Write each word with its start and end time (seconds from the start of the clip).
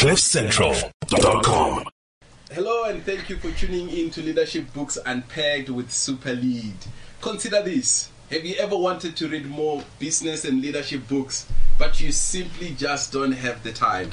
CliffCentral.com. 0.00 1.84
Hello 2.50 2.84
and 2.84 3.04
thank 3.04 3.28
you 3.28 3.36
for 3.36 3.50
tuning 3.50 3.90
in 3.90 4.08
to 4.08 4.22
Leadership 4.22 4.72
Books 4.72 4.96
Unpacked 5.04 5.68
with 5.68 5.90
SuperLead. 5.90 6.88
Consider 7.20 7.62
this. 7.62 8.08
Have 8.30 8.46
you 8.46 8.54
ever 8.58 8.78
wanted 8.78 9.14
to 9.18 9.28
read 9.28 9.44
more 9.44 9.84
business 9.98 10.46
and 10.46 10.62
leadership 10.62 11.06
books, 11.06 11.46
but 11.78 12.00
you 12.00 12.12
simply 12.12 12.70
just 12.70 13.12
don't 13.12 13.32
have 13.32 13.62
the 13.62 13.72
time? 13.72 14.12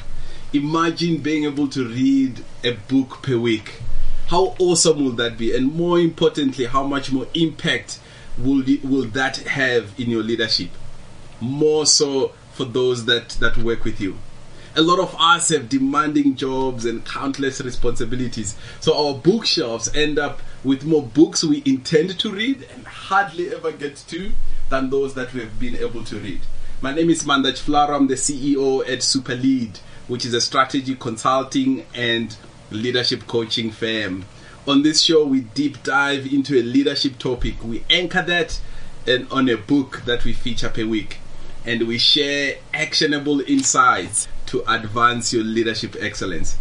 Imagine 0.51 1.19
being 1.19 1.45
able 1.45 1.69
to 1.69 1.87
read 1.87 2.43
a 2.65 2.71
book 2.73 3.23
per 3.23 3.37
week. 3.37 3.79
How 4.27 4.57
awesome 4.59 5.01
will 5.01 5.13
that 5.13 5.37
be? 5.37 5.55
And 5.55 5.73
more 5.73 6.01
importantly, 6.01 6.65
how 6.65 6.83
much 6.83 7.13
more 7.13 7.27
impact 7.33 7.97
will, 8.37 8.61
will 8.83 9.05
that 9.11 9.37
have 9.37 9.97
in 9.97 10.09
your 10.09 10.21
leadership? 10.21 10.71
More 11.39 11.85
so 11.85 12.33
for 12.51 12.65
those 12.65 13.05
that, 13.05 13.29
that 13.39 13.55
work 13.55 13.85
with 13.85 14.01
you 14.01 14.17
a 14.77 14.81
lot 14.81 14.99
of 14.99 15.15
us 15.19 15.49
have 15.49 15.67
demanding 15.69 16.35
jobs 16.35 16.85
and 16.85 17.03
countless 17.03 17.59
responsibilities. 17.61 18.55
So 18.79 18.95
our 18.95 19.15
bookshelves 19.15 19.93
end 19.95 20.19
up 20.19 20.39
with 20.63 20.85
more 20.85 21.01
books 21.01 21.43
we 21.43 21.63
intend 21.65 22.19
to 22.19 22.31
read 22.31 22.67
and 22.71 22.85
hardly 22.85 23.51
ever 23.51 23.71
get 23.71 23.95
to 24.09 24.31
than 24.69 24.91
those 24.91 25.15
that 25.15 25.33
we 25.33 25.39
have 25.39 25.59
been 25.59 25.75
able 25.77 26.03
to 26.03 26.19
read. 26.19 26.41
My 26.79 26.93
name 26.93 27.09
is 27.09 27.23
Maanda 27.23 27.53
Tshifularo. 27.53 27.95
I'm 27.95 28.05
the 28.05 28.13
CEO 28.13 28.81
at 28.81 28.99
SuperLead, 28.99 29.79
which 30.07 30.25
is 30.25 30.35
a 30.35 30.41
strategy 30.41 30.93
consulting 30.93 31.83
and 31.95 32.37
leadership 32.69 33.25
coaching 33.25 33.71
firm. 33.71 34.25
On 34.67 34.83
this 34.83 35.01
show, 35.01 35.25
we 35.25 35.41
deep 35.41 35.81
dive 35.81 36.31
into 36.31 36.55
a 36.55 36.61
leadership 36.61 37.17
topic. 37.17 37.63
We 37.63 37.83
anchor 37.89 38.21
that 38.21 38.61
and 39.07 39.27
on 39.31 39.49
a 39.49 39.57
book 39.57 40.03
that 40.05 40.23
we 40.23 40.33
feature 40.33 40.69
per 40.69 40.85
week. 40.85 41.17
And 41.65 41.87
we 41.87 41.97
share 41.97 42.57
actionable 42.75 43.41
insights 43.41 44.27
to 44.47 44.63
advance 44.71 45.31
your 45.31 45.43
leadership 45.43 45.95
excellence. 45.99 46.57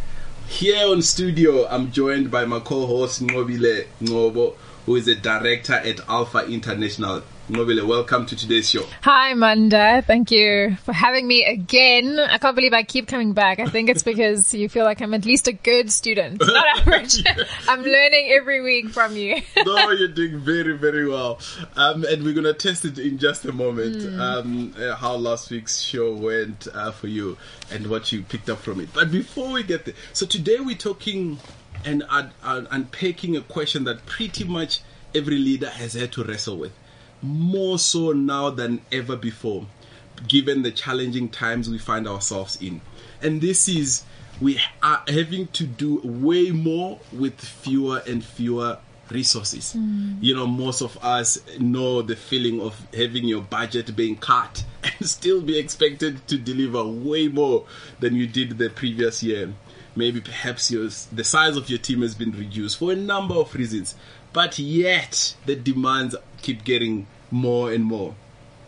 Here 0.49 0.87
on 0.87 1.03
studio, 1.03 1.67
I'm 1.69 1.91
joined 1.91 2.31
by 2.31 2.45
my 2.45 2.61
co-host 2.61 3.23
Nqobile 3.23 3.87
Ngcobo, 4.01 4.55
who 4.85 4.97
is 4.97 5.09
a 5.09 5.17
director 5.17 5.73
at 5.73 6.01
Alpha 6.09 6.47
International. 6.47 7.23
Nqobile, 7.49 7.87
welcome 7.87 8.27
to 8.27 8.35
today's 8.35 8.69
show. 8.69 8.85
Hi, 9.03 9.33
Maanda. 9.35 10.05
Thank 10.05 10.33
you 10.33 10.75
for 10.83 10.93
having 10.93 11.29
me 11.29 11.45
again. 11.45 12.19
I 12.19 12.39
can't 12.39 12.57
believe 12.57 12.73
I 12.73 12.83
keep 12.83 13.07
coming 13.07 13.35
back. 13.35 13.61
I 13.61 13.67
think 13.67 13.89
it's 13.89 14.03
because 14.03 14.53
you 14.53 14.69
feel 14.69 14.85
like 14.85 15.01
I'm 15.01 15.15
at 15.15 15.25
least 15.25 15.47
a 15.47 15.53
good 15.53 15.93
student, 15.93 16.41
not 16.45 16.67
average. 16.79 17.23
I'm 17.69 17.83
learning 17.83 18.31
every 18.33 18.63
week 18.63 18.89
from 18.89 19.17
you. 19.17 19.43
no, 19.65 19.91
you're 19.93 20.09
doing 20.09 20.41
very, 20.41 20.77
very 20.77 21.07
well. 21.07 21.39
Um, 21.77 22.03
and 22.03 22.25
we're 22.25 22.35
going 22.35 22.53
to 22.53 22.53
test 22.53 22.85
it 22.85 22.99
in 22.99 23.17
just 23.17 23.45
a 23.45 23.53
moment, 23.53 23.99
mm. 23.99 24.19
um, 24.19 24.75
uh, 24.77 24.97
how 24.97 25.15
last 25.15 25.49
week's 25.53 25.81
show 25.81 26.15
went 26.15 26.67
uh, 26.75 26.91
for 26.91 27.07
you 27.07 27.39
and 27.71 27.87
what 27.87 28.11
you 28.11 28.23
picked 28.23 28.51
up 28.51 28.59
from 28.59 28.81
it. 28.81 28.89
But 28.93 29.13
before 29.13 29.53
we 29.53 29.63
get 29.63 29.85
there, 29.85 29.95
so 30.13 30.27
today 30.27 30.59
we're 30.59 30.75
talking 30.75 31.39
and 31.85 32.03
uh, 32.11 32.27
unpacking 32.43 33.37
a 33.37 33.43
question 33.43 33.85
that 33.85 34.05
pretty 34.05 34.43
much 34.43 34.81
every 35.15 35.39
leader 35.39 35.71
has 35.71 35.95
had 35.95 36.11
to 36.11 36.25
wrestle 36.25 36.57
with 36.57 36.73
more 37.23 37.79
so 37.79 38.13
now 38.13 38.51
than 38.51 38.81
ever 38.93 39.17
before, 39.17 39.67
given 40.29 40.63
the 40.63 40.71
challenging 40.71 41.29
times 41.29 41.69
we 41.69 41.79
find 41.79 42.09
ourselves 42.09 42.61
in. 42.61 42.81
And 43.23 43.41
this 43.41 43.69
is, 43.69 44.05
we 44.41 44.61
are 44.83 45.03
having 45.09 45.49
to 45.49 45.67
do 45.67 46.01
way 46.03 46.51
more 46.51 47.01
with 47.13 47.41
fewer 47.41 48.03
and 48.07 48.25
fewer 48.25 48.79
resources. 49.11 49.75
Mm. 49.77 50.19
You 50.21 50.35
know, 50.35 50.47
most 50.47 50.83
of 50.83 50.99
us 51.03 51.39
know 51.59 52.03
the 52.03 52.17
feeling 52.17 52.61
of 52.61 52.87
having 52.93 53.25
your 53.25 53.43
budget 53.43 53.95
being 53.97 54.17
cut 54.17 54.65
and 54.83 55.09
still 55.09 55.41
be 55.41 55.59
expected 55.59 56.27
to 56.29 56.39
deliver 56.39 56.85
way 56.85 57.29
more 57.29 57.65
than 58.01 58.15
you 58.15 58.27
did 58.27 58.59
the 58.59 58.71
previous 58.71 59.23
year. 59.23 59.53
Maybe 59.95 60.21
perhaps 60.21 60.71
your, 60.71 60.89
the 61.13 61.25
size 61.25 61.57
of 61.57 61.71
your 61.71 61.79
team 61.79 62.03
has 62.03 62.15
been 62.15 62.33
reduced 62.33 62.79
for 62.79 62.93
a 62.93 62.97
number 62.97 63.35
of 63.35 63.55
reasons, 63.55 63.95
but 64.37 64.59
yet 64.59 65.35
the 65.47 65.57
demands 65.57 66.15
keep 66.43 66.63
getting 66.63 67.07
more 67.31 67.73
and 67.73 67.83
more. 67.83 68.15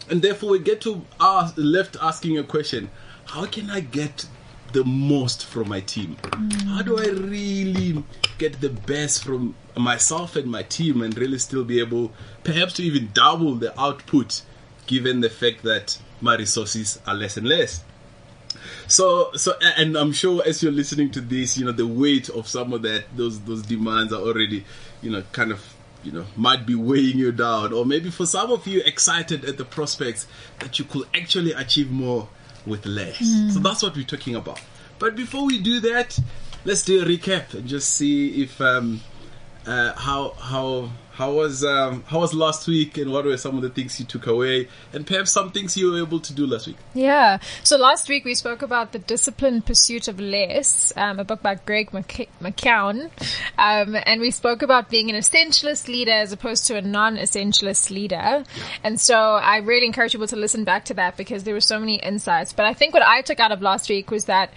And 0.09 0.23
therefore, 0.23 0.53
we 0.53 0.61
get 0.61 0.81
to 0.81 1.05
ask, 1.21 1.53
left 1.59 1.95
asking 2.01 2.39
a 2.39 2.43
question 2.43 2.91
how 3.27 3.45
can 3.45 3.69
I 3.69 3.81
get 3.81 4.25
the 4.73 4.83
most 4.83 5.45
from 5.45 5.69
my 5.69 5.81
team? 5.81 6.17
Mm. 6.23 6.63
How 6.69 6.81
do 6.81 6.99
I 6.99 7.09
really 7.09 8.03
get 8.39 8.63
the 8.63 8.71
best 8.71 9.23
from 9.23 9.57
myself 9.77 10.37
and 10.37 10.51
my 10.51 10.63
team 10.63 11.03
and 11.03 11.15
really 11.19 11.39
still 11.39 11.65
be 11.65 11.81
able, 11.81 12.13
perhaps, 12.45 12.73
to 12.75 12.83
even 12.83 13.11
double 13.13 13.55
the 13.55 13.79
output 13.79 14.41
given 14.87 15.21
the 15.21 15.29
fact 15.29 15.65
that 15.65 15.99
my 16.23 16.35
resources 16.37 16.99
are 17.07 17.15
less 17.15 17.37
and 17.37 17.47
less? 17.47 17.85
So, 18.87 19.33
so, 19.35 19.53
and 19.77 19.97
I'm 19.97 20.13
sure 20.13 20.43
as 20.47 20.63
you're 20.63 20.73
listening 20.73 21.11
to 21.11 21.21
this, 21.21 21.59
you 21.59 21.67
know, 21.67 21.73
the 21.73 21.87
weight 21.87 22.31
of 22.31 22.49
some 22.49 22.73
of 22.73 22.83
that, 22.83 23.05
those, 23.15 23.41
those 23.41 23.63
demands 23.63 24.13
are 24.13 24.21
already, 24.21 24.65
you 25.03 25.11
know, 25.11 25.23
kind 25.33 25.53
of 25.53 25.75
you 26.05 26.13
know 26.13 26.25
might 26.37 26.65
be 26.65 26.75
weighing 26.75 27.19
you 27.19 27.33
down 27.33 27.73
or 27.73 27.85
maybe 27.85 28.11
for 28.11 28.25
some 28.25 28.53
of 28.53 28.67
you 28.67 28.81
excited 28.85 29.45
at 29.45 29.59
the 29.59 29.65
prospects 29.65 30.27
that 30.61 30.79
you 30.79 30.85
could 30.85 31.07
actually 31.15 31.53
achieve 31.53 31.91
more 31.91 32.29
with 32.67 32.87
less 32.87 33.19
mm. 33.19 33.51
so 33.51 33.59
that's 33.59 33.83
what 33.83 33.97
we're 33.97 34.05
talking 34.05 34.37
about 34.37 34.61
but 34.99 35.17
before 35.17 35.45
we 35.45 35.59
do 35.59 35.81
that 35.81 36.17
let's 36.65 36.83
do 36.85 37.03
a 37.03 37.05
recap 37.05 37.53
and 37.53 37.67
just 37.67 37.95
see 37.95 38.43
if 38.43 38.61
um 38.61 39.01
uh, 39.67 39.93
how 39.97 40.31
how 40.39 40.89
how 41.19 41.33
was 41.33 41.65
um, 41.65 42.05
how 42.07 42.21
was 42.21 42.33
last 42.33 42.69
week, 42.69 42.97
and 42.97 43.11
what 43.13 43.25
were 43.25 43.37
some 43.37 43.57
of 43.57 43.63
the 43.63 43.71
things 43.71 43.99
you 43.99 44.07
took 44.07 44.29
away, 44.29 44.69
and 44.93 45.05
perhaps 45.05 45.33
some 45.33 45.51
things 45.51 45.77
you 45.77 45.91
were 45.91 45.99
able 45.99 46.21
to 46.21 46.33
do 46.33 46.47
last 46.47 46.69
week? 46.69 46.77
Yeah. 46.95 47.39
So 47.65 47.77
last 47.77 48.09
week 48.09 48.25
we 48.25 48.35
spoke 48.35 48.63
about 48.63 48.93
the 48.93 49.01
disciplined 49.01 49.67
pursuit 49.67 50.07
of 50.07 50.21
less, 50.21 50.93
um, 50.97 51.19
a 51.19 51.25
book 51.25 51.43
by 51.43 51.57
Greg 51.57 51.91
McKeown, 51.91 53.11
um, 53.59 53.97
and 54.07 54.21
we 54.21 54.31
spoke 54.31 54.63
about 54.63 54.91
being 54.91 55.11
an 55.11 55.17
essentialist 55.17 55.89
leader 55.89 56.13
as 56.13 56.31
opposed 56.31 56.69
to 56.69 56.77
a 56.77 56.83
non-essentialist 56.83 57.91
leader. 57.91 58.45
And 58.85 59.01
so 59.01 59.17
I 59.17 59.57
really 59.57 59.87
encourage 59.87 60.13
people 60.13 60.29
to 60.29 60.37
listen 60.37 60.63
back 60.63 60.85
to 60.85 60.95
that 60.95 61.17
because 61.17 61.43
there 61.43 61.55
were 61.55 61.61
so 61.61 61.81
many 61.81 61.97
insights. 61.97 62.53
But 62.53 62.67
I 62.67 62.75
think 62.75 62.95
what 62.95 63.03
I 63.03 63.23
took 63.23 63.41
out 63.41 63.51
of 63.51 63.61
last 63.61 63.91
week 63.91 64.13
was 64.13 64.27
that 64.27 64.53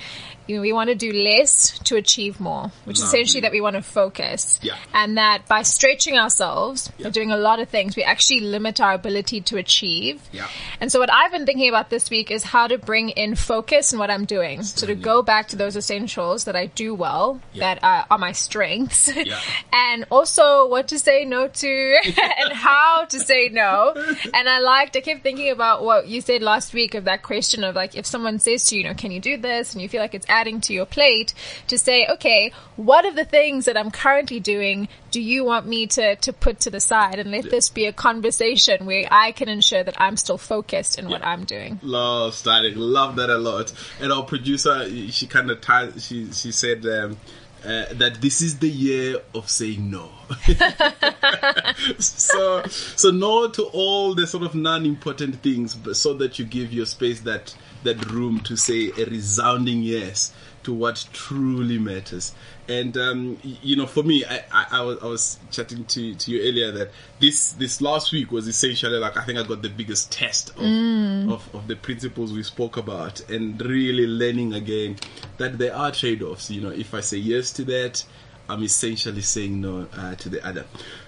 you 0.51 0.57
know, 0.57 0.61
we 0.61 0.73
want 0.73 0.89
to 0.89 0.95
do 0.95 1.11
less 1.13 1.79
to 1.79 1.95
achieve 1.95 2.39
more, 2.39 2.71
which 2.83 2.97
is 2.97 3.03
essentially 3.03 3.41
that 3.41 3.51
we 3.51 3.61
want 3.61 3.77
to 3.77 3.81
focus. 3.81 4.59
Yeah. 4.61 4.75
And 4.93 5.17
that 5.17 5.47
by 5.47 5.61
stretching 5.61 6.17
ourselves, 6.17 6.91
yeah. 6.97 7.09
doing 7.09 7.31
a 7.31 7.37
lot 7.37 7.59
of 7.59 7.69
things, 7.69 7.95
we 7.95 8.03
actually 8.03 8.41
limit 8.41 8.81
our 8.81 8.93
ability 8.93 9.41
to 9.41 9.57
achieve. 9.57 10.21
Yeah. 10.31 10.47
And 10.81 10.91
so 10.91 10.99
what 10.99 11.11
I've 11.11 11.31
been 11.31 11.45
thinking 11.45 11.69
about 11.69 11.89
this 11.89 12.09
week 12.09 12.31
is 12.31 12.43
how 12.43 12.67
to 12.67 12.77
bring 12.77 13.09
in 13.09 13.35
focus 13.35 13.93
in 13.93 13.99
what 13.99 14.11
I'm 14.11 14.25
doing. 14.25 14.63
So 14.63 14.87
to 14.87 14.95
go 14.95 15.21
back 15.21 15.47
to 15.49 15.55
those 15.55 15.77
essentials 15.77 16.43
that 16.43 16.55
I 16.57 16.65
do 16.65 16.93
well, 16.93 17.39
yeah. 17.53 17.75
that 17.75 17.83
are, 17.83 18.05
are 18.11 18.17
my 18.17 18.33
strengths, 18.33 19.09
yeah. 19.15 19.39
and 19.73 20.05
also 20.09 20.67
what 20.67 20.89
to 20.89 20.99
say 20.99 21.23
no 21.23 21.47
to 21.47 21.95
and 22.05 22.53
how 22.53 23.05
to 23.05 23.19
say 23.19 23.47
no. 23.47 23.93
And 24.33 24.49
I 24.49 24.59
liked, 24.59 24.97
I 24.97 25.01
kept 25.01 25.23
thinking 25.23 25.49
about 25.49 25.83
what 25.83 26.07
you 26.07 26.19
said 26.19 26.41
last 26.41 26.73
week 26.73 26.93
of 26.93 27.05
that 27.05 27.23
question 27.23 27.63
of 27.63 27.75
like, 27.75 27.95
if 27.95 28.05
someone 28.05 28.39
says 28.39 28.65
to 28.65 28.75
you, 28.75 28.81
you 28.81 28.87
know, 28.87 28.95
can 28.95 29.11
you 29.11 29.19
do 29.19 29.37
this? 29.37 29.73
And 29.73 29.81
you 29.81 29.87
feel 29.87 30.01
like 30.01 30.15
it's 30.15 30.25
adding 30.41 30.59
to 30.61 30.73
your 30.73 30.87
plate 30.87 31.33
to 31.67 31.77
say, 31.77 32.07
okay, 32.07 32.51
what 32.75 33.05
of 33.05 33.15
the 33.15 33.25
things 33.25 33.65
that 33.65 33.77
I'm 33.77 33.91
currently 33.91 34.39
doing 34.39 34.87
do 35.11 35.21
you 35.21 35.45
want 35.45 35.67
me 35.67 35.85
to, 35.87 36.15
to 36.15 36.33
put 36.33 36.59
to 36.61 36.71
the 36.71 36.79
side 36.79 37.19
and 37.19 37.29
let 37.31 37.49
this 37.49 37.69
be 37.69 37.85
a 37.85 37.93
conversation 37.93 38.85
where 38.87 39.07
I 39.11 39.33
can 39.33 39.49
ensure 39.49 39.83
that 39.83 39.99
I'm 40.01 40.17
still 40.17 40.39
focused 40.39 40.97
in 40.97 41.05
yeah. 41.05 41.11
what 41.11 41.25
I'm 41.25 41.43
doing? 41.45 41.79
Love 41.83 42.33
static. 42.33 42.73
Love 42.75 43.17
that 43.17 43.29
a 43.29 43.37
lot. 43.37 43.71
And 43.99 44.11
our 44.11 44.23
producer, 44.23 44.89
she 45.11 45.27
kind 45.27 45.51
of 45.51 45.61
tied, 45.61 46.01
she, 46.01 46.31
she 46.31 46.51
said, 46.51 46.85
um, 46.85 47.17
uh, 47.63 47.85
that 47.93 48.19
this 48.21 48.41
is 48.41 48.57
the 48.57 48.69
year 48.69 49.17
of 49.35 49.47
saying 49.47 49.91
no. 49.91 50.09
so, 51.99 52.63
so 52.65 53.11
no 53.11 53.47
to 53.49 53.63
all 53.65 54.15
the 54.15 54.25
sort 54.25 54.43
of 54.43 54.55
non-important 54.55 55.35
things, 55.43 55.75
but 55.75 55.95
so 55.95 56.15
that 56.15 56.39
you 56.39 56.45
give 56.45 56.73
your 56.73 56.87
space 56.87 57.19
that 57.21 57.55
that 57.83 58.11
room 58.11 58.39
to 58.41 58.55
say 58.55 58.91
a 58.97 59.05
resounding 59.05 59.81
yes 59.81 60.33
to 60.63 60.73
what 60.73 61.07
truly 61.11 61.77
matters. 61.77 62.33
And 62.67 62.95
um, 62.97 63.37
you 63.43 63.75
know, 63.75 63.85
for 63.85 64.03
me, 64.03 64.23
I, 64.25 64.43
I, 64.51 64.65
I, 64.71 64.81
was, 64.81 64.99
I 65.01 65.05
was 65.07 65.39
chatting 65.49 65.85
to, 65.85 66.15
to 66.15 66.31
you 66.31 66.47
earlier 66.47 66.71
that 66.71 66.91
this 67.19 67.53
this 67.53 67.81
last 67.81 68.11
week 68.11 68.31
was 68.31 68.47
essentially 68.47 68.97
like 68.97 69.17
I 69.17 69.25
think 69.25 69.39
I 69.39 69.43
got 69.43 69.61
the 69.61 69.69
biggest 69.69 70.11
test 70.11 70.51
of, 70.51 70.57
mm. 70.57 71.31
of, 71.31 71.55
of 71.55 71.67
the 71.67 71.75
principles 71.75 72.31
we 72.31 72.43
spoke 72.43 72.77
about, 72.77 73.29
and 73.29 73.59
really 73.61 74.07
learning 74.07 74.53
again 74.53 74.97
that 75.37 75.57
there 75.57 75.75
are 75.75 75.91
trade 75.91 76.21
offs. 76.21 76.49
You 76.51 76.61
know, 76.61 76.69
if 76.69 76.93
I 76.93 77.01
say 77.01 77.17
yes 77.17 77.51
to 77.53 77.63
that. 77.65 78.03
I'm 78.49 78.63
essentially 78.63 79.21
saying 79.21 79.61
no 79.61 79.87
uh, 79.95 80.15
to 80.15 80.27
the 80.27 80.45
other. 80.45 80.65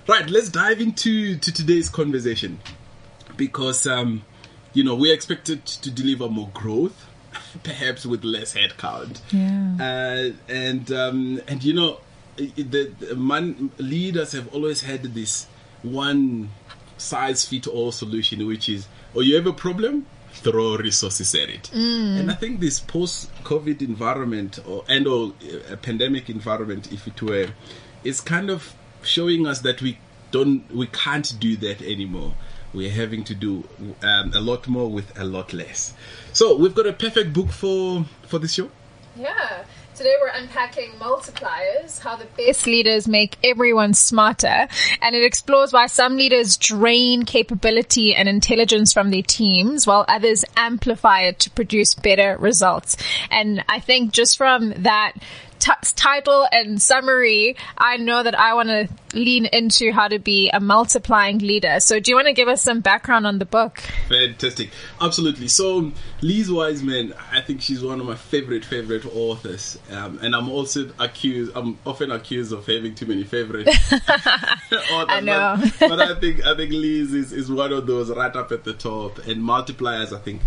Right, 0.07 0.29
let's 0.29 0.47
dive 0.47 0.79
into 0.79 1.35
to 1.35 1.51
today's 1.51 1.89
conversation 1.89 2.59
because 3.35 3.85
um, 3.85 4.23
you 4.73 4.83
know, 4.83 4.95
we're 4.95 5.13
expected 5.13 5.65
to 5.65 5.91
deliver 5.91 6.29
more 6.29 6.49
growth, 6.53 7.07
perhaps 7.63 8.05
with 8.05 8.23
less 8.23 8.53
headcount. 8.53 9.21
Yeah. 9.31 9.77
Uh, 9.79 10.51
and 10.51 10.91
um, 10.91 11.41
and 11.47 11.63
you 11.63 11.73
know, 11.73 11.99
the, 12.37 12.91
the 12.99 13.15
man, 13.15 13.71
leaders 13.77 14.31
have 14.31 14.53
always 14.53 14.81
had 14.81 15.03
this 15.03 15.47
one 15.81 16.49
size 16.97 17.45
fit 17.45 17.67
all 17.67 17.91
solution, 17.91 18.45
which 18.47 18.69
is, 18.69 18.87
oh, 19.15 19.21
you 19.21 19.35
have 19.35 19.47
a 19.47 19.53
problem, 19.53 20.05
throw 20.31 20.77
resources 20.77 21.33
at 21.35 21.49
it. 21.49 21.71
And 22.19 22.31
I 22.31 22.35
think 22.35 22.59
this 22.59 22.79
post-COVID 22.79 23.81
environment 23.81 24.59
or 24.65 24.83
and 24.87 25.07
or 25.07 25.33
uh, 25.71 25.75
pandemic 25.77 26.29
environment, 26.29 26.91
if 26.91 27.07
it 27.07 27.21
were, 27.21 27.49
is 28.03 28.21
kind 28.21 28.49
of 28.49 28.73
showing 29.03 29.45
us 29.45 29.59
that 29.61 29.81
we 29.81 29.99
don't, 30.31 30.73
we 30.73 30.87
can't 30.87 31.39
do 31.39 31.55
that 31.57 31.81
anymore. 31.81 32.33
We're 32.73 32.91
having 32.91 33.23
to 33.25 33.35
do 33.35 33.63
um, 34.01 34.33
a 34.33 34.41
lot 34.41 34.67
more 34.67 34.89
with 34.89 35.17
a 35.19 35.23
lot 35.23 35.53
less. 35.53 35.93
So 36.33 36.55
we've 36.55 36.75
got 36.75 36.87
a 36.87 36.93
perfect 36.93 37.33
book 37.33 37.49
for 37.49 38.05
for 38.27 38.39
this 38.39 38.53
show. 38.53 38.69
Yeah. 39.15 39.63
Today 39.95 40.15
we're 40.19 40.29
unpacking 40.29 40.93
multipliers, 40.93 41.99
how 41.99 42.15
the 42.15 42.25
best 42.35 42.65
leaders 42.65 43.07
make 43.07 43.37
everyone 43.43 43.93
smarter, 43.93 44.67
and 45.03 45.15
it 45.15 45.23
explores 45.23 45.71
why 45.71 45.85
some 45.85 46.17
leaders 46.17 46.57
drain 46.57 47.25
capability 47.25 48.15
and 48.15 48.27
intelligence 48.27 48.91
from 48.91 49.11
their 49.11 49.21
teams 49.21 49.85
while 49.85 50.03
others 50.07 50.43
amplify 50.57 51.21
it 51.21 51.37
to 51.39 51.51
produce 51.51 51.93
better 51.93 52.35
results. 52.39 52.97
And 53.29 53.63
I 53.69 53.79
think 53.79 54.13
just 54.13 54.35
from 54.35 54.73
that 54.81 55.13
t- 55.63 55.93
title 55.95 56.45
and 56.51 56.81
summary, 56.81 57.55
I 57.77 57.95
know 57.97 58.21
that 58.21 58.37
I 58.37 58.53
want 58.53 58.67
to 58.67 58.89
lean 59.13 59.45
into 59.45 59.91
how 59.93 60.09
to 60.09 60.19
be 60.19 60.49
a 60.49 60.59
multiplying 60.59 61.39
leader. 61.39 61.79
So 61.79 61.99
do 61.99 62.11
you 62.11 62.15
want 62.15 62.27
to 62.27 62.33
give 62.33 62.49
us 62.49 62.61
some 62.61 62.81
background 62.81 63.25
on 63.25 63.39
the 63.39 63.45
book? 63.45 63.79
Fantastic. 64.09 64.71
Absolutely. 64.99 65.47
So, 65.47 65.91
Liz 66.21 66.51
Wiseman, 66.51 67.13
I 67.31 67.41
think 67.41 67.61
she's 67.61 67.81
one 67.81 67.99
of 68.01 68.05
my 68.05 68.15
favorite, 68.15 68.65
favorite 68.65 69.05
authors. 69.05 69.79
Um, 69.89 70.19
and 70.21 70.35
I'm 70.35 70.49
also 70.49 70.91
accused, 70.99 71.53
I'm 71.55 71.77
often 71.85 72.11
accused 72.11 72.51
of 72.51 72.65
having 72.67 72.93
too 72.93 73.05
many 73.05 73.23
favorite 73.23 73.67
authors. 73.91 75.07
I 75.09 75.21
know. 75.21 75.55
But, 75.79 75.89
but 75.89 75.99
I 76.01 76.19
think, 76.19 76.45
I 76.45 76.57
think 76.57 76.73
Liz 76.73 77.13
is, 77.13 77.31
is 77.31 77.49
one 77.49 77.71
of 77.71 77.87
those 77.87 78.09
right 78.09 78.35
up 78.35 78.51
at 78.51 78.65
the 78.65 78.73
top. 78.73 79.19
And 79.19 79.41
Multipliers, 79.41 80.11
I 80.13 80.19
think, 80.19 80.41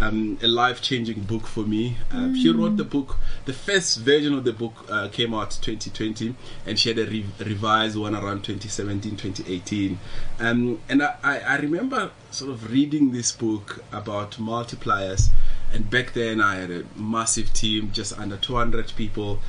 um, 0.00 0.38
a 0.42 0.46
life 0.46 0.80
changing 0.80 1.20
book 1.22 1.46
for 1.46 1.64
me. 1.64 1.96
Uh, 2.12 2.32
She 2.34 2.50
wrote 2.50 2.76
the 2.76 2.84
book, 2.84 3.16
the 3.46 3.52
first 3.52 3.98
version 3.98 4.34
of 4.34 4.44
the 4.44 4.52
book 4.52 4.86
uh, 4.88 5.08
came 5.08 5.34
out 5.34 5.50
2020, 5.60 6.34
and 6.66 6.78
she 6.78 6.88
had 6.90 6.98
a 6.98 7.06
re- 7.06 7.26
revised 7.40 7.96
one 7.96 8.14
around 8.14 8.44
2017, 8.44 9.16
2018. 9.16 9.98
Um, 10.38 10.80
and 10.88 11.02
I, 11.02 11.16
I, 11.22 11.38
I 11.40 11.56
remember 11.58 12.10
sort 12.30 12.50
of 12.50 12.70
reading 12.70 13.12
this 13.12 13.32
book 13.32 13.82
about 13.92 14.32
multipliers, 14.32 15.28
and 15.72 15.90
back 15.90 16.12
then 16.12 16.40
I 16.40 16.56
had 16.56 16.70
a 16.70 16.84
massive 16.96 17.52
team, 17.52 17.90
just 17.92 18.18
under 18.18 18.36
200 18.36 18.92
people. 18.96 19.40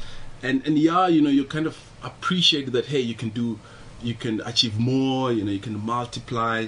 And, 0.42 0.66
and 0.66 0.78
yeah, 0.80 1.07
you 1.07 1.22
know, 1.22 1.30
you 1.30 1.44
kind 1.46 1.68
of 1.68 1.78
appreciate 2.01 2.72
that, 2.72 2.86
hey, 2.86 3.00
you 3.01 3.13
can 3.13 3.30
do, 3.30 3.60
you 4.01 4.13
can 4.16 4.42
achieve 4.46 4.80
more, 4.80 5.31
you 5.31 5.44
know, 5.44 5.51
you 5.51 5.60
can 5.60 5.86
multiply 5.86 6.68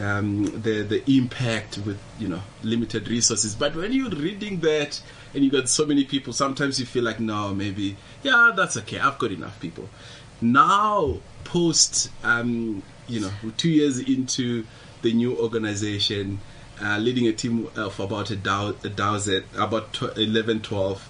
um, 0.00 0.44
the 0.62 0.82
the 0.82 1.02
impact 1.10 1.78
with 1.78 1.98
you 2.18 2.28
know 2.28 2.42
limited 2.62 3.08
resources. 3.08 3.54
But 3.54 3.74
when 3.74 3.92
you're 3.92 4.10
reading 4.10 4.60
that 4.60 5.00
and 5.34 5.44
you 5.44 5.50
got 5.50 5.68
so 5.68 5.86
many 5.86 6.04
people, 6.04 6.32
sometimes 6.32 6.78
you 6.80 6.86
feel 6.86 7.04
like 7.04 7.20
no, 7.20 7.54
maybe 7.54 7.96
yeah, 8.22 8.52
that's 8.54 8.76
okay. 8.78 8.98
I've 8.98 9.18
got 9.18 9.32
enough 9.32 9.58
people. 9.60 9.88
Now, 10.40 11.18
post 11.44 12.10
um, 12.22 12.82
you 13.08 13.20
know, 13.20 13.30
two 13.56 13.70
years 13.70 13.98
into 13.98 14.64
the 15.02 15.12
new 15.12 15.36
organization, 15.38 16.40
uh, 16.80 16.98
leading 16.98 17.26
a 17.26 17.32
team 17.32 17.68
of 17.76 17.98
about 17.98 18.30
a, 18.30 18.36
dozen, 18.36 19.44
about 19.56 19.92
tw- 19.92 20.16
11, 20.16 20.60
12, 20.60 21.08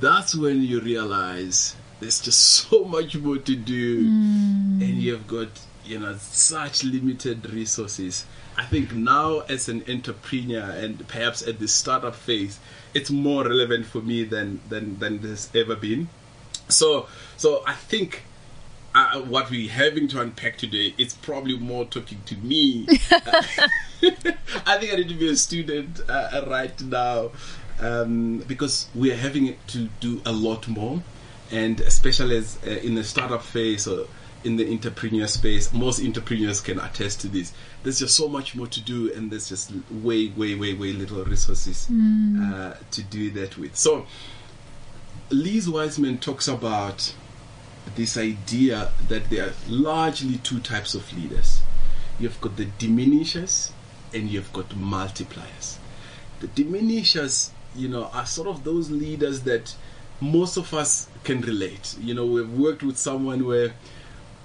that's 0.00 0.34
when 0.34 0.62
you 0.62 0.80
realize 0.80 1.76
there's 2.00 2.20
just 2.20 2.40
so 2.70 2.84
much 2.84 3.16
more 3.16 3.38
to 3.38 3.54
do, 3.54 3.98
and 4.00 4.82
you've 4.82 5.26
got 5.26 5.48
you 5.90 5.98
know 5.98 6.14
such 6.16 6.84
limited 6.84 7.50
resources. 7.50 8.24
I 8.56 8.64
think 8.64 8.94
now 8.94 9.40
as 9.40 9.68
an 9.68 9.84
entrepreneur 9.88 10.70
and 10.70 11.06
perhaps 11.08 11.46
at 11.46 11.58
the 11.58 11.68
startup 11.68 12.14
phase 12.14 12.58
it's 12.94 13.10
more 13.10 13.44
relevant 13.44 13.86
for 13.86 14.00
me 14.00 14.24
than 14.24 14.60
than 14.68 14.98
than 14.98 15.20
there's 15.20 15.50
ever 15.54 15.74
been. 15.74 16.08
So 16.68 17.08
so 17.36 17.62
i 17.66 17.74
think 17.74 18.24
uh, 18.94 19.20
what 19.20 19.50
we're 19.50 19.70
having 19.70 20.08
to 20.08 20.20
unpack 20.20 20.56
today 20.58 20.94
is 20.98 21.14
probably 21.14 21.56
more 21.56 21.84
talking 21.84 22.20
to 22.26 22.36
me. 22.36 22.86
I 24.66 24.78
think 24.78 24.92
i 24.92 24.96
need 24.96 25.08
to 25.08 25.14
be 25.14 25.30
a 25.30 25.36
student 25.36 26.00
uh, 26.08 26.44
right 26.48 26.80
now 26.82 27.30
um, 27.80 28.38
because 28.48 28.88
we 28.94 29.12
are 29.12 29.16
having 29.16 29.56
to 29.68 29.88
do 30.00 30.20
a 30.26 30.32
lot 30.32 30.68
more. 30.68 31.02
And 31.52 31.80
especially 31.80 32.36
as 32.36 32.58
uh, 32.66 32.70
in 32.70 32.94
the 32.94 33.04
startup 33.04 33.42
phase 33.42 33.86
or 33.88 34.06
in 34.44 34.56
the 34.56 34.70
entrepreneur 34.70 35.26
space, 35.26 35.72
most 35.72 36.00
entrepreneurs 36.02 36.60
can 36.60 36.78
attest 36.80 37.20
to 37.20 37.28
this. 37.28 37.52
There's 37.82 37.98
just 37.98 38.16
so 38.16 38.28
much 38.28 38.54
more 38.54 38.66
to 38.68 38.80
do, 38.80 39.12
and 39.12 39.30
there's 39.30 39.48
just 39.48 39.72
way, 39.90 40.28
way, 40.28 40.54
way, 40.54 40.74
way 40.74 40.92
little 40.92 41.24
resources 41.24 41.88
uh, 41.90 42.76
to 42.90 43.02
do 43.02 43.30
that 43.32 43.58
with. 43.58 43.76
So, 43.76 44.06
Liz 45.30 45.68
Wiseman 45.68 46.18
talks 46.18 46.48
about 46.48 47.14
this 47.96 48.16
idea 48.16 48.90
that 49.08 49.30
there 49.30 49.48
are 49.48 49.52
largely 49.68 50.38
two 50.38 50.60
types 50.60 50.94
of 50.94 51.12
leaders. 51.12 51.60
You've 52.18 52.40
got 52.40 52.56
the 52.56 52.66
diminishers, 52.66 53.72
and 54.14 54.28
you've 54.28 54.52
got 54.52 54.70
multipliers. 54.70 55.76
The 56.40 56.48
diminishers, 56.48 57.50
you 57.76 57.88
know, 57.88 58.04
are 58.12 58.26
sort 58.26 58.48
of 58.48 58.64
those 58.64 58.90
leaders 58.90 59.42
that 59.42 59.74
most 60.20 60.56
of 60.56 60.72
us 60.74 61.08
can 61.24 61.40
relate. 61.42 61.96
You 62.00 62.14
know, 62.14 62.26
we've 62.26 62.50
worked 62.50 62.82
with 62.82 62.96
someone 62.96 63.46
where 63.46 63.72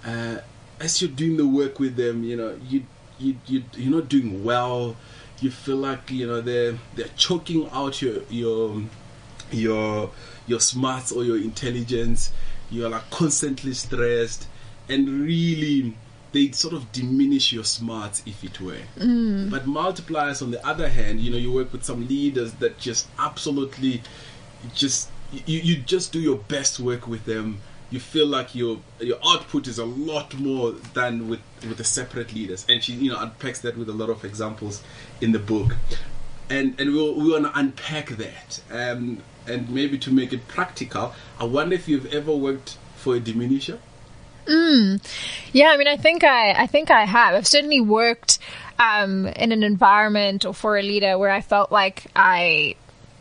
uh, 0.05 0.37
as 0.79 1.01
you're 1.01 1.11
doing 1.11 1.37
the 1.37 1.47
work 1.47 1.79
with 1.79 1.95
them, 1.95 2.23
you 2.23 2.35
know, 2.35 2.57
you 2.67 2.83
you 3.19 3.35
you 3.47 3.63
you're 3.75 3.95
not 3.95 4.09
doing 4.09 4.43
well. 4.43 4.95
You 5.41 5.51
feel 5.51 5.77
like 5.77 6.11
you 6.11 6.27
know 6.27 6.41
they're 6.41 6.77
they're 6.95 7.09
choking 7.17 7.69
out 7.71 8.01
your 8.01 8.21
your 8.29 8.81
your 9.51 10.11
your 10.47 10.59
smarts 10.59 11.11
or 11.11 11.23
your 11.23 11.37
intelligence. 11.37 12.31
You're 12.69 12.89
like 12.89 13.09
constantly 13.09 13.73
stressed, 13.73 14.47
and 14.89 15.07
really 15.09 15.95
they 16.31 16.51
sort 16.51 16.73
of 16.73 16.91
diminish 16.91 17.53
your 17.53 17.63
smarts 17.63 18.21
if 18.25 18.43
it 18.43 18.59
were. 18.59 18.81
But 19.49 19.65
multipliers, 19.65 20.41
on 20.41 20.51
the 20.51 20.65
other 20.67 20.89
hand, 20.89 21.21
you 21.21 21.31
know, 21.31 21.37
you 21.37 21.51
work 21.51 21.71
with 21.71 21.83
some 21.83 22.07
leaders 22.07 22.53
that 22.55 22.77
just 22.77 23.07
absolutely 23.17 24.01
just 24.73 25.09
you, 25.31 25.59
you 25.59 25.75
just 25.77 26.11
do 26.11 26.19
your 26.19 26.37
best 26.37 26.79
work 26.79 27.07
with 27.07 27.25
them 27.25 27.61
you 27.95 28.01
feel 28.01 28.27
like 28.27 28.53
your 28.53 28.79
your 28.99 29.17
output 29.25 29.67
is 29.67 29.79
a 29.79 29.85
lot 29.85 30.33
more 30.35 30.73
than 30.93 31.29
with 31.29 31.39
with 31.67 31.77
the 31.77 31.83
separate 31.83 32.33
leaders 32.35 32.65
and 32.69 32.83
she 32.83 32.93
you 32.93 33.09
know 33.11 33.19
unpacks 33.19 33.61
that 33.61 33.77
with 33.77 33.89
a 33.89 33.93
lot 33.93 34.09
of 34.09 34.23
examples 34.25 34.83
in 35.21 35.31
the 35.31 35.39
book 35.39 35.75
and 36.49 36.79
and 36.79 36.93
we'll, 36.93 37.15
we 37.15 37.31
want 37.31 37.45
to 37.45 37.57
unpack 37.57 38.09
that 38.09 38.61
um, 38.69 39.19
and 39.47 39.69
maybe 39.69 39.97
to 39.97 40.11
make 40.11 40.33
it 40.33 40.47
practical 40.47 41.13
i 41.39 41.45
wonder 41.45 41.73
if 41.73 41.87
you've 41.87 42.13
ever 42.13 42.35
worked 42.35 42.77
for 42.97 43.15
a 43.15 43.19
diminisher 43.19 43.79
Yeah, 45.53 45.69
I 45.69 45.77
mean, 45.77 45.87
I 45.87 45.97
think 45.97 46.23
I, 46.23 46.51
I 46.51 46.67
think 46.67 46.91
I 46.91 47.05
have. 47.05 47.33
I've 47.33 47.47
certainly 47.47 47.81
worked 47.81 48.37
um, 48.77 49.25
in 49.25 49.51
an 49.51 49.63
environment 49.63 50.45
or 50.45 50.53
for 50.53 50.77
a 50.77 50.83
leader 50.83 51.17
where 51.17 51.31
I 51.31 51.41
felt 51.41 51.71
like 51.71 52.05
I 52.15 52.75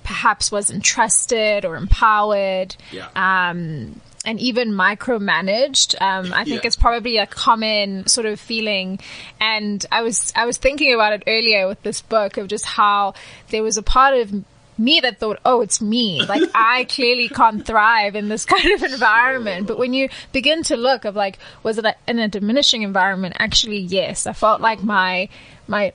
perhaps 0.04 0.52
wasn't 0.52 0.84
trusted 0.84 1.64
or 1.64 1.76
empowered. 1.76 2.76
Yeah. 2.92 3.08
Um, 3.16 4.00
and 4.24 4.40
even 4.40 4.72
micromanaged. 4.72 6.00
Um, 6.00 6.32
I 6.32 6.44
think 6.44 6.62
Yeah. 6.62 6.66
it's 6.68 6.76
probably 6.76 7.18
a 7.18 7.26
common 7.26 8.06
sort 8.06 8.26
of 8.26 8.40
feeling. 8.40 9.00
And 9.40 9.84
I 9.92 10.02
was, 10.02 10.32
I 10.36 10.46
was 10.46 10.56
thinking 10.58 10.92
about 10.94 11.12
it 11.12 11.22
earlier 11.26 11.66
with 11.68 11.82
this 11.82 12.02
book 12.02 12.36
of 12.36 12.48
just 12.48 12.64
how 12.64 13.14
there 13.50 13.62
was 13.62 13.76
a 13.76 13.82
part 13.82 14.14
of 14.16 14.32
me 14.76 14.98
that 15.00 15.20
thought, 15.20 15.38
oh, 15.44 15.60
it's 15.60 15.80
me. 15.80 16.24
Like 16.26 16.42
I 16.54 16.84
clearly 16.84 17.28
can't 17.28 17.64
thrive 17.64 18.16
in 18.16 18.28
this 18.28 18.44
kind 18.52 18.70
of 18.72 18.82
environment. 18.82 19.66
But 19.66 19.78
when 19.78 19.92
you 19.94 20.08
begin 20.32 20.62
to 20.64 20.76
look 20.76 21.04
of 21.04 21.14
like, 21.14 21.38
was 21.62 21.78
it 21.78 21.84
a, 21.84 21.94
in 22.08 22.18
a 22.18 22.28
diminishing 22.28 22.82
environment? 22.82 23.36
Actually, 23.38 23.78
yes. 23.78 24.26
I 24.26 24.32
felt 24.32 24.60
like 24.60 24.82
my, 24.82 25.28
my, 25.68 25.92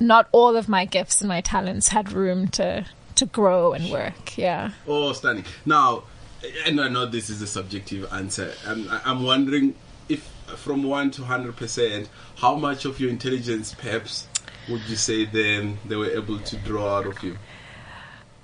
not 0.00 0.28
all 0.32 0.54
of 0.56 0.68
my 0.68 0.84
gifts 0.84 1.20
and 1.20 1.28
my 1.28 1.40
talents 1.40 1.88
had 1.88 2.12
room 2.12 2.46
to, 2.48 2.86
to 3.16 3.26
grow 3.26 3.72
and 3.72 3.90
work. 3.90 4.38
Yeah. 4.38 4.70
Oh, 4.86 5.12
stunning. 5.12 5.44
Now, 5.66 6.04
and 6.66 6.80
I 6.80 6.88
know 6.88 7.06
this 7.06 7.30
is 7.30 7.42
a 7.42 7.46
subjective 7.46 8.10
answer. 8.12 8.52
I'm, 8.66 8.88
I'm 9.04 9.22
wondering 9.22 9.74
if 10.08 10.20
from 10.56 10.82
1 10.82 11.10
to 11.12 11.22
100%, 11.22 12.08
how 12.36 12.54
much 12.54 12.84
of 12.84 12.98
your 13.00 13.10
intelligence 13.10 13.74
perhaps 13.74 14.26
would 14.68 14.82
you 14.88 14.96
say 14.96 15.24
then 15.24 15.78
they 15.86 15.96
were 15.96 16.10
able 16.10 16.38
to 16.40 16.56
draw 16.58 16.98
out 16.98 17.06
of 17.06 17.22
you? 17.22 17.36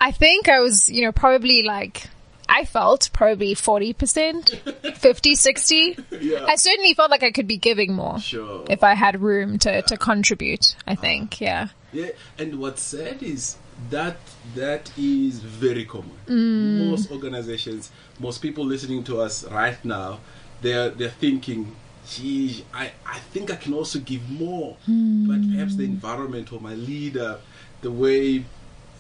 I 0.01 0.11
think 0.11 0.49
I 0.49 0.61
was, 0.61 0.89
you 0.91 1.03
know, 1.05 1.13
probably 1.13 1.63
like, 1.63 2.09
I 2.49 2.65
felt 2.67 3.09
probably 3.13 3.55
40%, 3.55 4.97
50, 4.97 5.35
60. 5.35 5.97
Yeah. 6.21 6.45
I 6.47 6.57
certainly 6.57 6.93
felt 6.95 7.11
like 7.11 7.23
I 7.23 7.31
could 7.31 7.47
be 7.47 7.57
giving 7.57 7.95
more 7.95 8.19
Sure. 8.21 8.65
if 8.69 8.85
I 8.85 8.95
had 8.95 9.23
room 9.23 9.59
to, 9.61 9.81
to 9.83 9.97
contribute, 9.97 10.77
I 10.87 10.95
think. 10.95 11.41
Yeah. 11.41 11.69
Yeah, 11.93 12.11
and 12.39 12.59
what's 12.59 12.83
sad 12.83 13.23
is 13.23 13.57
that 13.91 14.17
that 14.55 14.91
is 14.97 15.41
very 15.41 15.85
common. 15.85 16.17
Mm. 16.29 16.91
Most 16.91 17.11
organizations, 17.11 17.91
most 18.21 18.39
people 18.43 18.65
listening 18.65 19.05
to 19.05 19.21
us 19.21 19.45
right 19.51 19.83
now, 19.85 20.21
they're 20.63 20.91
they're 20.91 21.11
thinking, 21.21 21.75
"Gee, 22.09 22.65
I 22.73 22.93
I 23.07 23.19
think 23.33 23.51
I 23.51 23.57
can 23.57 23.75
also 23.75 23.99
give 23.99 24.29
more," 24.31 24.77
Mm. 24.89 25.27
but 25.29 25.41
perhaps 25.51 25.77
the 25.77 25.85
environment 25.85 26.53
or 26.53 26.61
my 26.61 26.75
leader 26.75 27.39
the 27.83 27.91
way 27.91 28.45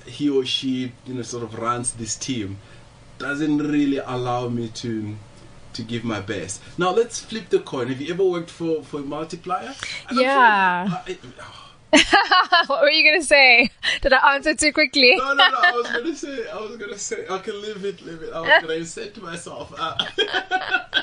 he 0.06 0.28
or 0.28 0.44
she, 0.44 0.92
you 1.06 1.14
know, 1.14 1.22
sort 1.22 1.42
of 1.42 1.54
runs 1.54 1.92
this 1.92 2.16
team 2.16 2.58
doesn't 3.18 3.58
really 3.58 3.98
allow 3.98 4.48
me 4.48 4.68
to 4.68 5.14
to 5.72 5.82
give 5.82 6.04
my 6.04 6.20
best. 6.20 6.60
Now 6.78 6.90
let's 6.92 7.18
flip 7.20 7.48
the 7.48 7.58
coin. 7.60 7.88
Have 7.88 8.00
you 8.00 8.12
ever 8.12 8.24
worked 8.24 8.50
for 8.50 8.82
for 8.82 9.00
a 9.00 9.02
multiplier? 9.02 9.74
And 10.08 10.18
Yeah. 10.20 11.02
I- 11.94 12.48
I- 12.62 12.64
what 12.66 12.82
were 12.82 12.90
you 12.90 13.04
gonna 13.10 13.22
say? 13.24 13.70
Did 14.02 14.12
I 14.12 14.34
answer 14.34 14.54
too 14.54 14.72
quickly? 14.72 15.14
no, 15.16 15.34
no, 15.34 15.48
no. 15.48 15.56
I 15.62 15.72
was 15.72 15.86
gonna 15.90 16.14
say. 16.24 16.48
I 16.50 16.56
was 16.60 16.76
gonna 16.76 16.98
say. 16.98 17.26
Okay, 17.26 17.52
leave 17.52 17.84
it, 17.84 18.02
leave 18.02 18.22
it. 18.22 18.32
I 18.32 18.40
was 18.40 18.62
gonna 18.62 18.84
say 18.84 19.08
to 19.10 19.20
myself. 19.22 19.72
Uh, 19.76 19.96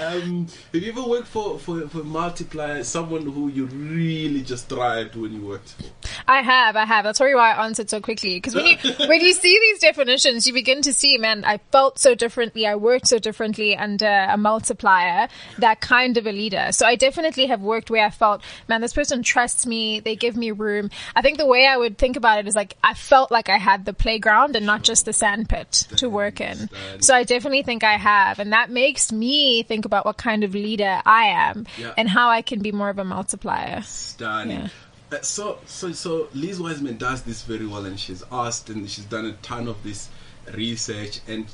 um, 0.00 0.46
have 0.72 0.82
you 0.82 0.92
ever 0.92 1.02
worked 1.02 1.28
for 1.28 1.58
for 1.58 1.88
for 1.88 1.98
multiplier? 2.04 2.82
Someone 2.84 3.22
who 3.22 3.48
you 3.48 3.66
really 3.66 4.42
just 4.42 4.68
thrived 4.68 5.16
when 5.16 5.32
you 5.32 5.46
worked 5.46 5.70
for. 5.70 5.84
I 6.26 6.42
have, 6.42 6.76
I 6.76 6.84
have. 6.84 7.04
That's 7.04 7.18
probably 7.18 7.34
why 7.34 7.52
I 7.52 7.64
answered 7.66 7.90
so 7.90 8.00
quickly. 8.00 8.34
Because 8.36 8.54
when 8.54 8.66
you 8.66 8.76
when 9.06 9.20
you 9.20 9.32
see 9.32 9.58
these 9.58 9.80
definitions, 9.80 10.46
you 10.46 10.52
begin 10.52 10.82
to 10.82 10.92
see, 10.92 11.18
man, 11.18 11.44
I 11.44 11.58
felt 11.72 11.98
so 11.98 12.14
differently, 12.14 12.66
I 12.66 12.76
worked 12.76 13.06
so 13.08 13.18
differently 13.18 13.76
under 13.76 14.06
a 14.08 14.36
multiplier, 14.36 15.28
that 15.58 15.80
kind 15.80 16.16
of 16.16 16.26
a 16.26 16.32
leader. 16.32 16.68
So 16.72 16.86
I 16.86 16.96
definitely 16.96 17.46
have 17.46 17.60
worked 17.62 17.90
where 17.90 18.04
I 18.06 18.10
felt, 18.10 18.42
man, 18.68 18.80
this 18.80 18.92
person 18.92 19.22
trusts 19.22 19.66
me, 19.66 20.00
they 20.00 20.09
give 20.16 20.36
me 20.36 20.50
room. 20.50 20.90
I 21.14 21.22
think 21.22 21.38
the 21.38 21.46
way 21.46 21.66
I 21.66 21.76
would 21.76 21.98
think 21.98 22.16
about 22.16 22.38
it 22.38 22.46
is 22.48 22.54
like 22.54 22.76
I 22.82 22.94
felt 22.94 23.30
like 23.30 23.48
I 23.48 23.58
had 23.58 23.84
the 23.84 23.92
playground 23.92 24.56
and 24.56 24.66
not 24.66 24.82
just 24.82 25.04
the 25.04 25.12
sandpit 25.12 25.70
to 25.96 26.08
work 26.08 26.40
in. 26.40 26.68
So 27.00 27.14
I 27.14 27.24
definitely 27.24 27.62
think 27.62 27.84
I 27.84 27.96
have, 27.96 28.38
and 28.38 28.52
that 28.52 28.70
makes 28.70 29.12
me 29.12 29.62
think 29.62 29.84
about 29.84 30.04
what 30.04 30.16
kind 30.16 30.44
of 30.44 30.54
leader 30.54 31.00
I 31.04 31.24
am 31.26 31.66
Yeah. 31.78 31.94
and 31.96 32.08
how 32.08 32.28
I 32.30 32.42
can 32.42 32.60
be 32.60 32.72
more 32.72 32.88
of 32.90 32.98
a 32.98 33.04
multiplier. 33.04 33.82
Stunning. 33.82 34.60
Yeah. 34.62 34.68
Uh, 35.12 35.20
so, 35.22 35.58
so, 35.66 35.90
so 35.92 36.28
Liz 36.34 36.60
Wiseman 36.60 36.96
does 36.96 37.22
this 37.22 37.42
very 37.42 37.66
well, 37.66 37.84
and 37.84 37.98
she's 37.98 38.22
asked 38.30 38.70
and 38.70 38.88
she's 38.88 39.04
done 39.06 39.26
a 39.26 39.32
ton 39.42 39.66
of 39.66 39.82
this 39.82 40.08
research 40.54 41.20
and 41.28 41.46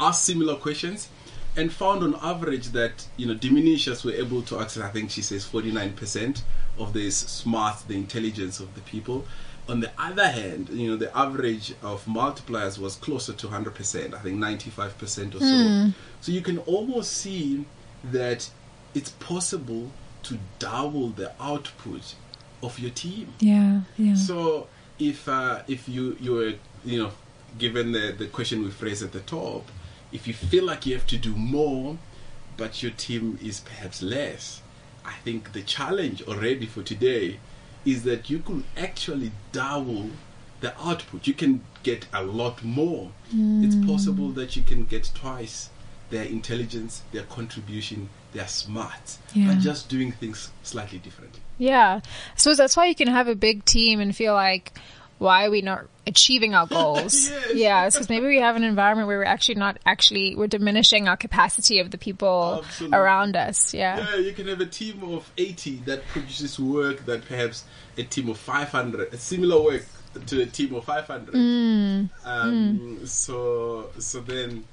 asked 0.00 0.24
similar 0.24 0.56
questions, 0.56 1.08
and 1.56 1.70
found 1.72 2.02
on 2.02 2.14
average 2.22 2.68
that 2.68 3.06
you 3.16 3.26
know 3.26 3.34
diminishers 3.34 4.04
were 4.04 4.12
able 4.12 4.40
to 4.42 4.58
access. 4.60 4.82
I 4.82 4.88
think 4.88 5.10
she 5.10 5.20
says 5.22 5.44
forty 5.44 5.70
nine 5.70 5.92
percent 5.92 6.42
of 6.78 6.92
the 6.92 7.10
smart, 7.10 7.84
the 7.88 7.94
intelligence 7.94 8.60
of 8.60 8.74
the 8.74 8.80
people. 8.82 9.24
On 9.68 9.80
the 9.80 9.92
other 9.98 10.28
hand, 10.28 10.70
you 10.70 10.90
know 10.90 10.96
the 10.96 11.16
average 11.16 11.74
of 11.82 12.04
multipliers 12.06 12.78
was 12.78 12.96
closer 12.96 13.32
to 13.32 13.48
hundred 13.48 13.74
percent. 13.74 14.14
I 14.14 14.18
think 14.18 14.36
ninety 14.36 14.70
five 14.70 14.98
percent 14.98 15.34
or 15.34 15.40
so. 15.40 15.92
So 16.20 16.32
you 16.32 16.40
can 16.40 16.58
almost 16.58 17.12
see 17.12 17.64
that 18.04 18.50
it's 18.94 19.10
possible 19.10 19.92
to 20.24 20.38
double 20.58 21.08
the 21.10 21.32
output 21.40 22.14
of 22.62 22.78
your 22.78 22.90
team. 22.90 23.32
Yeah, 23.40 23.82
yeah. 23.96 24.14
So 24.14 24.68
if 24.98 25.28
uh, 25.28 25.62
if 25.68 25.88
you 25.88 26.16
you 26.20 26.32
were 26.32 26.54
you 26.84 27.02
know 27.02 27.10
given 27.58 27.92
the 27.92 28.14
the 28.16 28.26
question 28.26 28.62
we 28.62 28.70
phrased 28.70 29.02
at 29.02 29.12
the 29.12 29.20
top, 29.20 29.70
if 30.10 30.26
you 30.26 30.34
feel 30.34 30.64
like 30.64 30.86
you 30.86 30.94
have 30.94 31.06
to 31.08 31.16
do 31.16 31.34
more, 31.36 31.98
but 32.56 32.82
your 32.82 32.92
team 32.92 33.38
is 33.42 33.60
perhaps 33.60 34.02
less, 34.02 34.61
I 35.04 35.14
think 35.24 35.52
the 35.52 35.62
challenge 35.62 36.22
already 36.22 36.66
for 36.66 36.82
today 36.82 37.38
is 37.84 38.04
that 38.04 38.30
you 38.30 38.38
could 38.38 38.64
actually 38.76 39.32
double 39.50 40.10
the 40.60 40.78
output. 40.80 41.26
You 41.26 41.34
can 41.34 41.62
get 41.82 42.06
a 42.12 42.22
lot 42.22 42.62
more. 42.62 43.10
It's 43.32 43.74
hmm. 43.74 43.86
possible 43.86 44.30
that 44.30 44.56
you 44.56 44.62
can 44.62 44.84
get 44.84 45.10
twice 45.14 45.70
their 46.10 46.24
intelligence, 46.24 47.02
their 47.10 47.24
contribution, 47.24 48.08
their 48.32 48.46
smart, 48.46 49.18
Yeah. 49.34 49.48
but 49.48 49.58
just 49.58 49.88
doing 49.88 50.12
things 50.12 50.50
slightly 50.62 50.98
differently. 50.98 51.40
Yeah. 51.58 52.00
So 52.36 52.54
that's 52.54 52.76
why 52.76 52.86
you 52.86 52.94
can 52.94 53.08
have 53.08 53.28
a 53.28 53.34
big 53.34 53.64
team 53.64 53.98
and 53.98 54.14
feel 54.14 54.34
like, 54.34 54.78
why 55.22 55.46
are 55.46 55.50
we 55.50 55.62
not 55.62 55.86
achieving 56.06 56.54
our 56.54 56.66
goals? 56.66 57.30
Yes. 57.52 57.54
Yeah, 57.54 57.86
it's 57.86 57.96
because 57.96 58.08
maybe 58.08 58.26
we 58.26 58.40
have 58.40 58.56
an 58.56 58.64
environment 58.64 59.08
where 59.08 59.18
we're 59.18 59.24
actually 59.24 59.56
not 59.56 59.78
actually, 59.84 60.34
we're 60.34 60.46
diminishing 60.48 61.06
our 61.08 61.16
capacity 61.16 61.80
of 61.80 61.90
the 61.90 61.98
people 61.98 62.62
Absolutely. 62.64 62.98
around 62.98 63.36
us. 63.36 63.74
Yeah. 63.74 63.98
Yeah, 63.98 64.16
you 64.16 64.32
can 64.32 64.48
have 64.48 64.60
a 64.60 64.66
team 64.66 65.02
of 65.04 65.30
80 65.36 65.76
that 65.86 66.06
produces 66.08 66.58
work 66.58 67.04
that 67.06 67.24
perhaps 67.26 67.64
a 67.96 68.04
team 68.04 68.28
of 68.30 68.38
500, 68.38 69.12
a 69.12 69.16
similar 69.18 69.62
work 69.62 69.84
to 70.26 70.42
a 70.42 70.46
team 70.46 70.74
of 70.74 70.84
500. 70.84 71.34
Mm. 71.34 72.10
Um, 72.24 73.06
So, 73.06 73.90
so 73.98 74.20
then, 74.20 74.64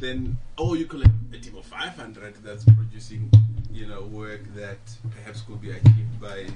then, 0.00 0.36
oh 0.58 0.74
you 0.74 0.86
could 0.86 1.02
have 1.02 1.14
a 1.32 1.38
team 1.38 1.56
of 1.56 1.64
500 1.64 2.34
that's 2.42 2.64
producing, 2.64 3.30
you 3.72 3.86
know, 3.86 4.02
work 4.02 4.42
that 4.54 4.78
perhaps 5.10 5.42
could 5.42 5.60
be 5.60 5.70
achieved 5.70 6.20
by, 6.20 6.46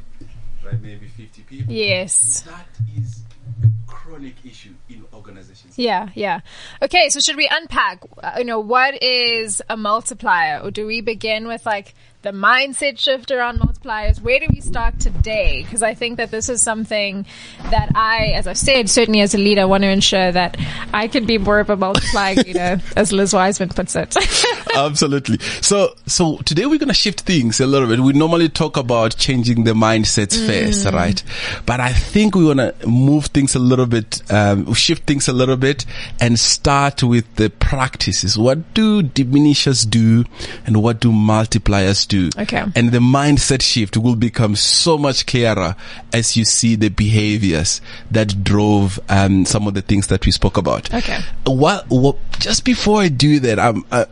by 0.65 0.73
maybe 0.73 1.07
50 1.09 1.43
people. 1.43 1.73
Yes. 1.73 2.41
That 2.43 2.67
is 2.97 3.23
a 3.63 3.69
chronic 3.87 4.35
issue 4.45 4.75
in 4.89 5.05
organizations. 5.13 5.79
Yeah, 5.79 6.09
yeah. 6.15 6.41
Okay, 6.83 7.09
so 7.11 7.21
should 7.21 7.37
we 7.37 7.49
unpack, 7.51 8.03
uh, 8.23 8.33
you 8.39 8.45
know, 8.45 8.61
what 8.61 9.03
is 9.03 9.63
a 9.69 9.77
multiplier? 9.77 10.61
Or 10.63 10.71
do 10.71 10.87
we 10.87 11.01
begin 11.01 11.47
with 11.47 11.65
like 11.67 11.95
the 12.23 12.31
mindset 12.31 12.99
shift 12.99 13.31
around 13.31 13.61
multipliers? 13.61 14.21
Where 14.21 14.41
do 14.41 14.47
we 14.53 14.61
start 14.61 14.99
today? 14.99 15.63
Because 15.63 15.83
I 15.83 15.95
think 15.95 16.17
that 16.17 16.31
this 16.31 16.49
is 16.49 16.61
something 16.61 17.27
that 17.71 17.93
I, 17.95 18.33
as 18.35 18.47
I've 18.47 18.59
said, 18.59 18.91
certainly 18.91 19.21
as 19.21 19.35
a 19.35 19.39
leader, 19.39 19.69
want 19.69 19.83
to 19.83 19.89
ensure 19.89 20.33
that 20.33 20.57
I 20.93 21.07
can 21.07 21.27
be 21.27 21.39
more 21.39 21.61
of 21.61 21.71
a 21.71 21.77
multiplying 21.77 22.37
leader, 22.47 22.81
as 22.97 23.13
Liz 23.13 23.33
Wiseman 23.33 23.69
puts 23.69 23.95
it. 23.95 24.17
Absolutely. 24.75 25.39
So, 25.61 25.95
so 26.07 26.39
today 26.39 26.67
we're 26.67 26.79
going 26.79 26.89
to 26.89 26.95
shift 26.95 27.21
things 27.21 27.61
a 27.61 27.67
little 27.67 27.87
bit. 27.87 28.01
We 28.01 28.13
normally 28.13 28.49
talk 28.49 28.77
about 28.77 29.17
changing 29.17 29.65
the 29.65 29.73
mindsets 29.73 30.45
first, 30.45 30.87
right? 30.93 31.23
But 31.67 31.79
I 31.81 31.93
think 31.93 32.35
we 32.35 32.45
want 32.45 32.59
to 32.59 32.87
move 32.87 33.27
things 33.27 33.55
a 33.55 33.61
little 33.61 33.87
bit, 33.87 34.23
um, 34.31 34.73
shift 34.75 35.07
things 35.07 35.29
a 35.29 35.33
little 35.33 35.57
bit 35.57 35.87
and 36.21 36.39
start 36.39 37.03
with 37.03 37.33
the 37.37 37.51
practices. 37.51 38.37
What 38.37 38.75
do 38.75 39.03
diminishers 39.03 39.89
do 39.89 40.25
and 40.67 40.83
what 40.83 41.01
do 41.01 41.13
multipliers 41.13 42.08
do? 42.09 42.31
Okay. 42.37 42.65
And 42.75 42.93
the 42.93 42.99
mindset 42.99 43.63
shift 43.63 43.97
will 43.97 44.17
become 44.17 44.57
so 44.57 44.99
much 44.99 45.27
clearer 45.27 45.77
as 46.13 46.37
you 46.37 46.45
see 46.45 46.75
the 46.75 46.89
behaviors 46.89 47.81
that 48.11 48.43
drove, 48.43 48.99
um, 49.09 49.45
some 49.45 49.67
of 49.67 49.75
the 49.75 49.83
things 49.83 50.09
that 50.09 50.27
we 50.27 50.33
spoke 50.33 50.57
about. 50.57 50.93
Okay. 50.93 51.21
What, 51.45 51.87
what, 51.89 52.17
just 52.39 52.65
before 52.65 53.01
I 53.01 53.09
do 53.09 53.41
that, 53.41 53.59
I'm, 53.59 53.85
I, 53.93 54.07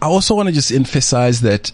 I 0.00 0.06
also 0.06 0.34
want 0.34 0.48
to 0.48 0.54
just 0.54 0.70
emphasize 0.70 1.40
that 1.40 1.72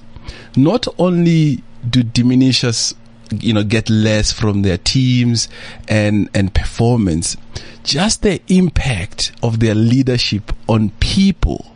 not 0.56 0.86
only 0.98 1.62
do 1.88 2.02
diminishers, 2.02 2.94
you 3.30 3.52
know, 3.52 3.64
get 3.64 3.90
less 3.90 4.32
from 4.32 4.62
their 4.62 4.78
teams 4.78 5.48
and, 5.88 6.30
and 6.34 6.54
performance, 6.54 7.36
just 7.82 8.22
the 8.22 8.40
impact 8.48 9.32
of 9.42 9.60
their 9.60 9.74
leadership 9.74 10.52
on 10.68 10.90
people 11.00 11.74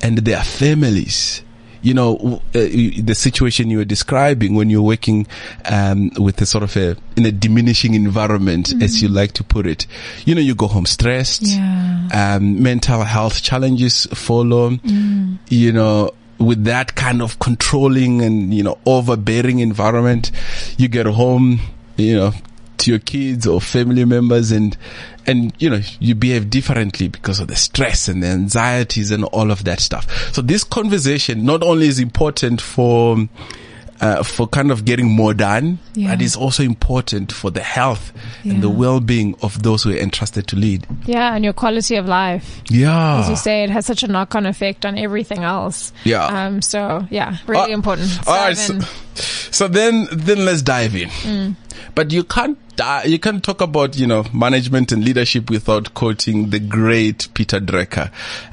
and 0.00 0.18
their 0.18 0.42
families. 0.42 1.42
You 1.86 1.94
know, 1.94 2.42
uh, 2.52 2.58
the 2.58 3.14
situation 3.14 3.70
you 3.70 3.78
were 3.78 3.84
describing 3.84 4.56
when 4.56 4.70
you're 4.70 4.82
working 4.82 5.24
um, 5.66 6.10
with 6.18 6.40
a 6.40 6.46
sort 6.46 6.64
of 6.64 6.76
a 6.76 6.96
in 7.16 7.24
a 7.24 7.30
diminishing 7.30 7.94
environment, 7.94 8.72
as 8.82 9.00
you 9.00 9.06
like 9.08 9.32
to 9.34 9.44
put 9.44 9.68
it. 9.68 9.86
You 10.24 10.34
know, 10.34 10.40
you 10.40 10.56
go 10.56 10.66
home 10.66 10.84
stressed. 10.84 11.42
Yeah. 11.42 12.08
Um, 12.12 12.60
mental 12.60 13.04
health 13.04 13.40
challenges 13.40 14.06
follow. 14.06 14.78
You 15.48 15.70
know, 15.72 16.10
with 16.38 16.64
that 16.64 16.96
kind 16.96 17.22
of 17.22 17.38
controlling 17.38 18.20
and 18.20 18.52
you 18.52 18.64
know 18.64 18.78
overbearing 18.84 19.60
environment, 19.60 20.32
you 20.76 20.88
get 20.88 21.06
home. 21.06 21.60
You 21.96 22.16
know, 22.16 22.32
to 22.78 22.90
your 22.90 23.00
kids 23.00 23.46
or 23.46 23.60
family 23.60 24.04
members 24.04 24.50
and 24.52 24.76
and 25.26 25.52
you 25.58 25.68
know 25.70 25.80
you 26.00 26.14
behave 26.14 26.48
differently 26.50 27.08
because 27.08 27.40
of 27.40 27.48
the 27.48 27.56
stress 27.56 28.08
and 28.08 28.22
the 28.22 28.26
anxieties 28.28 29.10
and 29.10 29.24
all 29.24 29.50
of 29.50 29.64
that 29.64 29.80
stuff 29.80 30.32
so 30.34 30.40
this 30.42 30.62
conversation 30.64 31.44
not 31.44 31.62
only 31.62 31.86
is 31.88 31.98
important 31.98 32.60
for 32.60 33.16
uh, 33.98 34.22
for 34.22 34.46
kind 34.46 34.70
of 34.70 34.84
getting 34.84 35.10
more 35.10 35.32
done 35.32 35.78
Yeah. 35.94 36.10
but 36.14 36.20
it's 36.22 36.36
also 36.36 36.62
important 36.62 37.32
for 37.32 37.50
the 37.50 37.62
health 37.62 38.12
and 38.44 38.62
the 38.62 38.68
well-being 38.68 39.34
of 39.40 39.62
those 39.62 39.82
who 39.84 39.90
are 39.90 39.96
entrusted 39.96 40.46
to 40.48 40.56
lead 40.56 40.86
yeah, 41.06 41.34
and 41.34 41.42
your 41.42 41.54
quality 41.54 41.96
of 41.96 42.04
life. 42.06 42.60
Yeah, 42.68 43.20
as 43.20 43.30
you 43.30 43.36
say, 43.36 43.64
it 43.64 43.70
has 43.70 43.86
such 43.86 44.02
a 44.02 44.08
knock-on 44.08 44.44
effect 44.44 44.84
on 44.84 44.98
everything 44.98 45.42
else. 45.44 45.92
Yeah. 46.04 46.26
Um. 46.26 46.60
So 46.60 47.06
yeah, 47.10 47.38
really 47.46 47.72
Uh, 47.72 47.74
important. 47.74 48.10
all 48.26 48.34
right, 48.36 48.56
so, 48.56 48.78
so 49.14 49.66
then 49.66 50.08
then 50.12 50.44
let's 50.44 50.60
dive 50.62 50.94
in. 50.94 51.56
But 51.94 52.12
you 52.12 52.22
can't 52.24 52.58
you 53.04 53.18
can't 53.18 53.42
talk 53.42 53.60
about 53.60 53.96
you 53.96 54.06
know 54.06 54.24
management 54.32 54.92
and 54.92 55.04
leadership 55.04 55.50
without 55.50 55.94
quoting 55.94 56.50
the 56.50 56.58
great 56.58 57.28
Peter 57.34 57.60
Drucker. 57.60 58.10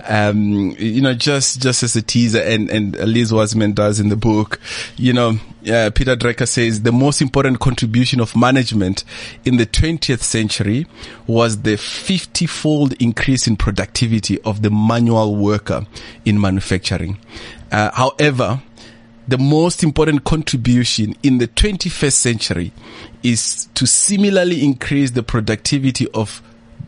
Um, 0.08 0.76
you 0.78 1.02
know, 1.02 1.14
just 1.14 1.62
just 1.62 1.84
as 1.84 1.96
a 1.96 2.02
teaser, 2.02 2.42
and 2.42 2.70
and 2.70 2.96
Liz 2.98 3.34
Wiseman 3.34 3.74
does 3.74 4.00
in 4.00 4.10
the 4.10 4.16
book. 4.16 4.60
You 4.98 5.14
know, 5.14 5.40
uh, 5.72 5.92
Peter 5.94 6.16
Drucker 6.16 6.48
says 6.48 6.82
the 6.82 6.92
most 6.92 7.22
important 7.22 7.60
contribution 7.60 8.20
of 8.20 8.36
management 8.36 9.04
in 9.46 9.58
the 9.58 9.66
20th 9.66 10.22
century 10.22 10.88
was 11.28 11.62
the 11.62 11.76
50-fold 11.76 12.94
increase 13.02 13.48
in 13.48 13.56
productivity 13.56 14.42
of 14.42 14.62
the 14.62 14.70
manual 14.70 15.36
worker 15.36 15.86
in 16.26 16.40
manufacturing. 16.40 17.18
Uh, 17.72 17.92
however, 17.92 18.62
the 19.28 19.38
most 19.38 19.84
important 19.84 20.24
contribution 20.24 21.16
in 21.24 21.38
the 21.38 21.48
21st 21.48 22.14
century 22.14 22.72
is 23.22 23.70
to 23.74 23.86
similarly 23.88 24.64
increase 24.64 25.12
the 25.12 25.24
productivity 25.24 26.08
of 26.12 26.42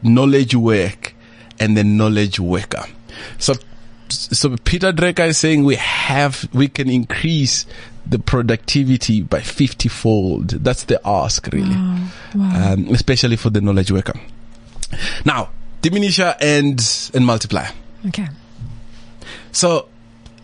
knowledge 0.03 0.55
work 0.55 1.13
and 1.59 1.77
the 1.77 1.83
knowledge 1.83 2.39
worker. 2.39 2.83
So, 3.37 3.53
so 4.09 4.55
Peter 4.57 4.91
Drucker 4.91 5.27
is 5.27 5.37
saying 5.37 5.63
we 5.63 5.75
have, 5.75 6.47
we 6.53 6.67
can 6.67 6.89
increase 6.89 7.65
the 8.05 8.19
productivity 8.19 9.21
by 9.21 9.39
50 9.41 9.89
fold. 9.89 10.49
That's 10.49 10.83
the 10.83 10.99
ask 11.05 11.47
really. 11.51 11.75
Wow. 11.75 12.07
Wow. 12.35 12.73
Um, 12.73 12.87
especially 12.89 13.37
for 13.37 13.49
the 13.49 13.61
knowledge 13.61 13.91
worker. 13.91 14.19
Now, 15.23 15.49
diminisher 15.81 16.35
and, 16.39 16.79
and 17.15 17.25
multiplier. 17.25 17.71
okay. 18.07 18.27
So 19.51 19.87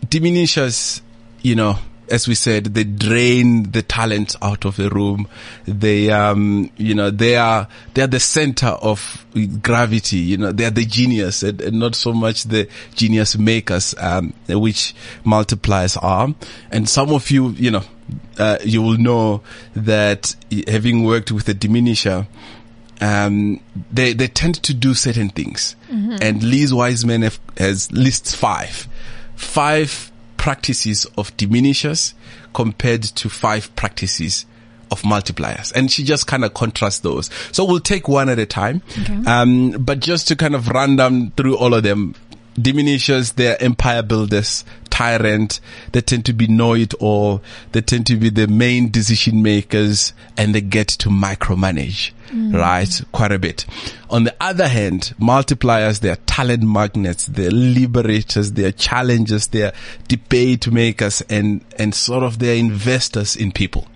diminishers, 0.06 1.02
you 1.42 1.54
know, 1.54 1.78
as 2.12 2.28
we 2.28 2.34
said, 2.34 2.66
they 2.74 2.84
drain 2.84 3.70
the 3.70 3.82
talent 3.82 4.36
out 4.42 4.66
of 4.66 4.76
the 4.76 4.90
room. 4.90 5.26
They, 5.64 6.10
um, 6.10 6.70
you 6.76 6.94
know, 6.94 7.10
they 7.10 7.36
are, 7.36 7.68
they 7.94 8.02
are 8.02 8.06
the 8.06 8.20
center 8.20 8.66
of 8.66 9.24
gravity, 9.62 10.18
you 10.18 10.36
know, 10.36 10.52
they 10.52 10.66
are 10.66 10.70
the 10.70 10.84
genius 10.84 11.42
and, 11.42 11.60
and 11.62 11.78
not 11.78 11.94
so 11.94 12.12
much 12.12 12.44
the 12.44 12.68
genius 12.94 13.38
makers, 13.38 13.94
um, 13.98 14.34
which 14.46 14.94
multipliers 15.24 15.96
are. 16.02 16.34
And 16.70 16.86
some 16.86 17.12
of 17.12 17.30
you, 17.30 17.50
you 17.50 17.70
know, 17.70 17.82
uh, 18.38 18.58
you 18.62 18.82
will 18.82 18.98
know 18.98 19.42
that 19.74 20.36
having 20.68 21.04
worked 21.04 21.32
with 21.32 21.48
a 21.48 21.54
diminisher, 21.54 22.26
um, 23.00 23.60
they, 23.90 24.12
they 24.12 24.28
tend 24.28 24.62
to 24.64 24.74
do 24.74 24.92
certain 24.92 25.30
things. 25.30 25.76
And 26.22 26.42
Liz 26.42 26.74
Wiseman 26.74 27.22
have, 27.22 27.40
has 27.56 27.90
lists 27.90 28.34
five, 28.34 28.86
five 29.34 30.11
practices 30.42 31.06
of 31.16 31.34
diminishers 31.36 32.14
compared 32.52 33.00
to 33.04 33.28
five 33.28 33.72
practices 33.76 34.44
of 34.90 35.00
multipliers. 35.02 35.72
And 35.72 35.88
she 35.88 36.02
just 36.02 36.26
kind 36.26 36.44
of 36.44 36.52
contrasts 36.52 36.98
those. 36.98 37.30
So 37.52 37.64
we'll 37.64 37.78
take 37.78 38.08
one 38.08 38.28
at 38.28 38.40
a 38.40 38.44
time. 38.44 38.82
Um, 39.28 39.70
but 39.70 40.00
just 40.00 40.26
to 40.28 40.36
kind 40.36 40.56
of 40.56 40.66
run 40.66 40.96
down 40.96 41.30
through 41.36 41.56
all 41.56 41.74
of 41.74 41.84
them, 41.84 42.16
diminishers, 42.56 43.34
they're 43.34 43.62
empire 43.62 44.02
builders, 44.02 44.64
tyrant, 44.90 45.60
they 45.92 46.00
tend 46.00 46.26
to 46.26 46.32
be 46.32 46.48
know 46.48 46.74
it 46.74 46.92
all, 46.94 47.40
they 47.70 47.80
tend 47.80 48.08
to 48.08 48.16
be 48.16 48.28
the 48.28 48.48
main 48.48 48.90
decision 48.90 49.44
makers, 49.44 50.12
and 50.36 50.56
they 50.56 50.60
get 50.60 50.88
to 50.88 51.08
micromanage, 51.08 52.10
Mm. 52.32 52.54
right? 52.54 53.02
Quite 53.12 53.32
a 53.32 53.38
bit. 53.38 53.66
On 54.08 54.24
the 54.24 54.34
other 54.40 54.66
hand, 54.66 55.12
multipliers, 55.20 56.00
they're 56.00 56.16
talent 56.16 56.62
magnets, 56.62 57.26
they're 57.26 57.50
liberators, 57.50 58.52
they're 58.52 58.72
challengers, 58.72 59.48
they're 59.48 59.74
debate 60.08 60.70
makers, 60.70 61.20
and, 61.28 61.62
and 61.78 61.94
sort 61.94 62.22
of 62.22 62.38
they're 62.38 62.56
investors 62.56 63.36
in 63.36 63.52
people. 63.52 63.86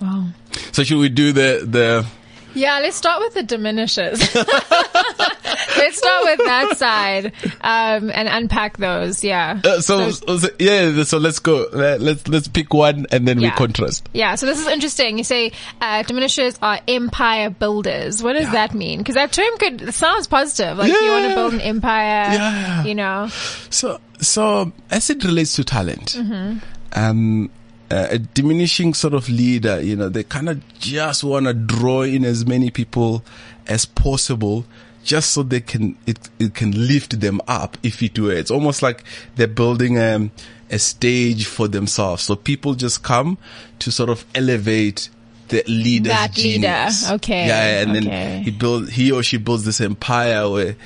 Wow. 0.00 0.28
So 0.70 0.84
should 0.84 0.98
we 0.98 1.08
do 1.08 1.32
the, 1.32 1.64
the, 1.66 2.06
Yeah, 2.54 2.80
let's 2.80 2.96
start 2.96 3.20
with 3.20 3.34
the 3.34 3.42
diminishes. 3.42 4.20
let's 4.34 5.98
start 5.98 6.24
with 6.24 6.38
that 6.46 6.74
side 6.76 7.32
um, 7.60 8.10
and 8.10 8.28
unpack 8.28 8.76
those. 8.76 9.22
Yeah. 9.24 9.60
uh, 9.64 9.80
so, 9.80 10.10
so, 10.10 10.48
yeah, 10.58 11.02
so 11.04 11.18
let's 11.18 11.38
go. 11.38 11.66
Let- 11.72 12.00
Let's, 12.00 12.26
let's 12.28 12.48
pick 12.48 12.72
one 12.72 13.06
and 13.12 13.28
then 13.28 13.38
we 13.40 13.50
contrast. 13.50 14.08
Yeah, 14.14 14.34
so 14.34 14.46
this 14.46 14.58
is 14.58 14.66
interesting. 14.66 15.18
You 15.18 15.24
say 15.24 15.52
uh, 15.80 16.02
diminishers 16.02 16.58
are 16.62 16.80
empire 16.88 17.50
builders. 17.50 18.22
What 18.22 18.32
does 18.34 18.50
that 18.52 18.74
mean? 18.74 18.98
Because 18.98 19.14
that 19.16 19.32
term 19.32 19.56
could 19.58 19.92
sounds 19.94 20.26
positive. 20.26 20.78
Like 20.78 20.88
you 20.90 21.10
want 21.10 21.28
to 21.28 21.34
build 21.34 21.54
an 21.54 21.60
empire. 21.60 22.32
Yeah. 22.32 22.84
You 22.84 22.94
know. 22.94 23.28
So, 23.70 24.00
so 24.20 24.72
as 24.90 25.10
it 25.10 25.22
relates 25.24 25.54
to 25.56 25.64
talent, 25.64 26.16
Mm-hmm. 26.18 26.58
um, 26.98 27.50
uh, 27.90 28.08
a 28.10 28.18
diminishing 28.18 28.94
sort 28.94 29.14
of 29.14 29.28
leader, 29.28 29.80
you 29.80 29.96
know, 29.96 30.08
they 30.08 30.22
kind 30.22 30.48
of 30.48 30.62
just 30.78 31.24
want 31.24 31.46
to 31.46 31.54
draw 31.54 32.02
in 32.02 32.24
as 32.24 32.46
many 32.46 32.70
people 32.70 33.24
as 33.66 33.84
possible, 33.84 34.64
just 35.02 35.32
so 35.32 35.42
they 35.42 35.60
can 35.60 35.96
it 36.06 36.28
it 36.38 36.54
can 36.54 36.70
lift 36.86 37.20
them 37.20 37.40
up. 37.48 37.76
If 37.82 38.02
it 38.02 38.18
were, 38.18 38.32
it's 38.32 38.50
almost 38.50 38.82
like 38.82 39.02
they're 39.36 39.46
building 39.48 39.98
um, 39.98 40.30
a 40.70 40.78
stage 40.78 41.46
for 41.46 41.66
themselves. 41.68 42.22
So 42.22 42.36
people 42.36 42.74
just 42.74 43.02
come 43.02 43.38
to 43.80 43.90
sort 43.90 44.08
of 44.10 44.24
elevate 44.34 45.08
the 45.48 45.64
leader's 45.66 46.12
That 46.12 46.36
leader. 46.36 46.86
Okay, 47.14 47.46
Yeah, 47.48 47.80
and 47.82 47.90
okay. 47.96 48.08
then 48.08 48.44
he 48.44 48.50
build 48.52 48.90
he 48.90 49.10
or 49.10 49.22
she 49.24 49.36
builds 49.38 49.64
this 49.64 49.80
empire 49.80 50.48
where 50.48 50.76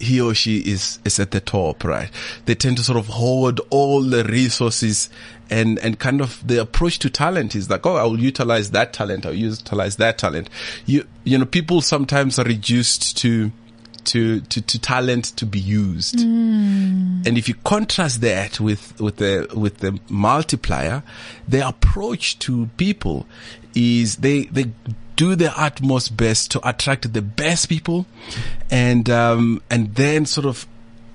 he 0.00 0.20
or 0.20 0.34
she 0.34 0.58
is 0.58 0.98
is 1.04 1.18
at 1.20 1.30
the 1.30 1.40
top, 1.40 1.84
right? 1.84 2.10
They 2.46 2.54
tend 2.54 2.76
to 2.78 2.82
sort 2.82 2.98
of 2.98 3.06
hoard 3.06 3.60
all 3.70 4.02
the 4.02 4.24
resources 4.24 5.08
and 5.50 5.78
and 5.78 5.98
kind 5.98 6.20
of 6.20 6.46
the 6.46 6.60
approach 6.60 6.98
to 7.00 7.10
talent 7.10 7.54
is 7.54 7.70
like, 7.70 7.86
oh, 7.86 7.96
I 7.96 8.04
will 8.04 8.20
utilize 8.20 8.70
that 8.70 8.92
talent, 8.92 9.26
I'll 9.26 9.34
utilize 9.34 9.96
that 9.96 10.18
talent. 10.18 10.48
You 10.86 11.06
you 11.24 11.38
know, 11.38 11.46
people 11.46 11.80
sometimes 11.80 12.38
are 12.38 12.44
reduced 12.44 13.16
to 13.18 13.52
to, 14.08 14.40
to, 14.40 14.62
to 14.62 14.78
talent 14.78 15.36
to 15.36 15.44
be 15.44 15.58
used. 15.58 16.20
And 17.26 17.36
if 17.36 17.46
you 17.48 17.54
contrast 17.64 18.22
that 18.22 18.58
with, 18.58 18.98
with 18.98 19.16
the, 19.16 19.48
with 19.54 19.78
the 19.78 19.98
multiplier, 20.08 21.02
their 21.46 21.68
approach 21.68 22.38
to 22.40 22.70
people 22.78 23.26
is 23.74 24.16
they, 24.16 24.44
they 24.44 24.72
do 25.16 25.34
their 25.34 25.52
utmost 25.56 26.16
best 26.16 26.50
to 26.52 26.68
attract 26.68 27.12
the 27.12 27.20
best 27.20 27.68
people 27.68 28.06
and, 28.70 29.10
um, 29.10 29.60
and 29.68 29.94
then 29.94 30.24
sort 30.24 30.46
of 30.46 30.66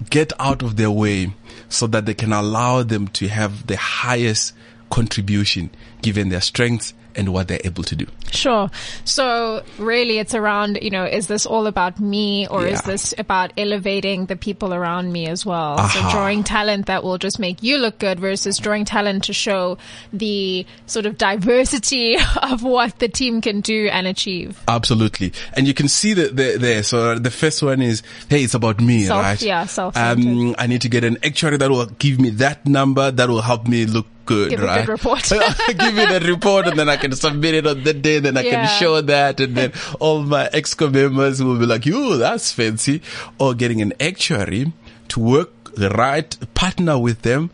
get 0.10 0.34
out 0.40 0.62
of 0.64 0.76
their 0.76 0.92
way 0.92 1.34
so 1.70 1.88
that 1.88 2.06
they 2.06 2.14
can 2.14 2.34
allow 2.34 2.84
them 2.84 3.08
to 3.10 3.28
have 3.28 3.68
the 3.68 3.78
highest 3.78 4.54
contribution 4.90 5.70
given 6.02 6.30
their 6.30 6.42
strengths 6.42 6.94
and 7.16 7.30
what 7.34 7.48
they're 7.48 7.62
able 7.64 7.84
to 7.84 7.96
do. 7.96 8.08
Sure. 8.32 8.70
So 9.06 9.64
really 9.78 10.20
it's 10.20 10.34
around, 10.34 10.80
you 10.82 10.90
know, 10.90 11.06
is 11.06 11.28
this 11.28 11.46
all 11.46 11.68
about 11.68 12.00
me 12.00 12.48
or 12.48 12.66
is 12.66 12.82
this 12.82 13.14
about 13.18 13.54
elevating 13.58 14.26
the 14.26 14.36
people 14.36 14.74
around 14.74 15.12
me 15.12 15.28
as 15.28 15.46
well? 15.46 15.78
So 15.90 16.00
drawing 16.10 16.44
talent 16.44 16.88
that 16.88 17.04
will 17.04 17.18
just 17.18 17.40
make 17.40 17.62
you 17.62 17.78
look 17.78 18.00
good 18.00 18.20
versus 18.20 18.58
drawing 18.58 18.86
talent 18.86 19.26
to 19.26 19.34
show 19.34 19.78
the 20.12 20.66
sort 20.86 21.06
of 21.06 21.18
diversity 21.18 22.18
of 22.42 22.64
what 22.64 23.00
the 23.00 23.08
team 23.08 23.42
can 23.42 23.62
do 23.62 23.88
and 23.92 24.08
achieve. 24.08 24.62
Absolutely. 24.68 25.34
And 25.54 25.68
you 25.68 25.74
can 25.74 25.88
see 25.88 26.14
that 26.14 26.36
there, 26.36 26.58
there. 26.58 26.84
So 26.84 27.20
the 27.20 27.32
first 27.32 27.62
one 27.62 27.82
is, 27.82 28.02
hey, 28.30 28.44
it's 28.44 28.54
about 28.54 28.80
me, 28.82 29.04
Self- 29.04 29.22
right? 29.22 29.42
yeah, 29.42 29.66
self-centered. 29.66 30.28
Um, 30.28 30.56
I 30.58 30.68
need 30.68 30.82
to 30.82 30.90
get 30.90 31.04
an 31.04 31.18
actuary 31.24 31.58
that 31.58 31.70
will 31.70 31.86
give 31.86 32.20
me 32.20 32.32
that 32.32 32.66
number 32.66 33.12
that 33.12 33.30
will 33.30 33.42
help 33.42 33.68
me 33.68 33.86
look 33.86 34.08
good, 34.26 34.50
Give 34.52 34.60
a 34.60 34.62
good 34.64 34.68
right? 34.68 34.88
report. 34.88 35.24
give 35.30 35.94
me 35.94 36.06
that 36.06 36.24
report 36.26 36.68
and 36.68 36.78
then 36.80 36.90
I 36.90 36.98
can 36.98 37.12
submit 37.14 37.56
it 37.56 37.68
on 37.68 37.84
the 37.84 37.94
day, 37.94 38.20
then 38.20 38.38
I 38.38 38.42
Yeah. 38.42 38.52
can 38.68 38.80
show 38.80 39.02
that 39.02 39.40
and 39.40 39.56
then 39.56 39.74
all 40.00 40.24
my 40.24 40.48
exco 40.54 40.92
members 40.92 41.42
will 41.44 41.58
be 41.60 41.66
like, 41.66 41.86
you, 41.86 42.18
that's 42.18 42.52
fancy. 42.52 43.02
Or 43.38 43.54
getting 43.54 43.82
an 43.82 43.94
actuary 44.00 44.72
to 45.10 45.20
work 45.20 45.52
right, 45.78 46.38
partner 46.54 46.98
with 47.00 47.24
them, 47.24 47.50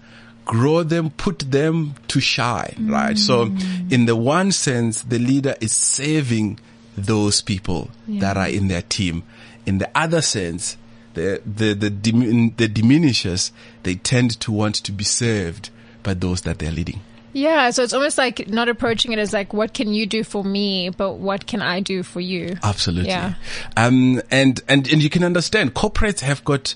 grow 0.46 0.84
them, 0.84 1.10
put 1.12 1.40
them 1.52 1.96
to 2.10 2.20
shine, 2.20 2.88
right? 2.90 3.18
So 3.18 3.46
Mm. 3.48 3.92
in 3.92 4.06
the 4.06 4.16
one 4.16 4.52
sense, 4.52 5.02
the 5.04 5.20
leader 5.20 5.56
is 5.62 5.72
saving 5.72 6.60
those 6.98 7.42
people 7.42 7.90
that 8.08 8.36
are 8.38 8.48
in 8.50 8.68
their 8.68 8.82
team. 8.82 9.24
In 9.66 9.78
the 9.78 9.90
other 9.96 10.22
sense, 10.22 10.76
the, 11.14 11.42
the, 11.46 11.74
the, 11.74 11.90
dimin- 11.90 12.58
the 12.58 12.68
diminishers, 12.68 13.52
they 13.84 13.96
tend 13.96 14.40
to 14.42 14.52
want 14.52 14.76
to 14.76 14.92
be 14.92 15.04
served 15.04 15.70
by 16.04 16.14
those 16.14 16.42
that 16.42 16.60
they're 16.60 16.72
leading. 16.72 17.02
Yeah, 17.32 17.70
so 17.70 17.84
it's 17.84 17.94
almost 17.94 18.18
like 18.18 18.48
not 18.48 18.70
approaching 18.70 19.12
it 19.12 19.20
as 19.20 19.34
like, 19.34 19.54
what 19.54 19.74
can 19.76 19.94
you 19.94 20.08
do 20.08 20.24
for 20.24 20.44
me, 20.44 20.90
but 20.90 21.14
what 21.14 21.46
can 21.46 21.62
I 21.62 21.80
do 21.80 22.02
for 22.02 22.20
you? 22.20 22.58
Absolutely. 22.64 23.10
Yeah. 23.10 23.36
Um, 23.78 24.22
and, 24.32 24.60
and, 24.68 24.92
and 24.92 25.04
you 25.04 25.12
can 25.12 25.24
understand 25.24 25.76
corporates 25.76 26.22
have 26.22 26.44
got, 26.44 26.74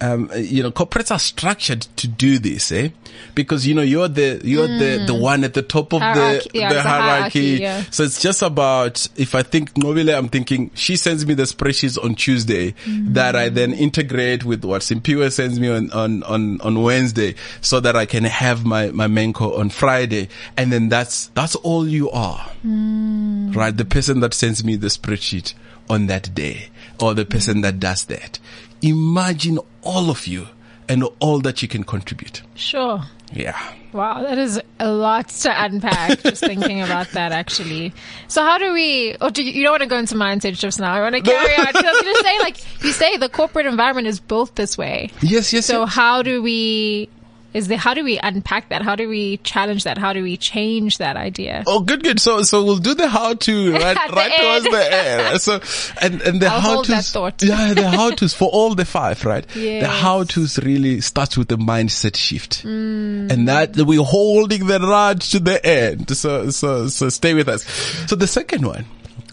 um, 0.00 0.30
you 0.36 0.62
know, 0.62 0.70
corporates 0.70 1.10
are 1.10 1.18
structured 1.18 1.82
to 1.96 2.08
do 2.08 2.38
this, 2.38 2.72
eh? 2.72 2.90
Because, 3.34 3.66
you 3.66 3.74
know, 3.74 3.82
you're 3.82 4.08
the, 4.08 4.40
you're 4.44 4.66
the, 4.66 5.04
the 5.06 5.14
one 5.14 5.44
at 5.44 5.54
the 5.54 5.62
top 5.62 5.92
of 5.92 6.00
Hmm. 6.00 6.04
Hierarchy- 6.14 6.48
the, 6.52 6.58
yeah, 6.58 6.72
the 6.72 6.82
hierarchy. 6.82 7.40
yeah. 7.60 7.84
So 7.90 8.04
it's 8.04 8.20
just 8.20 8.42
about, 8.42 9.06
if 9.16 9.34
I 9.34 9.42
think 9.42 9.74
Nqobile, 9.74 10.16
I'm 10.16 10.28
thinking 10.28 10.70
she 10.74 10.96
sends 10.96 11.26
me 11.26 11.34
the 11.34 11.42
spreadsheets 11.44 12.02
on 12.02 12.14
Tuesday 12.14 12.74
Hmm. 12.84 13.12
that 13.12 13.36
I 13.36 13.48
then 13.50 13.72
integrate 13.72 14.44
with 14.44 14.64
what 14.64 14.82
Simpiwe 14.82 15.30
sends 15.32 15.60
me 15.60 15.68
on, 15.68 15.90
on, 15.92 16.22
on, 16.22 16.60
on 16.62 16.82
Wednesday 16.82 17.34
so 17.60 17.78
that 17.80 17.94
I 17.96 18.06
can 18.06 18.24
have 18.24 18.64
my, 18.64 18.90
my 18.90 19.06
Manco 19.06 19.58
on 19.58 19.68
Friday. 19.70 20.28
And 20.56 20.72
then 20.72 20.88
that's, 20.88 21.26
that's 21.34 21.56
all 21.56 21.86
you 21.86 22.10
are 22.10 22.50
right? 22.62 23.76
The 23.76 23.84
person 23.84 24.20
that 24.20 24.34
sends 24.34 24.62
me 24.64 24.76
the 24.76 24.88
spreadsheet 24.88 25.54
on 25.88 26.06
that 26.06 26.34
day 26.34 26.68
or 27.00 27.14
the 27.14 27.24
person 27.24 27.62
that 27.62 27.80
does 27.80 28.04
that. 28.06 28.38
Imagine 28.82 29.58
all 29.82 30.10
of 30.10 30.26
you 30.26 30.48
and 30.88 31.04
all 31.20 31.40
that 31.40 31.62
you 31.62 31.68
can 31.68 31.84
contribute. 31.84 32.42
Sure. 32.54 33.02
Yeah. 33.32 33.58
Wow, 33.92 34.22
that 34.22 34.38
is 34.38 34.60
a 34.78 34.90
lot 34.90 35.28
to 35.28 35.64
unpack. 35.64 36.22
just 36.22 36.44
thinking 36.44 36.82
about 36.82 37.08
that, 37.12 37.32
actually. 37.32 37.92
So, 38.28 38.42
how 38.42 38.58
do 38.58 38.72
we? 38.72 39.16
Or 39.20 39.30
do 39.30 39.42
you, 39.42 39.52
you 39.52 39.62
don't 39.62 39.72
want 39.72 39.82
to 39.82 39.88
go 39.88 39.98
into 39.98 40.14
mindset 40.14 40.58
shifts 40.58 40.78
now? 40.78 40.92
I 40.92 41.00
want 41.00 41.14
to 41.16 41.20
carry 41.20 41.54
on. 41.54 41.66
I 41.66 41.72
was 41.72 42.02
going 42.02 42.14
to 42.14 42.22
say, 42.22 42.38
like 42.40 42.84
you 42.84 42.92
say, 42.92 43.16
the 43.16 43.28
corporate 43.28 43.66
environment 43.66 44.06
is 44.06 44.20
built 44.20 44.54
this 44.56 44.78
way. 44.78 45.10
Yes, 45.22 45.52
yes. 45.52 45.66
So, 45.66 45.80
yes. 45.80 45.94
how 45.94 46.22
do 46.22 46.42
we 46.42 47.08
is 47.52 47.68
the 47.68 47.76
How 47.76 47.94
do 47.94 48.04
we 48.04 48.18
unpack 48.18 48.68
that? 48.68 48.82
How 48.82 48.94
do 48.96 49.08
we 49.08 49.38
challenge 49.38 49.84
that? 49.84 49.98
How 49.98 50.12
do 50.12 50.22
we 50.22 50.36
change 50.36 50.98
that 50.98 51.16
idea? 51.16 51.64
Oh, 51.66 51.80
good, 51.80 52.02
good. 52.02 52.20
So, 52.20 52.42
so 52.42 52.64
we'll 52.64 52.78
do 52.78 52.94
the 52.94 53.08
how 53.08 53.34
to 53.34 53.72
right, 53.74 53.96
the 53.96 54.36
towards 54.38 54.64
the 54.64 54.94
end. 54.94 55.40
So, 55.40 55.60
and 56.00 56.22
and 56.22 56.40
the 56.40 56.46
I'll 56.46 56.60
how 56.60 56.82
tos, 56.82 57.14
yeah, 57.42 57.74
the 57.74 57.90
how 57.90 58.10
tos 58.10 58.34
for 58.34 58.48
all 58.48 58.74
the 58.74 58.84
five, 58.84 59.24
right? 59.24 59.46
The 59.48 59.86
how 59.88 60.24
tos 60.24 60.58
really 60.58 61.00
starts 61.00 61.36
with 61.36 61.48
the 61.48 61.56
mindset 61.56 62.16
shift, 62.16 62.62
Mm. 62.64 63.30
and 63.32 63.48
that 63.48 63.76
we're 63.76 64.02
holding 64.04 64.66
the 64.66 64.78
rod 64.80 65.20
to 65.22 65.40
the 65.40 65.64
end. 65.64 66.16
So, 66.16 66.50
so, 66.50 66.88
so 66.88 67.08
stay 67.08 67.34
with 67.34 67.48
us. 67.48 67.64
So 68.08 68.16
the 68.16 68.26
second 68.26 68.66
one, 68.66 68.84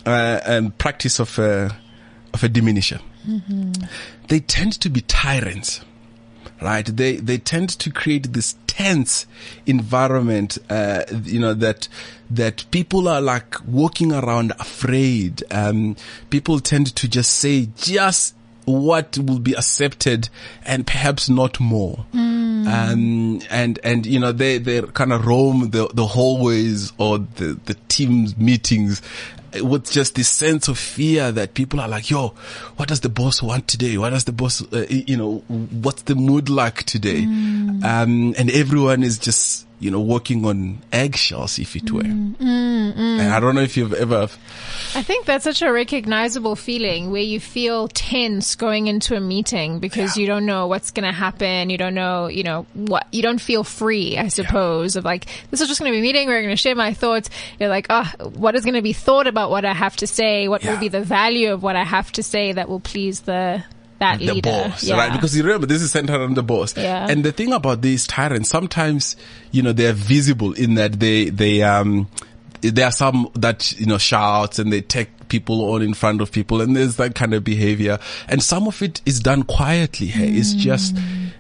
uh, 0.06 0.40
and 0.46 0.76
practice 0.78 1.20
of 1.20 1.38
a 1.40 1.76
of 2.34 2.44
a 2.44 2.50
diminisher. 2.50 3.02
They 4.30 4.40
tend 4.40 4.80
to 4.82 4.90
be 4.90 5.02
tyrants 5.02 5.82
right? 6.62 6.86
They 6.86 7.18
they 7.18 7.38
tend 7.38 7.70
to 7.80 7.92
create 7.92 8.34
this 8.34 8.56
tense 8.68 9.26
environment, 9.66 10.58
uh, 10.70 11.04
you 11.24 11.40
know 11.40 11.54
that 11.54 11.88
that 12.30 12.66
people 12.72 13.08
are 13.08 13.22
like 13.22 13.56
walking 13.66 14.12
around 14.14 14.52
afraid. 14.60 15.44
Um, 15.52 15.96
people 16.30 16.60
tend 16.60 16.96
to 16.96 17.08
just 17.08 17.34
say 17.34 17.70
just 17.76 18.36
what 18.66 19.18
will 19.18 19.40
be 19.40 19.54
accepted 19.54 20.28
and 20.66 20.86
perhaps 20.86 21.30
not 21.30 21.58
more. 21.60 22.06
Um, 22.68 23.42
and, 23.50 23.80
and, 23.82 24.06
you 24.06 24.20
know, 24.20 24.34
they, 24.34 24.58
they 24.58 24.82
kind 24.82 25.14
of 25.14 25.26
roam 25.26 25.70
the, 25.70 25.88
the 25.94 26.06
hallways 26.06 26.92
or 26.98 27.20
the, 27.20 27.58
the 27.64 27.76
team 27.88 28.28
meetings 28.38 29.02
with 29.62 29.92
just 29.92 30.16
this 30.16 30.30
sense 30.30 30.68
of 30.68 30.80
fear 30.80 31.32
that 31.32 31.54
people 31.54 31.80
are 31.80 31.88
like, 31.88 32.10
yo, 32.10 32.30
what 32.78 32.88
does 32.90 33.02
the 33.02 33.10
boss 33.10 33.44
want 33.44 33.68
today? 33.68 33.98
What 33.98 34.12
does 34.12 34.24
the 34.24 34.32
boss, 34.32 34.62
uh, 34.74 34.86
you 34.90 35.18
know, 35.18 35.44
what's 35.48 36.04
the 36.04 36.16
mood 36.16 36.50
like 36.50 36.84
today? 36.84 37.24
Um, 37.24 38.34
and 38.38 38.50
everyone 38.50 39.04
is 39.04 39.20
just, 39.20 39.67
you 39.80 39.92
know, 39.92 40.00
walking 40.00 40.44
on 40.46 40.80
eggshells, 40.92 41.60
if 41.60 41.76
it 41.76 41.92
were. 41.92 42.02
Mm, 42.02 42.36
mm, 42.36 42.94
mm. 42.94 43.20
And 43.20 43.32
I 43.34 43.40
don't 43.40 43.54
know 43.54 43.62
if 43.62 43.78
you've 43.78 43.94
ever, 43.94 44.24
I 44.96 45.04
think 45.04 45.26
that's 45.26 45.44
such 45.44 45.62
a 45.62 45.72
recognizable 45.72 46.56
feeling 46.56 47.12
where 47.12 47.22
you 47.22 47.40
feel 47.40 47.88
tense 47.88 48.56
going 48.56 48.88
into 48.88 49.16
a 49.16 49.20
meeting 49.20 49.78
because 49.80 50.18
you 50.18 50.26
don't 50.26 50.46
know 50.48 50.66
what's 50.66 50.90
going 50.92 51.06
to 51.06 51.12
happen. 51.12 51.70
You 51.70 51.78
don't 51.78 51.94
know, 51.94 52.26
you 52.28 52.42
know, 52.44 52.66
what, 52.74 53.06
you 53.12 53.22
don't 53.22 53.40
feel 53.40 53.64
free, 53.64 54.18
I 54.18 54.30
suppose, 54.30 54.96
of 54.96 55.06
like, 55.06 55.28
this 55.52 55.62
is 55.62 55.68
just 55.68 55.80
going 55.80 55.92
to 55.92 55.96
be 55.96 56.00
a 56.00 56.02
meeting. 56.02 56.28
We're 56.28 56.42
going 56.42 56.50
to 56.56 56.62
share 56.62 56.76
my 56.76 56.94
thoughts. 56.94 57.30
You're 57.60 57.70
like, 57.70 57.86
oh, 57.92 58.12
what 58.34 58.56
is 58.56 58.64
going 58.66 58.76
to 58.76 58.82
be 58.82 58.94
thought 58.94 59.28
about 59.28 59.52
what 59.52 59.64
I 59.64 59.74
have 59.74 59.96
to 59.98 60.08
say? 60.08 60.48
What 60.48 60.64
Yeah. 60.64 60.72
will 60.72 60.80
be 60.80 60.88
the 60.88 61.02
value 61.02 61.54
of 61.54 61.62
what 61.62 61.76
I 61.76 61.84
have 61.84 62.12
to 62.14 62.24
say 62.24 62.52
that 62.54 62.68
will 62.68 62.80
please 62.80 63.20
the, 63.22 63.64
that 64.00 64.20
the 64.20 64.34
leader? 64.34 64.50
boss, 64.50 64.90
right? 64.90 65.12
Because 65.12 65.36
you 65.36 65.44
remember 65.44 65.68
this 65.68 65.82
is 65.82 65.92
centered 65.92 66.22
on 66.22 66.34
the 66.34 66.44
boss. 66.44 66.76
Yeah. 66.78 67.08
And 67.10 67.24
the 67.24 67.32
thing 67.32 67.54
about 67.54 67.82
these 67.82 68.06
tyrants, 68.08 68.50
sometimes, 68.50 69.16
you 69.52 69.62
know, 69.62 69.74
they're 69.74 69.94
visible 69.94 70.54
in 70.54 70.76
that 70.76 71.00
they, 71.00 71.30
they, 71.30 71.62
um, 71.64 72.08
there 72.62 72.86
are 72.86 72.92
some 72.92 73.30
that, 73.36 73.72
you 73.80 73.86
know, 73.86 73.98
shouts 73.98 74.60
and 74.60 74.72
they 74.72 74.82
take 74.82 75.10
people 75.30 75.74
on 75.74 75.82
in 75.82 75.94
front 75.94 76.22
of 76.22 76.32
people 76.32 76.62
and 76.62 76.76
there's 76.76 76.96
that 76.98 77.16
kind 77.16 77.34
of 77.34 77.44
behavior. 77.44 78.00
And 78.28 78.42
some 78.42 78.68
of 78.68 78.82
it 78.82 79.02
is 79.06 79.20
done 79.20 79.44
quietly. 79.44 80.08
Hey, 80.08 80.30
it's 80.32 80.54
just, 80.54 80.96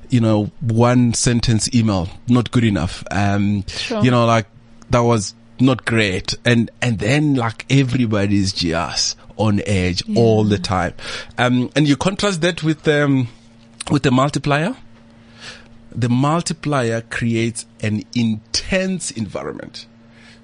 you 0.09 0.19
know, 0.19 0.51
one 0.61 1.13
sentence 1.13 1.73
email, 1.73 2.09
not 2.27 2.51
good 2.51 2.63
enough. 2.63 3.03
Um, 3.11 3.63
Sure. 3.67 4.03
you 4.03 4.11
know, 4.11 4.25
like 4.25 4.45
that 4.89 4.99
was 4.99 5.33
not 5.59 5.85
great. 5.85 6.35
And, 6.45 6.69
and 6.81 6.99
then 6.99 7.35
like 7.35 7.65
everybody's 7.69 8.53
just 8.53 9.17
on 9.37 9.61
edge 9.65 10.03
all 10.15 10.43
the 10.43 10.57
time. 10.57 10.93
Um, 11.37 11.69
and 11.75 11.87
you 11.87 11.95
contrast 11.95 12.41
that 12.41 12.63
with, 12.63 12.87
um, 12.87 13.27
with 13.91 14.03
the 14.03 14.11
multiplier. 14.11 14.75
The 15.91 16.09
multiplier 16.09 17.01
creates 17.01 17.65
an 17.81 18.03
intense 18.13 19.09
environment. 19.11 19.87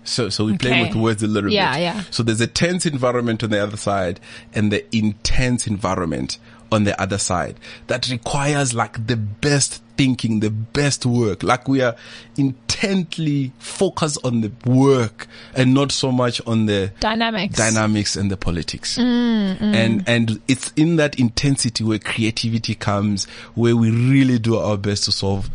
So, 0.05 0.29
so 0.29 0.45
we 0.45 0.57
play 0.57 0.81
with 0.81 0.95
words 0.95 1.21
a 1.23 1.27
little 1.27 1.51
Yeah, 1.51 1.73
bit. 1.73 1.81
yeah. 1.81 2.03
So 2.09 2.23
there's 2.23 2.41
a 2.41 2.47
tense 2.47 2.85
environment 2.85 3.43
on 3.43 3.51
the 3.51 3.61
other 3.61 3.77
side 3.77 4.19
and 4.53 4.71
the 4.71 4.83
intense 4.95 5.67
environment 5.67 6.37
on 6.71 6.85
the 6.85 6.99
other 6.99 7.17
side 7.19 7.59
that 7.87 8.09
requires 8.09 8.73
like 8.73 9.05
the 9.07 9.15
best 9.15 9.82
thinking, 9.97 10.39
the 10.39 10.49
best 10.49 11.05
work. 11.05 11.43
Like 11.43 11.67
we 11.67 11.81
are 11.81 11.95
intently 12.37 13.51
focused 13.59 14.17
on 14.23 14.41
the 14.41 14.51
work 14.65 15.27
and 15.55 15.73
not 15.73 15.91
so 15.91 16.11
much 16.11 16.41
on 16.47 16.65
the 16.65 16.91
Dynamics. 16.99 17.55
dynamics 17.57 18.15
and 18.15 18.29
the 18.31 18.37
politics. 18.37 18.97
Mm, 18.97 19.61
And, 19.61 20.03
and 20.07 20.41
it's 20.47 20.71
in 20.75 20.95
that 20.97 21.19
intensity 21.19 21.83
where 21.83 21.99
creativity 21.99 22.75
comes, 22.75 23.25
where 23.55 23.75
we 23.75 23.89
really 23.91 24.39
do 24.39 24.57
our 24.57 24.77
best 24.77 25.03
to 25.05 25.11
solve 25.11 25.49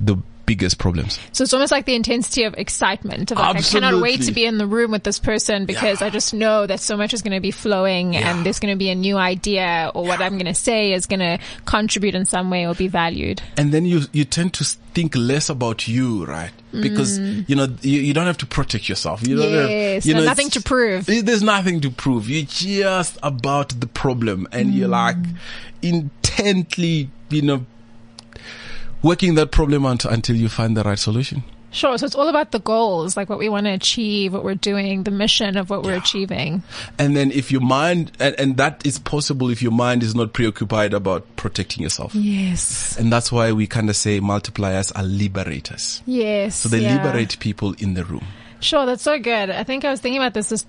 the 0.00 0.16
biggest 0.46 0.78
problems. 0.78 1.18
So 1.32 1.44
it's 1.44 1.52
almost 1.54 1.72
like 1.72 1.84
the 1.86 1.94
intensity 1.94 2.44
of 2.44 2.54
excitement. 2.54 3.30
Of 3.30 3.38
like, 3.38 3.56
I 3.56 3.60
cannot 3.60 4.00
wait 4.02 4.22
to 4.22 4.32
be 4.32 4.44
in 4.44 4.58
the 4.58 4.66
room 4.66 4.90
with 4.90 5.02
this 5.02 5.18
person 5.18 5.64
because 5.66 6.00
Yeah. 6.00 6.06
I 6.08 6.10
just 6.10 6.34
know 6.34 6.66
that 6.66 6.80
so 6.80 6.96
much 6.96 7.14
is 7.14 7.22
going 7.22 7.32
to 7.34 7.40
be 7.40 7.50
flowing 7.50 8.14
Yeah. 8.14 8.30
and 8.36 8.44
there's 8.44 8.60
going 8.60 8.72
to 8.74 8.78
be 8.78 8.90
a 8.90 8.94
new 8.94 9.16
idea 9.16 9.90
or 9.94 10.04
what 10.04 10.20
I'm 10.20 10.34
going 10.34 10.46
to 10.46 10.54
say 10.54 10.92
is 10.92 11.06
going 11.06 11.20
to 11.20 11.38
contribute 11.64 12.14
in 12.14 12.24
some 12.26 12.50
way 12.50 12.66
or 12.66 12.74
be 12.74 12.88
valued. 12.88 13.40
and 13.56 13.72
then 13.72 13.84
you 13.84 14.02
you 14.12 14.24
tend 14.24 14.52
to 14.54 14.64
think 14.94 15.14
less 15.16 15.48
about 15.48 15.88
you, 15.88 16.24
right? 16.26 16.50
Because 16.72 17.18
you 17.48 17.54
know 17.56 17.68
you, 17.82 18.00
you 18.00 18.12
don't 18.14 18.26
have 18.26 18.38
to 18.38 18.46
protect 18.46 18.88
yourself. 18.88 19.26
You 19.26 19.36
don't 19.36 19.52
have, 19.52 19.68
Mm. 19.70 19.94
Yes, 19.94 20.06
you 20.06 20.14
no, 20.14 20.20
know, 20.20 20.26
nothing 20.26 20.50
to 20.50 20.60
prove. 20.60 21.08
it- 21.08 21.24
There's 21.26 21.42
nothing 21.42 21.80
to 21.82 21.90
prove. 21.90 22.28
You're 22.28 22.44
just 22.46 23.16
about 23.22 23.68
the 23.80 23.86
problem, 23.86 24.46
and 24.52 24.74
you're 24.74 24.88
Mm. 24.88 24.92
like 24.92 25.16
intently, 25.82 27.10
you 27.30 27.42
know, 27.42 27.64
working 29.04 29.36
that 29.36 29.52
problem 29.52 29.86
out 29.86 30.04
until 30.04 30.34
you 30.34 30.48
find 30.48 30.76
the 30.76 30.82
right 30.82 30.98
solution. 30.98 31.44
Sure. 31.70 31.98
So 31.98 32.06
it's 32.06 32.14
all 32.14 32.28
about 32.28 32.52
the 32.52 32.60
goals, 32.60 33.16
like 33.16 33.28
what 33.28 33.38
we 33.40 33.48
want 33.48 33.66
to 33.66 33.72
achieve, 33.72 34.32
what 34.32 34.44
we're 34.44 34.54
doing, 34.54 35.02
the 35.02 35.10
mission 35.10 35.56
of 35.56 35.70
what 35.70 35.82
we're 35.82 35.96
achieving. 35.96 36.62
And 37.00 37.16
then 37.16 37.32
if 37.32 37.50
your 37.50 37.60
mind, 37.60 38.12
and, 38.20 38.34
and 38.38 38.56
that 38.58 38.86
is 38.86 39.00
possible 39.00 39.50
if 39.50 39.60
your 39.60 39.72
mind 39.72 40.04
is 40.04 40.14
not 40.14 40.32
preoccupied 40.32 40.94
about 40.94 41.34
protecting 41.34 41.82
yourself. 41.82 42.14
Yes. 42.14 42.96
And 42.96 43.12
that's 43.12 43.32
why 43.32 43.50
we 43.50 43.66
kind 43.66 43.90
of 43.90 43.96
say 43.96 44.20
multipliers 44.20 44.96
are 44.96 45.02
liberators. 45.02 46.00
Yes. 46.06 46.54
So 46.54 46.68
they 46.68 46.78
yeah. 46.78 46.94
liberate 46.94 47.40
people 47.40 47.74
in 47.78 47.94
the 47.94 48.04
room. 48.04 48.24
Sure. 48.60 48.86
That's 48.86 49.02
so 49.02 49.18
good. 49.18 49.50
I 49.50 49.64
think 49.64 49.84
I 49.84 49.90
was 49.90 50.00
thinking 50.00 50.22
about 50.22 50.32
this, 50.32 50.50
this 50.50 50.64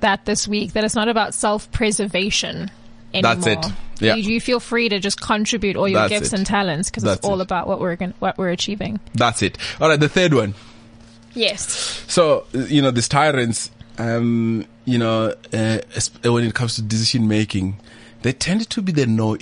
that 0.00 0.24
this 0.24 0.48
week, 0.48 0.72
that 0.72 0.82
it's 0.82 0.96
not 0.96 1.08
about 1.08 1.34
self-preservation 1.34 2.70
anymore. 3.14 3.34
That's 3.36 3.66
it. 3.68 3.72
Yeah. 4.00 4.14
You, 4.14 4.34
you 4.34 4.40
feel 4.40 4.60
free 4.60 4.88
to 4.88 4.98
just 5.00 5.20
contribute 5.20 5.76
all 5.76 5.88
your 5.88 6.00
That's 6.00 6.12
gifts 6.12 6.32
it. 6.32 6.38
and 6.38 6.46
talents 6.46 6.90
because 6.90 7.04
it's 7.04 7.24
all 7.24 7.40
it. 7.40 7.44
about 7.44 7.66
what 7.66 7.80
we're 7.80 7.96
going 7.96 8.14
what 8.20 8.38
we're 8.38 8.50
achieving. 8.50 9.00
That's 9.14 9.42
it. 9.42 9.58
All 9.80 9.88
right. 9.88 9.98
The 9.98 10.08
third 10.08 10.34
one. 10.34 10.54
Yes. 11.34 12.04
So, 12.08 12.46
you 12.52 12.82
know, 12.82 12.90
these 12.90 13.08
tyrants, 13.08 13.70
um, 13.98 14.66
you 14.84 14.98
know, 14.98 15.34
uh, 15.52 15.78
when 16.24 16.44
it 16.44 16.54
comes 16.54 16.76
to 16.76 16.82
decision 16.82 17.28
making, 17.28 17.80
they 18.22 18.32
tend 18.32 18.68
to 18.70 18.82
be 18.82 18.92
the 18.92 19.06
know 19.06 19.36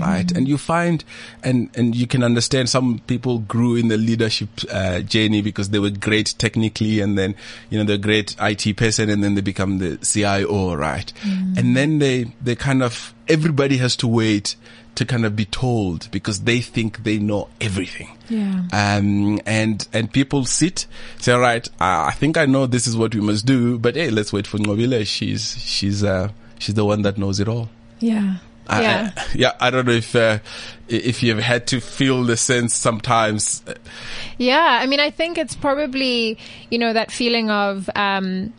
all. 0.00 0.06
Right. 0.06 0.30
And 0.32 0.48
you 0.48 0.58
find, 0.58 1.04
and, 1.42 1.70
and 1.74 1.94
you 1.94 2.06
can 2.06 2.22
understand 2.22 2.68
some 2.68 3.00
people 3.06 3.40
grew 3.40 3.76
in 3.76 3.88
the 3.88 3.96
leadership, 3.96 4.48
uh, 4.70 5.00
journey 5.00 5.42
because 5.42 5.70
they 5.70 5.78
were 5.78 5.90
great 5.90 6.34
technically 6.38 7.00
and 7.00 7.18
then, 7.18 7.34
you 7.70 7.78
know, 7.78 7.84
they're 7.84 7.96
a 7.96 7.98
great 7.98 8.36
IT 8.40 8.76
person 8.76 9.10
and 9.10 9.22
then 9.22 9.34
they 9.34 9.40
become 9.40 9.78
the 9.78 9.98
CIO, 9.98 10.74
right? 10.74 11.12
And 11.56 11.76
then 11.76 11.98
they, 11.98 12.32
they 12.40 12.54
kind 12.54 12.82
of, 12.82 13.14
everybody 13.28 13.76
has 13.78 13.96
to 13.96 14.08
wait 14.08 14.56
to 14.94 15.06
kind 15.06 15.24
of 15.24 15.34
be 15.34 15.46
told 15.46 16.10
because 16.10 16.40
they 16.40 16.60
think 16.60 17.04
they 17.04 17.18
know 17.18 17.48
everything. 17.60 18.10
Yeah. 18.28 18.64
Um, 18.72 19.40
and, 19.46 19.86
and 19.92 20.12
people 20.12 20.44
sit, 20.44 20.86
say, 21.18 21.32
all 21.32 21.40
right, 21.40 21.66
uh, 21.80 22.08
I 22.08 22.12
think 22.12 22.36
I 22.36 22.46
know 22.46 22.66
this 22.66 22.86
is 22.86 22.96
what 22.96 23.14
we 23.14 23.20
must 23.20 23.46
do, 23.46 23.78
but 23.78 23.96
hey, 23.96 24.10
let's 24.10 24.32
wait 24.32 24.46
for 24.46 24.58
Nqobile. 24.58 25.06
She's, 25.06 25.56
she's, 25.58 26.04
uh, 26.04 26.30
she's 26.58 26.74
the 26.74 26.84
one 26.84 27.02
that 27.02 27.16
knows 27.16 27.40
it 27.40 27.48
all. 27.48 27.70
Yeah. 28.00 28.36
Yeah. 28.80 29.10
I, 29.16 29.24
yeah. 29.34 29.52
I 29.60 29.70
don't 29.70 29.86
know 29.86 29.92
if, 29.92 30.14
uh, 30.16 30.38
if 30.88 31.22
you've 31.22 31.38
had 31.38 31.66
to 31.68 31.80
feel 31.80 32.22
the 32.24 32.36
sense 32.36 32.74
sometimes. 32.74 33.62
Yeah, 34.38 34.78
I 34.80 34.86
mean, 34.86 35.00
I 35.00 35.10
think 35.10 35.38
it's 35.38 35.54
probably 35.56 36.38
you 36.70 36.78
know 36.78 36.92
that 36.92 37.10
feeling 37.10 37.50
of 37.50 37.88
um, 37.94 38.52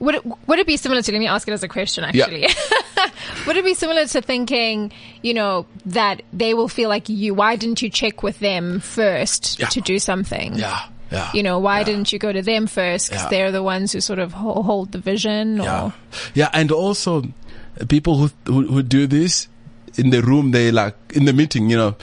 would 0.00 0.16
it 0.16 0.22
would 0.46 0.58
it 0.58 0.66
be 0.66 0.76
similar 0.76 1.02
to? 1.02 1.12
Let 1.12 1.18
me 1.18 1.26
ask 1.28 1.46
it 1.48 1.52
as 1.52 1.62
a 1.62 1.68
question. 1.68 2.04
actually. 2.04 2.42
Yeah. 2.42 2.52
Would 3.46 3.56
it 3.56 3.64
be 3.64 3.74
similar 3.74 4.06
to 4.06 4.22
thinking 4.22 4.92
you 5.22 5.34
know 5.34 5.66
that 5.86 6.22
they 6.32 6.54
will 6.54 6.68
feel 6.68 6.88
like 6.88 7.08
you? 7.08 7.34
Why 7.34 7.56
didn't 7.56 7.82
you 7.82 7.90
check 7.90 8.22
with 8.22 8.38
them 8.38 8.80
first 8.80 9.58
Yeah. 9.58 9.68
to 9.68 9.80
do 9.80 9.98
something? 9.98 10.54
Yeah. 10.54 10.80
Yeah. 11.10 11.30
You 11.34 11.42
know, 11.42 11.58
why 11.58 11.78
yeah. 11.78 11.84
didn't 11.84 12.12
you 12.12 12.18
go 12.18 12.32
to 12.32 12.42
them 12.42 12.66
first? 12.66 13.08
Because 13.10 13.24
Yeah. 13.24 13.28
they're 13.30 13.52
the 13.52 13.62
ones 13.62 13.92
who 13.92 14.00
sort 14.00 14.18
of 14.18 14.32
hold 14.32 14.92
the 14.92 14.98
vision. 14.98 15.60
Or 15.60 15.64
Yeah, 15.64 15.90
yeah, 16.34 16.50
and 16.52 16.72
also 16.72 17.24
people 17.88 18.16
who, 18.18 18.30
who 18.46 18.66
who 18.66 18.82
do 18.82 19.06
this 19.06 19.48
in 19.96 20.10
the 20.10 20.22
room, 20.22 20.50
they 20.52 20.70
like 20.72 20.96
in 21.14 21.24
the 21.24 21.32
meeting. 21.32 21.70
You 21.70 21.76
know, 21.76 21.96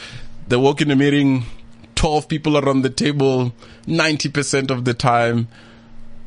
they 0.47 0.55
walk 0.57 0.81
in 0.81 0.88
the 0.89 0.95
meeting, 0.95 1.43
twelve 1.95 2.27
people 2.27 2.57
are 2.57 2.67
on 2.69 2.81
the 2.81 2.89
table, 2.89 3.53
ninety 3.88 4.29
percent 4.29 4.71
of 4.71 4.86
the 4.86 4.93
time. 4.93 5.47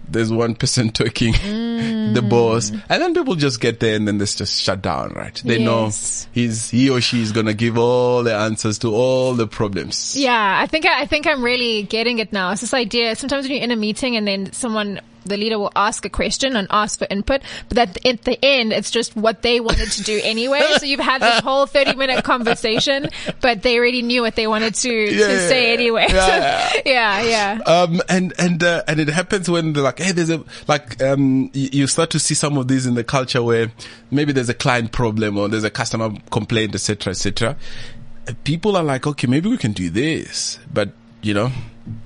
there's 0.07 0.30
one 0.30 0.54
person 0.54 0.90
talking, 0.92 1.33
the 1.33 2.20
mm. 2.20 2.28
boss, 2.28 2.70
and 2.70 3.00
then 3.02 3.14
people 3.14 3.35
just 3.37 3.59
get 3.59 3.80
there 3.80 3.96
and 3.96 4.07
then 4.07 4.18
they 4.18 4.26
just 4.26 4.61
shut 4.61 4.83
down, 4.83 5.09
right? 5.14 5.40
They 5.44 5.57
Yes. 5.59 5.64
know 5.64 6.30
he's 6.33 6.68
he 6.70 6.90
or 6.90 7.00
she 7.00 7.22
is 7.22 7.33
gonna 7.33 7.54
give 7.54 7.78
all 7.78 8.22
the 8.22 8.35
answers 8.35 8.78
to 8.80 8.94
all 8.94 9.33
the 9.33 9.46
problems. 9.46 10.14
Yeah, 10.14 10.61
I 10.62 10.66
think 10.66 10.85
I, 10.85 11.00
I 11.02 11.07
think 11.07 11.26
I'm 11.26 11.42
really 11.42 11.85
getting 11.85 12.18
it 12.18 12.33
now. 12.35 12.50
It's 12.52 12.61
this 12.61 12.74
idea. 12.74 13.16
Sometimes 13.16 13.44
when 13.46 13.52
you're 13.52 13.64
in 13.64 13.70
a 13.70 13.76
meeting 13.76 14.14
and 14.16 14.28
then 14.28 14.52
someone, 14.52 15.00
the 15.25 15.37
leader 15.37 15.59
will 15.59 15.73
ask 15.75 16.05
a 16.05 16.09
question 16.09 16.57
and 16.57 16.67
ask 16.71 16.99
for 16.99 17.07
input, 17.11 17.43
but 17.69 17.79
at, 17.79 18.07
at 18.07 18.23
the 18.23 18.43
end, 18.45 18.73
it's 18.73 18.91
just 18.91 19.17
what 19.17 19.43
they 19.43 19.61
wanted 19.61 19.91
to 19.93 20.03
do 20.03 20.21
anyway. 20.23 20.63
so 20.79 20.87
you've 20.87 21.01
had 21.01 21.23
this 21.23 21.41
whole 21.41 21.67
30 21.67 21.97
minute 21.97 22.25
conversation, 22.25 23.09
but 23.41 23.63
they 23.63 23.79
already 23.79 24.03
knew 24.03 24.23
what 24.23 24.37
they 24.37 24.47
wanted 24.47 24.75
to, 24.77 24.93
Yeah, 24.93 25.27
to 25.29 25.39
say 25.49 25.73
anyway. 25.73 26.07
yeah. 26.11 26.73
Yeah, 26.85 27.23
yeah. 27.23 27.59
Um, 27.67 28.01
and, 28.09 28.33
and, 28.39 28.63
uh, 28.63 28.83
and 28.87 29.01
it 29.01 29.09
happens 29.09 29.49
when 29.51 29.73
they're 29.73 29.83
like, 29.83 29.99
hey, 29.99 30.13
there's 30.13 30.31
a, 30.31 30.43
like, 30.69 31.03
um, 31.03 31.51
you, 31.53 31.69
you 31.73 31.87
start 31.87 32.11
to 32.11 32.19
see 32.19 32.35
some 32.35 32.59
of 32.59 32.69
these 32.69 32.87
in 32.87 32.95
the 32.95 33.05
culture 33.05 33.43
where 33.43 33.73
maybe 34.11 34.33
there's 34.33 34.49
a 34.49 34.55
client 34.55 34.93
problem 34.93 35.39
or 35.39 35.49
there's 35.49 35.65
a 35.65 35.71
customer 35.71 36.11
complaint, 36.31 36.75
etc., 36.75 37.11
etc. 37.13 37.57
People 38.45 38.77
are 38.77 38.83
like, 38.83 39.07
okay, 39.07 39.27
maybe 39.27 39.49
we 39.49 39.57
can 39.59 39.73
do 39.73 39.91
this, 39.91 40.59
but 40.73 40.91
you 41.25 41.35
know, 41.35 41.53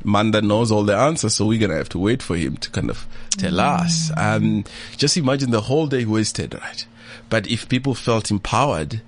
Maanda 0.04 0.42
knows 0.42 0.72
all 0.72 0.84
the 0.84 0.96
answers, 0.96 1.34
so 1.34 1.46
we're 1.46 1.60
gonna 1.60 1.76
have 1.76 1.88
to 1.90 1.98
wait 1.98 2.22
for 2.22 2.36
him 2.36 2.56
to 2.58 2.70
kind 2.70 2.90
of 2.90 3.06
tell 3.30 3.52
mm. 3.52 3.82
us. 3.82 4.10
And 4.16 4.68
just 4.96 5.16
imagine 5.16 5.50
the 5.50 5.62
whole 5.62 5.86
day 5.86 6.04
wasted, 6.04 6.54
right? 6.54 6.86
But 7.28 7.46
if 7.50 7.68
people 7.68 7.94
felt 7.94 8.30
empowered 8.30 9.02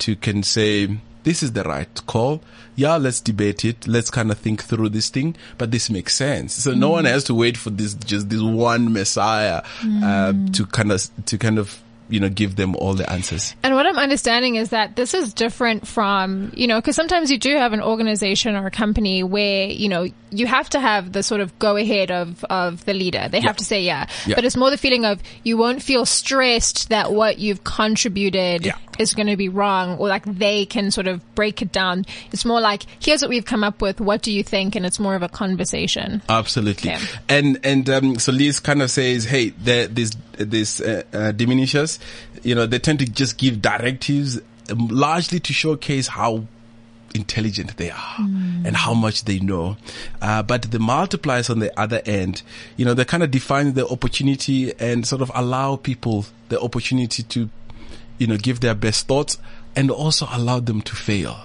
to 0.00 0.16
can 0.16 0.42
say, 0.42 0.98
this 1.24 1.42
is 1.42 1.52
the 1.52 1.62
right 1.62 2.06
call. 2.06 2.42
Yeah, 2.74 2.96
let's 2.96 3.20
debate 3.20 3.64
it. 3.64 3.86
Let's 3.86 4.10
kind 4.10 4.30
of 4.30 4.38
think 4.38 4.62
through 4.62 4.88
this 4.88 5.10
thing, 5.10 5.36
but 5.58 5.70
this 5.70 5.90
makes 5.90 6.14
sense. 6.14 6.54
So 6.54 6.72
no 6.72 6.88
mm. 6.88 6.92
one 6.92 7.04
has 7.04 7.24
to 7.24 7.34
wait 7.34 7.56
for 7.56 7.70
this, 7.70 7.94
just 7.94 8.28
this 8.28 8.42
one 8.42 8.92
messiah, 8.92 9.62
uh, 9.82 10.32
mm. 10.32 10.54
to 10.54 10.66
kind 10.66 10.90
of, 10.90 11.08
to 11.26 11.38
kind 11.38 11.58
of, 11.58 11.80
you 12.08 12.20
know, 12.20 12.28
give 12.28 12.56
them 12.56 12.76
all 12.76 12.94
the 12.94 13.08
answers. 13.10 13.54
And 13.62 13.74
what 13.74 13.86
I'm 13.86 13.98
understanding 13.98 14.56
is 14.56 14.70
that 14.70 14.96
this 14.96 15.14
is 15.14 15.32
different 15.32 15.86
from, 15.86 16.52
you 16.54 16.66
know, 16.66 16.80
because 16.80 16.96
sometimes 16.96 17.30
you 17.30 17.38
do 17.38 17.56
have 17.56 17.72
an 17.72 17.80
organization 17.80 18.54
or 18.54 18.66
a 18.66 18.70
company 18.70 19.22
where, 19.22 19.66
you 19.66 19.88
know, 19.88 20.06
you 20.30 20.46
have 20.46 20.68
to 20.70 20.80
have 20.80 21.12
the 21.12 21.22
sort 21.22 21.40
of 21.40 21.58
go 21.58 21.76
ahead 21.76 22.10
of, 22.10 22.44
of 22.44 22.84
the 22.84 22.94
leader. 22.94 23.28
They 23.30 23.40
have 23.40 23.56
to 23.56 23.64
say 23.64 23.82
yeah. 23.82 24.06
Yeah. 24.26 24.34
But 24.34 24.44
it's 24.44 24.56
more 24.56 24.70
the 24.70 24.78
feeling 24.78 25.04
of 25.04 25.22
you 25.42 25.56
won't 25.56 25.82
feel 25.82 26.06
stressed 26.06 26.88
that 26.88 27.12
what 27.12 27.38
you've 27.38 27.64
contributed 27.64 28.66
Yeah. 28.66 28.76
Is 28.98 29.14
going 29.14 29.26
to 29.26 29.36
be 29.36 29.48
wrong 29.48 29.98
or 29.98 30.08
like 30.08 30.24
they 30.24 30.66
can 30.66 30.90
sort 30.90 31.06
of 31.06 31.34
break 31.34 31.62
it 31.62 31.72
down. 31.72 32.04
It's 32.30 32.44
more 32.44 32.60
like, 32.60 32.84
here's 33.00 33.22
what 33.22 33.30
we've 33.30 33.44
come 33.44 33.64
up 33.64 33.80
with. 33.80 34.00
What 34.00 34.22
do 34.22 34.30
you 34.32 34.42
think? 34.42 34.74
And 34.74 34.84
it's 34.84 34.98
more 34.98 35.14
of 35.14 35.22
a 35.22 35.28
conversation. 35.28 36.22
Absolutely. 36.28 36.92
Okay. 36.92 37.04
And, 37.28 37.58
and, 37.64 37.88
um, 37.88 38.18
so 38.18 38.32
Liz 38.32 38.60
kind 38.60 38.82
of 38.82 38.90
says, 38.90 39.24
hey, 39.24 39.50
the, 39.50 39.88
this, 39.90 40.12
this, 40.32 40.80
uh, 40.80 41.02
uh, 41.12 41.32
diminishers, 41.32 41.98
you 42.42 42.54
know, 42.54 42.66
they 42.66 42.78
tend 42.78 42.98
to 42.98 43.06
just 43.06 43.38
give 43.38 43.62
directives 43.62 44.40
um, 44.70 44.88
largely 44.88 45.40
to 45.40 45.52
showcase 45.52 46.08
how 46.08 46.46
intelligent 47.14 47.76
they 47.76 47.90
are 47.90 48.16
and 48.18 48.74
how 48.74 48.94
much 48.94 49.24
they 49.24 49.38
know. 49.38 49.76
Uh, 50.20 50.42
but 50.42 50.62
the 50.70 50.78
multipliers 50.78 51.50
on 51.50 51.58
the 51.58 51.78
other 51.78 52.00
end, 52.06 52.42
you 52.76 52.86
know, 52.86 52.94
they 52.94 53.04
kind 53.04 53.22
of 53.22 53.30
define 53.30 53.74
the 53.74 53.86
opportunity 53.86 54.72
and 54.78 55.06
sort 55.06 55.20
of 55.20 55.30
allow 55.34 55.76
people 55.76 56.24
the 56.48 56.58
opportunity 56.60 57.22
to, 57.22 57.50
you 58.22 58.28
know, 58.28 58.36
give 58.36 58.60
their 58.60 58.74
best 58.74 59.06
thoughts 59.08 59.36
and 59.76 59.90
also 59.90 60.26
allow 60.30 60.60
them 60.60 60.80
to 60.82 60.94
fail. 60.94 61.36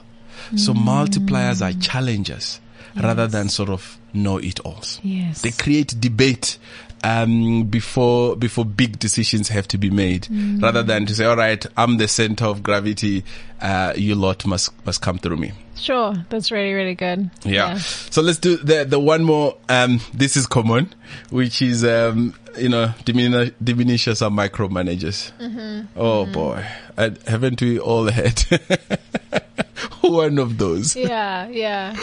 So 0.56 0.74
multipliers 0.74 1.62
are 1.62 1.78
challengers 1.80 2.62
rather 2.96 3.28
than 3.28 3.50
sort 3.50 3.70
of 3.70 3.98
know 4.14 4.38
it 4.38 4.60
alls. 4.62 5.00
Yes. 5.04 5.42
They 5.42 5.52
create 5.52 6.00
debate 6.00 6.58
um, 7.04 7.64
before 7.66 8.36
before 8.36 8.66
big 8.66 8.98
decisions 9.00 9.50
have 9.50 9.68
to 9.70 9.78
be 9.78 9.90
made, 9.90 10.28
rather 10.62 10.84
than 10.84 11.06
to 11.06 11.16
say, 11.16 11.26
"All 11.26 11.36
right, 11.36 11.64
I'm 11.76 11.98
the 11.98 12.08
center 12.08 12.46
of 12.46 12.64
gravity. 12.64 13.24
Uh, 13.62 13.94
you 13.96 14.16
lot 14.16 14.46
must 14.46 14.74
must 14.86 15.02
come 15.02 15.18
through 15.18 15.38
me." 15.38 15.52
Sure. 15.78 16.14
That's 16.30 16.52
really, 16.52 16.74
really 16.74 16.96
good. 16.96 17.30
Yeah. 17.44 17.78
So 17.78 18.22
let's 18.22 18.40
do 18.40 18.58
the 18.58 18.86
the 18.86 19.00
one 19.00 19.24
more. 19.24 19.58
Um, 19.70 20.00
this 20.14 20.36
is 20.36 20.48
common, 20.48 20.94
which 21.30 21.62
is 21.62 21.84
um, 21.86 22.34
you 22.58 22.70
know, 22.70 22.94
diminish, 23.06 23.52
diminishers 23.64 24.22
are 24.22 24.30
micromanagers. 24.32 25.32
Oh 25.96 26.26
boy, 26.26 26.66
uh, 26.98 27.12
haven't 27.28 27.62
we 27.62 27.80
all 27.80 28.06
had 28.10 28.40
one 30.02 30.40
of 30.40 30.58
those? 30.58 30.96
Yeah. 30.96 31.48
Yeah. 31.48 31.96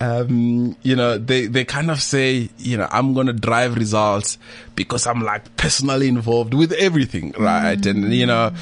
um, 0.00 0.76
you 0.82 0.96
know, 0.96 1.18
they, 1.18 1.46
they 1.46 1.64
kind 1.64 1.90
of 1.90 2.00
say, 2.02 2.48
you 2.58 2.76
know, 2.76 2.88
I'm 2.90 3.14
going 3.14 3.26
to 3.26 3.32
drive 3.32 3.76
results 3.76 4.38
because 4.74 5.06
I'm 5.06 5.20
like 5.22 5.56
personally 5.56 6.08
involved 6.08 6.54
with 6.54 6.72
everything, 6.72 7.34
right? 7.38 7.84
And, 7.84 8.12
you 8.12 8.26
know, 8.26 8.52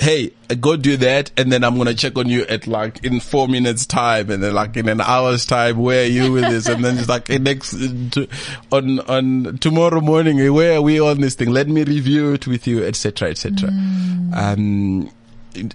hey, 0.00 0.32
go 0.60 0.76
do 0.76 0.96
that. 0.98 1.30
And 1.36 1.52
then 1.52 1.64
I'm 1.64 1.74
going 1.74 1.86
to 1.88 1.94
check 1.94 2.16
on 2.16 2.28
you 2.28 2.42
at 2.42 2.66
like 2.66 3.04
in 3.04 3.20
four 3.20 3.48
minutes 3.48 3.86
time. 3.86 4.30
And 4.30 4.42
then 4.42 4.54
like 4.54 4.76
in 4.76 4.88
an 4.88 5.00
hour's 5.00 5.46
time, 5.46 5.78
where 5.78 6.04
are 6.04 6.06
you 6.06 6.32
with 6.32 6.44
this? 6.44 6.68
And 6.68 6.84
then 6.84 6.98
it's 6.98 7.08
like 7.08 7.28
hey, 7.28 7.38
next, 7.38 7.72
to, 7.72 8.28
on, 8.72 9.00
on 9.00 9.58
tomorrow 9.58 10.00
morning, 10.00 10.52
where 10.52 10.78
are 10.78 10.82
we 10.82 11.00
on 11.00 11.20
this 11.20 11.34
thing? 11.34 11.50
Let 11.50 11.68
me 11.68 11.84
review 11.84 12.32
it 12.32 12.46
with 12.46 12.66
you, 12.66 12.84
etc., 12.84 13.30
etc. 13.30 13.70
Um, 14.34 15.10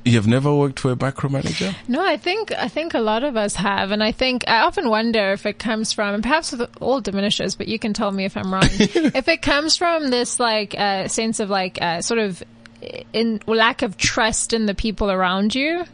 you 0.06 0.14
have 0.14 0.28
never 0.28 0.54
worked 0.54 0.80
for 0.80 0.92
a 0.92 0.96
micromanager? 0.96 1.76
No, 1.88 2.06
I 2.06 2.18
think 2.18 2.52
I 2.52 2.68
think 2.68 2.94
a 2.94 3.00
lot 3.00 3.24
of 3.24 3.36
us 3.36 3.56
have, 3.56 3.92
and 3.92 4.04
I 4.04 4.12
think 4.12 4.44
I 4.48 4.62
often 4.62 4.90
wonder 4.90 5.32
if 5.32 5.46
it 5.46 5.60
comes 5.60 5.92
from, 5.92 6.14
and 6.14 6.24
perhaps 6.24 6.52
with 6.52 6.70
all 6.80 7.02
diminishes, 7.02 7.56
but 7.56 7.68
you 7.68 7.80
can 7.80 7.94
tell 7.94 8.12
me 8.12 8.26
if 8.26 8.38
I'm 8.38 8.54
wrong. 8.54 8.64
if 8.70 9.28
it 9.28 9.42
comes 9.42 9.76
from 9.76 10.10
this 10.10 10.40
like 10.40 10.76
uh, 10.78 11.08
sense 11.08 11.40
of 11.40 11.50
like 11.50 11.82
uh, 11.82 12.02
sort 12.02 12.20
of 12.20 12.44
in 13.14 13.42
lack 13.48 13.82
of 13.82 13.98
trust 13.98 14.54
in 14.54 14.66
the 14.66 14.74
people 14.76 15.12
around 15.12 15.54
you, 15.56 15.86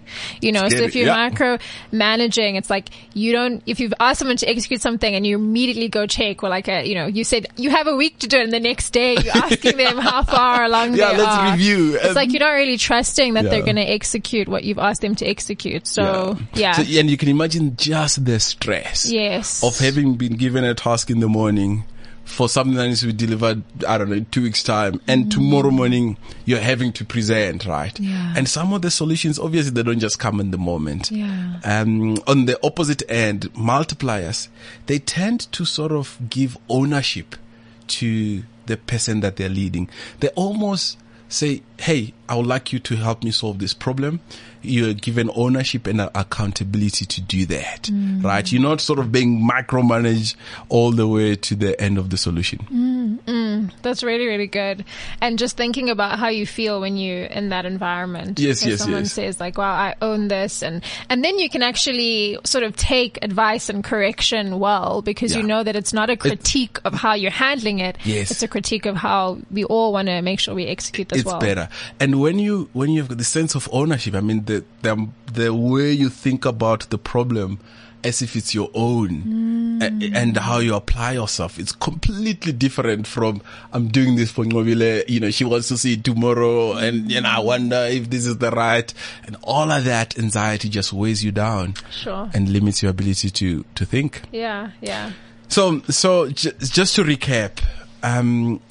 you 0.42 0.52
know. 0.52 0.68
So 0.70 0.78
if 0.78 0.96
you're 0.96 1.08
yeah. 1.08 1.30
micro 1.30 1.58
managing, 1.92 2.56
it's 2.56 2.70
like 2.70 2.90
you 3.14 3.32
don't. 3.32 3.62
If 3.66 3.80
you've 3.80 3.94
asked 4.00 4.20
someone 4.20 4.38
to 4.38 4.50
execute 4.50 4.82
something 4.82 5.14
and 5.14 5.26
you 5.26 5.36
immediately 5.36 5.88
go 5.90 6.08
check, 6.08 6.44
or 6.44 6.50
like 6.50 6.68
a, 6.68 6.88
you 6.88 6.96
know, 6.96 7.06
you 7.08 7.24
said 7.24 7.48
you 7.58 7.70
have 7.70 7.88
a 7.88 7.96
week 7.96 8.20
to 8.20 8.28
do 8.28 8.38
it, 8.38 8.44
and 8.44 8.54
the 8.54 8.60
next 8.60 8.92
day 8.92 9.16
you're 9.22 9.36
asking 9.38 9.78
them 9.78 9.98
how 10.10 10.24
far 10.24 10.64
along 10.64 10.96
Yeah, 10.96 11.12
they 11.12 11.18
let's 11.18 11.30
are. 11.38 11.52
review. 11.52 11.96
It's 11.96 12.06
Um, 12.10 12.16
like 12.16 12.32
you're 12.32 12.40
not 12.40 12.52
really 12.52 12.78
trusting 12.78 13.34
that 13.34 13.44
they're 13.50 13.64
going 13.64 13.76
to 13.76 13.82
execute 13.90 14.48
what 14.48 14.64
you've 14.64 14.80
asked 14.80 15.02
them 15.02 15.16
to 15.16 15.26
execute. 15.28 15.88
So 15.88 16.38
yeah, 16.54 16.74
So, 16.74 16.82
and 16.84 17.10
you 17.10 17.18
can 17.18 17.30
imagine 17.30 17.76
just 17.76 18.24
the 18.26 18.40
stress 18.40 19.12
yes, 19.12 19.64
of 19.64 19.78
having 19.80 20.16
been 20.16 20.34
given 20.36 20.64
a 20.64 20.74
task 20.74 21.10
in 21.10 21.20
the 21.20 21.28
morning 21.28 21.84
for 22.30 22.48
something 22.48 22.76
that 22.76 22.88
needs 22.88 23.02
to 23.02 23.08
be 23.08 23.14
delivered, 23.14 23.64
I 23.88 23.98
don't 23.98 24.10
know, 24.10 24.16
in 24.16 24.26
two 24.26 24.44
weeks 24.44 24.62
time. 24.62 25.02
And 25.08 25.32
tomorrow 25.32 25.72
morning 25.72 26.16
you're 26.46 26.60
having 26.60 26.94
to 26.94 27.04
present, 27.04 27.66
right? 27.66 27.94
Mm. 27.96 28.08
Yeah. 28.08 28.34
And 28.38 28.48
some 28.48 28.72
of 28.72 28.84
the 28.84 28.92
solutions, 28.92 29.40
obviously 29.40 29.72
they 29.72 29.84
don't 29.84 30.00
just 30.00 30.20
come 30.20 30.40
in 30.40 30.52
the 30.52 30.58
moment. 30.58 31.10
Yeah. 31.10 31.60
Um, 31.64 32.18
on 32.28 32.46
the 32.46 32.58
opposite 32.64 33.02
end, 33.10 33.52
multipliers, 33.54 34.48
they 34.86 35.00
tend 35.00 35.52
to 35.54 35.66
sort 35.66 35.92
of 35.92 36.18
give 36.30 36.58
ownership 36.70 37.36
to 37.88 38.44
the 38.68 38.78
person 38.78 39.22
that 39.22 39.38
they're 39.38 39.50
leading. 39.50 39.90
They 40.20 40.30
almost 40.30 41.00
say, 41.30 41.62
Hey, 41.78 42.14
I 42.28 42.36
would 42.36 42.48
like 42.48 42.74
you 42.74 42.80
to 42.80 42.96
help 42.98 43.24
me 43.24 43.32
solve 43.32 43.60
this 43.60 43.74
problem. 43.74 44.20
You're 44.62 44.94
given 44.94 45.32
ownership 45.36 45.88
and 45.88 46.02
accountability 46.02 47.06
to 47.06 47.22
do 47.22 47.46
that, 47.46 47.84
mm. 47.84 48.22
right? 48.22 48.52
You're 48.52 48.62
not 48.62 48.82
sort 48.82 49.00
of 49.00 49.12
being 49.12 49.48
micromanaged 49.50 50.36
all 50.68 50.92
the 50.92 51.08
way 51.08 51.36
to 51.36 51.56
the 51.56 51.80
end 51.80 51.98
of 51.98 52.10
the 52.10 52.18
solution. 52.18 52.60
Mm, 52.70 53.20
mm. 53.22 53.39
That's 53.82 54.04
really, 54.04 54.28
really 54.28 54.48
good. 54.48 54.86
And 55.22 55.40
just 55.40 55.58
thinking 55.58 55.90
about 55.90 56.20
how 56.20 56.28
you 56.30 56.46
feel 56.46 56.82
when 56.82 56.98
you're 56.98 57.26
in 57.26 57.50
that 57.50 57.66
environment. 57.66 58.40
Yes, 58.40 58.66
yes, 58.66 58.80
someone 58.80 59.04
yes. 59.04 59.14
says 59.14 59.40
like, 59.40 59.58
wow, 59.58 59.72
I 59.72 59.96
own 60.02 60.28
this. 60.28 60.62
And, 60.62 60.84
and 61.10 61.24
then 61.24 61.40
you 61.40 61.50
can 61.50 61.64
actually 61.64 62.38
sort 62.44 62.64
of 62.64 62.76
take 62.76 63.20
advice 63.22 63.70
and 63.70 63.84
correction 63.84 64.60
well 64.60 65.02
because 65.02 65.36
you 65.36 65.44
know 65.44 65.64
that 65.64 65.76
it's 65.76 65.94
not 65.94 66.10
a 66.10 66.18
critique 66.18 66.80
of 66.86 66.94
how 66.94 67.14
you're 67.14 67.32
handling 67.32 67.80
it. 67.80 67.98
Yes. 68.04 68.32
It's 68.32 68.44
a 68.44 68.48
critique 68.48 68.86
of 68.86 68.96
how 68.96 69.40
we 69.52 69.64
all 69.64 69.94
want 69.94 70.08
to 70.08 70.22
make 70.22 70.40
sure 70.40 70.56
we 70.56 70.68
execute 70.68 71.10
this 71.10 71.20
it's 71.20 71.28
well. 71.28 71.40
better. 71.40 71.70
And 72.00 72.20
when 72.22 72.40
you 72.40 72.70
when 72.74 72.92
you 72.92 73.02
have 73.02 73.18
the 73.18 73.24
sense 73.24 73.56
of 73.56 73.70
ownership, 73.72 74.16
I 74.16 74.22
mean 74.22 74.46
the 74.46 74.64
the 74.82 75.08
the 75.32 75.54
way 75.54 75.92
you 75.92 76.10
think 76.10 76.46
about 76.46 76.90
the 76.90 76.98
problem 76.98 77.60
as 78.04 78.22
if 78.22 78.36
it's 78.36 78.54
your 78.54 78.70
own 78.74 79.80
a- 79.82 80.12
and 80.18 80.38
how 80.38 80.60
you 80.60 80.74
apply 80.76 81.14
yourself 81.14 81.60
it's 81.60 81.72
completely 81.74 82.52
different 82.52 83.06
from 83.08 83.42
I'm 83.74 83.88
doing 83.90 84.16
this 84.16 84.32
for 84.32 84.46
Nqobile, 84.46 85.08
you 85.10 85.20
know 85.20 85.30
she 85.32 85.44
wants 85.46 85.68
to 85.70 85.78
see 85.78 85.94
it 85.94 86.04
tomorrow 86.04 86.74
and 86.78 87.12
you 87.12 87.20
know 87.22 87.30
I 87.30 87.40
wonder 87.40 87.88
if 87.90 88.10
this 88.10 88.26
is 88.26 88.38
the 88.38 88.52
right 88.52 88.94
and 89.26 89.36
all 89.44 89.72
of 89.72 89.84
that 89.86 90.18
anxiety 90.18 90.70
just 90.70 90.94
weighs 90.94 91.24
you 91.24 91.32
down 91.32 91.74
Sure. 91.92 92.30
and 92.34 92.50
limits 92.50 92.82
your 92.82 92.92
ability 92.92 93.30
to 93.32 93.66
to 93.76 93.86
think 93.86 94.22
Yeah. 94.32 94.72
Yeah. 94.82 95.12
so, 95.48 95.82
so 95.90 96.30
j- 96.30 96.54
just 96.60 96.96
to 96.96 97.04
recap, 97.04 97.62
um, 98.04 98.62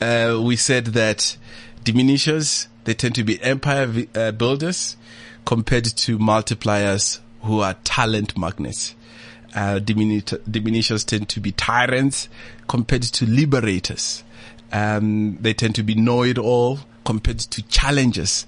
uh, 0.00 0.40
we 0.42 0.56
said 0.56 0.86
that 0.86 1.36
diminishers 1.84 2.66
they 2.84 2.94
tend 2.94 3.14
to 3.14 3.24
be 3.24 3.40
empire 3.42 3.86
vi- 3.86 4.08
uh, 4.14 4.32
builders 4.32 4.96
compared 5.44 5.84
to 5.84 6.18
multipliers 6.18 7.18
who 7.42 7.60
are 7.60 7.74
talent 7.84 8.36
magnets. 8.36 8.94
Uh, 9.54 9.78
dimini- 9.78 10.22
diminishers 10.50 11.04
tend 11.04 11.28
to 11.28 11.40
be 11.40 11.52
tyrants 11.52 12.28
compared 12.68 13.02
to 13.02 13.26
liberators. 13.26 14.22
Um, 14.72 15.36
they 15.40 15.52
tend 15.52 15.74
to 15.74 15.82
be 15.82 15.94
know-it-all 15.94 16.78
compared 17.04 17.38
to 17.40 17.62
challengers. 17.68 18.46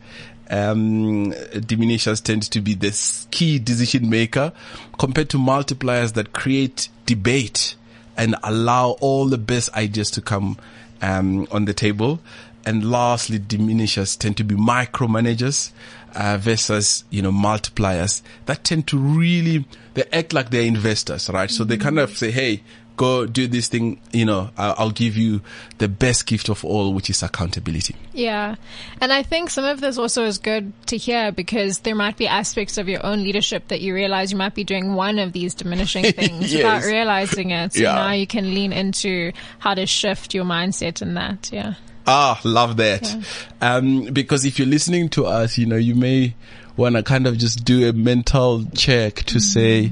Um, 0.48 1.33
diminishers 1.33 2.20
tend 2.22 2.42
to 2.50 2.61
be 2.61 2.74
the 2.74 2.92
key 3.30 3.59
decision 3.59 4.09
maker 4.09 4.52
compared 4.98 5.28
to 5.30 5.38
multipliers 5.38 6.14
that 6.14 6.33
create 6.33 6.88
debate 7.07 7.76
and 8.16 8.37
allow 8.42 8.90
all 9.00 9.26
the 9.26 9.38
best 9.38 9.74
ideas 9.74 10.11
to 10.12 10.20
come 10.20 10.57
um, 11.02 11.46
on 11.50 11.64
the 11.64 11.74
table. 11.74 12.20
And 12.66 12.90
lastly, 12.90 13.38
diminishers 13.38 14.16
tend 14.18 14.37
to 14.38 14.44
be 14.44 14.55
micromanagers 14.55 15.70
uh, 16.14 16.38
versus 16.38 17.05
you 17.11 17.22
know 17.22 17.33
multipliers 17.33 18.22
that 18.46 18.64
tend 18.64 18.87
to 18.88 18.98
really 18.98 19.66
they 19.94 20.05
act 20.12 20.33
like 20.33 20.50
they're 20.50 20.62
investors, 20.62 21.29
right? 21.31 21.50
So 21.50 21.64
they 21.64 21.77
kind 21.77 21.98
of 21.98 22.16
say, 22.16 22.31
"Hey, 22.31 22.62
go 22.96 23.27
do 23.27 23.46
this 23.46 23.68
thing. 23.68 24.00
You 24.12 24.24
know, 24.24 24.50
I'll, 24.57 24.74
I'll 24.79 24.90
give 24.90 25.16
you 25.16 25.40
the 25.79 25.88
best 25.88 26.27
gift 26.27 26.48
of 26.48 26.64
all, 26.64 26.94
which 26.94 27.11
is 27.11 27.22
accountability." 27.22 27.96
Yeah. 28.12 28.55
And 29.00 29.12
I 29.12 29.22
think 29.22 29.50
some 29.50 29.64
of 29.64 29.81
this 29.81 29.98
also 29.98 30.24
is 30.24 30.38
good 30.38 30.72
to 30.87 30.96
hear 30.96 31.33
because 31.33 31.81
there 31.81 31.94
might 31.94 32.16
be 32.16 32.27
aspects 32.29 32.79
of 32.79 32.88
your 32.88 33.05
own 33.05 33.22
leadership 33.24 33.68
that 33.68 33.81
you 33.81 33.94
realize 33.94 34.33
you 34.33 34.38
might 34.38 34.55
be 34.55 34.64
doing 34.64 34.94
one 34.94 35.18
of 35.18 35.33
these 35.33 35.53
diminishing 35.55 36.05
things 36.12 36.53
Yes. 36.53 36.57
without 36.62 36.85
realizing 36.85 37.50
it. 37.50 37.74
So 37.74 37.81
Yeah. 37.81 37.94
now 37.94 38.12
you 38.12 38.27
can 38.27 38.55
lean 38.55 38.72
into 38.72 39.33
how 39.59 39.74
to 39.74 39.85
shift 39.87 40.33
your 40.35 40.44
mindset 40.44 41.03
in 41.03 41.14
that. 41.14 41.50
Yeah. 41.53 41.74
Ah, 42.06 42.40
love 42.44 42.76
that. 42.76 43.14
Um, 43.60 44.06
because 44.12 44.44
if 44.44 44.58
you're 44.58 44.68
listening 44.68 45.08
to 45.10 45.24
us, 45.26 45.56
you 45.58 45.66
know, 45.66 45.76
you 45.76 45.94
may 45.94 46.34
want 46.76 46.96
to 46.96 47.02
kind 47.02 47.26
of 47.26 47.38
just 47.38 47.64
do 47.64 47.88
a 47.88 47.92
mental 47.92 48.64
check 48.74 49.14
to 49.24 49.40
say, 49.40 49.90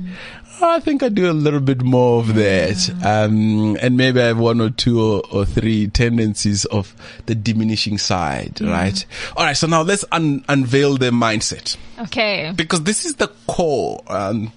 "Oh, 0.60 0.76
I 0.76 0.80
think 0.80 1.02
I 1.02 1.08
do 1.08 1.30
a 1.30 1.32
little 1.32 1.60
bit 1.60 1.80
more 1.82 2.20
of 2.20 2.34
that. 2.34 2.90
Um, 3.04 3.76
and 3.80 3.96
maybe 3.96 4.20
I 4.20 4.26
have 4.26 4.38
one 4.38 4.60
or 4.60 4.68
two 4.70 5.00
or, 5.00 5.22
or 5.30 5.44
three 5.46 5.86
tendencies 5.88 6.64
of 6.66 6.94
the 7.26 7.34
diminishing 7.34 7.98
side, 7.98 8.60
right? 8.60 9.04
All 9.36 9.44
right. 9.44 9.56
So 9.56 9.66
now 9.66 9.82
let's 9.82 10.04
un- 10.12 10.44
unveil 10.48 10.98
the 10.98 11.10
mindset 11.10 11.76
Okay. 11.98 12.52
because 12.54 12.82
this 12.82 13.06
is 13.06 13.14
the 13.14 13.28
core, 13.46 14.02
um, 14.08 14.52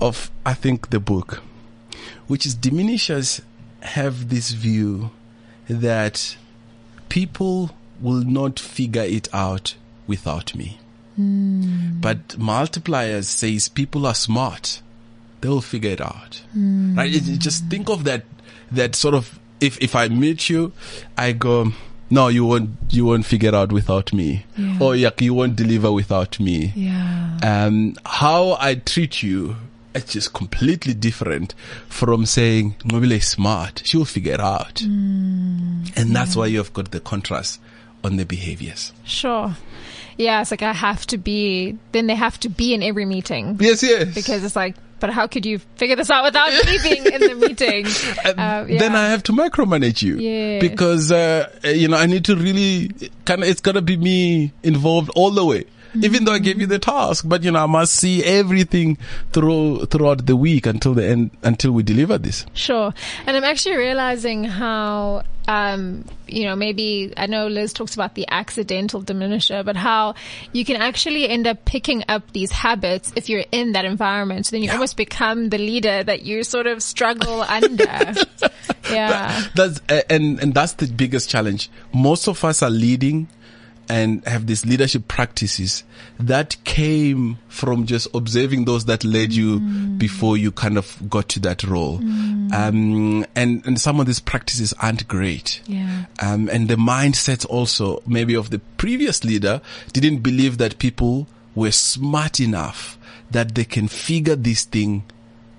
of, 0.00 0.30
I 0.46 0.54
think, 0.54 0.90
the 0.90 1.00
book, 1.00 1.42
which 2.26 2.46
is 2.46 2.54
diminishers 2.54 3.42
have 3.82 4.28
this 4.30 4.52
view 4.52 5.10
that 5.68 6.36
people 7.10 7.70
will 8.00 8.22
not 8.24 8.58
figure 8.58 9.02
it 9.02 9.28
out 9.34 9.74
without 10.06 10.54
me. 10.54 10.78
But 11.18 12.28
multipliers 12.38 13.24
says 13.24 13.68
people 13.68 14.06
are 14.06 14.14
smart. 14.14 14.80
They'll 15.42 15.60
figure 15.60 15.90
it 15.90 16.00
out. 16.00 16.40
Right? 16.54 17.14
It- 17.14 17.28
it- 17.28 17.38
just 17.40 17.66
think 17.66 17.90
of 17.90 18.04
that, 18.04 18.24
that 18.72 18.94
sort 18.94 19.14
of, 19.14 19.38
if, 19.60 19.76
if 19.82 19.94
I 19.94 20.08
meet 20.08 20.48
you, 20.48 20.72
I 21.18 21.32
go, 21.32 21.72
no, 22.08 22.28
you 22.28 22.46
won't, 22.46 22.70
you 22.90 23.04
won't 23.04 23.26
figure 23.26 23.48
it 23.50 23.54
out 23.54 23.70
without 23.70 24.12
me. 24.14 24.46
Yeah. 24.56 24.78
Or 24.80 24.96
yeah, 24.96 25.10
you 25.18 25.34
won't 25.34 25.56
deliver 25.56 25.92
without 25.92 26.40
me 26.40 26.72
Yeah. 26.74 27.38
um, 27.42 27.96
how 28.06 28.56
I 28.58 28.76
treat 28.76 29.22
you, 29.22 29.56
it's 29.94 30.12
just 30.12 30.32
completely 30.32 30.94
different 30.94 31.54
from 31.88 32.26
saying, 32.26 32.76
Nqobile 32.84 33.12
is 33.12 33.26
smart. 33.26 33.82
She'll 33.84 34.04
figure 34.04 34.34
it 34.34 34.40
out. 34.40 34.80
and 34.82 35.84
that's 36.14 36.36
why 36.36 36.46
you've 36.46 36.72
got 36.72 36.90
the 36.90 37.00
contrast 37.00 37.60
on 38.04 38.16
the 38.16 38.24
behaviors. 38.24 38.92
Sure. 39.04 39.56
Yeah. 40.16 40.40
It's 40.42 40.50
like 40.50 40.62
I 40.62 40.72
have 40.72 41.06
to 41.08 41.18
be, 41.18 41.76
then 41.92 42.06
they 42.06 42.14
have 42.14 42.38
to 42.40 42.48
be 42.48 42.72
in 42.74 42.82
every 42.82 43.04
meeting 43.04 43.56
Yes, 43.60 43.82
yes. 43.82 44.14
because 44.14 44.44
it's 44.44 44.56
like, 44.56 44.76
but 45.00 45.08
how 45.10 45.26
could 45.26 45.46
you 45.46 45.58
figure 45.76 45.96
this 45.96 46.10
out 46.10 46.24
without 46.24 46.50
me 46.66 46.78
being 46.82 47.06
in 47.06 47.20
the 47.22 47.34
meeting? 47.34 47.86
Uh, 48.38 48.66
yeah. 48.68 48.78
Then 48.78 48.94
I 48.94 49.08
have 49.08 49.22
to 49.24 49.32
micromanage 49.32 50.02
you 50.02 50.60
because 50.60 51.10
uh, 51.10 51.48
you 51.64 51.88
know 51.88 51.96
I 51.96 52.04
need 52.04 52.26
to 52.26 52.36
really 52.36 52.90
kind 53.24 53.42
of 53.42 53.48
it's 53.48 53.62
gonna 53.62 53.80
be 53.80 53.96
me 53.96 54.52
involved 54.62 55.10
all 55.16 55.30
the 55.30 55.42
way. 55.44 55.64
Even 56.02 56.24
though 56.24 56.32
I 56.32 56.38
gave 56.38 56.60
you 56.60 56.66
the 56.66 56.78
task, 56.78 57.24
but 57.28 57.42
you 57.42 57.50
know 57.50 57.62
I 57.62 57.66
must 57.66 57.94
see 57.94 58.22
everything 58.24 58.96
through 59.32 59.86
throughout 59.86 60.26
the 60.26 60.36
week 60.36 60.66
until 60.66 60.94
the 60.94 61.06
end 61.06 61.30
until 61.42 61.72
we 61.72 61.82
deliver 61.82 62.18
this. 62.18 62.46
Sure. 62.54 62.92
And 63.26 63.36
I'm 63.36 63.44
actually 63.44 63.76
realizing 63.76 64.44
how, 64.44 65.22
um, 65.48 66.04
you 66.28 66.44
know, 66.44 66.54
maybe 66.54 67.12
I 67.16 67.26
know 67.26 67.48
Liz 67.48 67.72
talks 67.72 67.94
about 67.94 68.14
the 68.14 68.26
accidental 68.30 69.02
diminisher, 69.02 69.64
but 69.64 69.76
how 69.76 70.14
you 70.52 70.64
can 70.64 70.76
actually 70.80 71.28
end 71.28 71.46
up 71.46 71.64
picking 71.64 72.04
up 72.08 72.32
these 72.32 72.52
habits 72.52 73.12
if 73.16 73.28
you're 73.28 73.44
in 73.50 73.72
that 73.72 73.84
environment. 73.84 74.46
So 74.46 74.50
then 74.52 74.62
you 74.62 74.68
Yeah. 74.68 74.74
almost 74.74 74.96
become 74.96 75.48
the 75.48 75.58
leader 75.58 76.04
that 76.04 76.22
you 76.22 76.44
sort 76.44 76.66
of 76.66 76.82
struggle 76.82 77.42
under. 77.48 78.14
Yeah. 78.90 79.44
That's 79.54 79.80
uh, 79.88 80.02
and 80.08 80.38
and 80.40 80.54
that's 80.54 80.74
the 80.74 80.86
biggest 80.86 81.28
challenge. 81.30 81.70
Most 81.92 82.28
of 82.28 82.44
us 82.44 82.62
are 82.62 82.70
leading 82.70 83.28
and 83.90 84.24
have 84.24 84.46
these 84.46 84.64
leadership 84.64 85.08
practices 85.08 85.82
that 86.18 86.56
came 86.64 87.38
from 87.48 87.86
just 87.86 88.06
observing 88.14 88.64
those 88.64 88.84
that 88.84 89.02
led 89.04 89.32
you 89.32 89.58
before 89.98 90.36
you 90.36 90.52
kind 90.52 90.78
of 90.78 90.96
got 91.10 91.28
to 91.30 91.40
that 91.40 91.64
role. 91.64 91.96
Um, 92.52 93.24
and 93.34 93.66
and 93.66 93.80
some 93.80 93.98
of 94.00 94.06
these 94.06 94.20
practices 94.20 94.72
aren't 94.80 95.06
great. 95.08 95.60
Yeah. 95.66 96.04
Um, 96.22 96.48
and 96.48 96.68
the 96.68 96.76
mindset 96.76 97.44
also 97.46 98.00
maybe 98.06 98.34
of 98.36 98.50
the 98.50 98.60
previous 98.76 99.24
leader 99.24 99.60
didn't 99.92 100.18
believe 100.18 100.58
that 100.58 100.78
people 100.78 101.26
were 101.54 101.72
smart 101.72 102.38
enough 102.40 102.96
that 103.30 103.54
they 103.56 103.64
can 103.64 103.88
figure 103.88 104.36
this 104.36 104.64
thing 104.64 105.02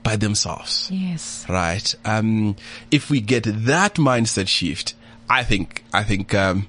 by 0.04 0.16
themselves 0.16 0.90
Yes. 0.92 1.46
right? 1.48 1.94
Um, 2.06 2.56
if 2.90 3.10
we 3.10 3.22
get 3.22 3.44
that 3.46 3.96
mindset 3.96 4.48
shift, 4.48 4.96
I 5.30 5.44
think, 5.44 5.84
I 5.94 6.04
think, 6.04 6.34
um, 6.34 6.68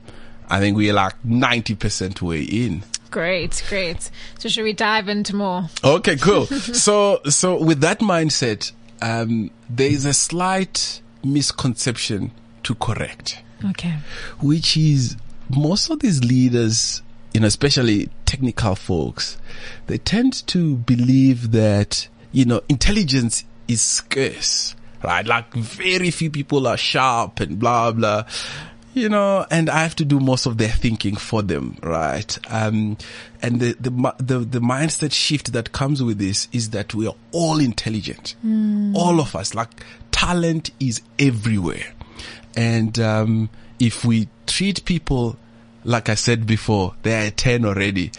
I 0.52 0.60
think 0.60 0.76
we're 0.76 0.92
like 0.92 1.14
90% 1.26 2.20
way 2.22 2.42
in. 2.42 2.84
Great. 3.10 3.62
Great. 3.68 4.10
So 4.38 4.48
should 4.48 4.64
we 4.64 4.74
dive 4.74 5.08
into 5.08 5.34
more? 5.34 5.64
Okay, 5.82 6.16
cool. 6.16 6.44
so, 6.46 7.20
so 7.24 7.62
with 7.62 7.80
that 7.80 8.00
mindset, 8.00 8.70
um, 9.00 9.50
there 9.70 9.90
is 9.90 10.04
a 10.04 10.12
slight 10.12 11.00
misconception 11.24 12.32
to 12.64 12.74
correct, 12.74 13.42
Okay. 13.64 13.94
which 14.40 14.76
is 14.76 15.16
most 15.48 15.90
of 15.90 16.00
these 16.00 16.22
leaders, 16.22 17.02
you 17.34 17.40
know, 17.40 17.46
especially 17.46 18.08
technical 18.26 18.74
folks, 18.74 19.38
they 19.86 19.98
tend 19.98 20.46
to 20.48 20.76
believe 20.76 21.52
that, 21.52 22.08
you 22.30 22.44
know, 22.44 22.60
intelligence 22.68 23.44
is 23.68 23.80
scarce, 23.80 24.74
right? 25.02 25.26
Like 25.26 25.52
very 25.54 26.10
few 26.10 26.30
people 26.30 26.66
are 26.66 26.76
sharp 26.76 27.40
and 27.40 27.58
blah, 27.58 27.90
blah. 27.92 28.24
You 28.94 29.08
know, 29.08 29.46
and 29.50 29.70
I 29.70 29.82
have 29.82 29.96
to 29.96 30.04
do 30.04 30.20
most 30.20 30.44
of 30.44 30.58
their 30.58 30.68
thinking 30.68 31.16
for 31.16 31.40
them, 31.40 31.78
right? 31.82 32.38
Um, 32.50 32.98
and 33.40 33.58
the, 33.58 33.72
the, 33.80 34.14
the, 34.18 34.38
the 34.40 34.58
mindset 34.60 35.12
shift 35.12 35.54
that 35.54 35.72
comes 35.72 36.02
with 36.02 36.18
this 36.18 36.46
is 36.52 36.70
that 36.70 36.94
we 36.94 37.06
are 37.06 37.14
all 37.32 37.58
intelligent. 37.58 38.34
All 38.94 39.18
of 39.18 39.34
us, 39.34 39.54
like 39.54 39.70
talent 40.10 40.70
is 40.78 41.00
everywhere. 41.18 41.94
And, 42.54 42.98
um, 42.98 43.48
if 43.82 44.04
we 44.04 44.28
treat 44.46 44.84
people, 44.84 45.36
like 45.84 46.08
I 46.08 46.14
said 46.14 46.46
before, 46.46 46.94
they're 47.02 47.32
10 47.32 47.64
already, 47.64 48.12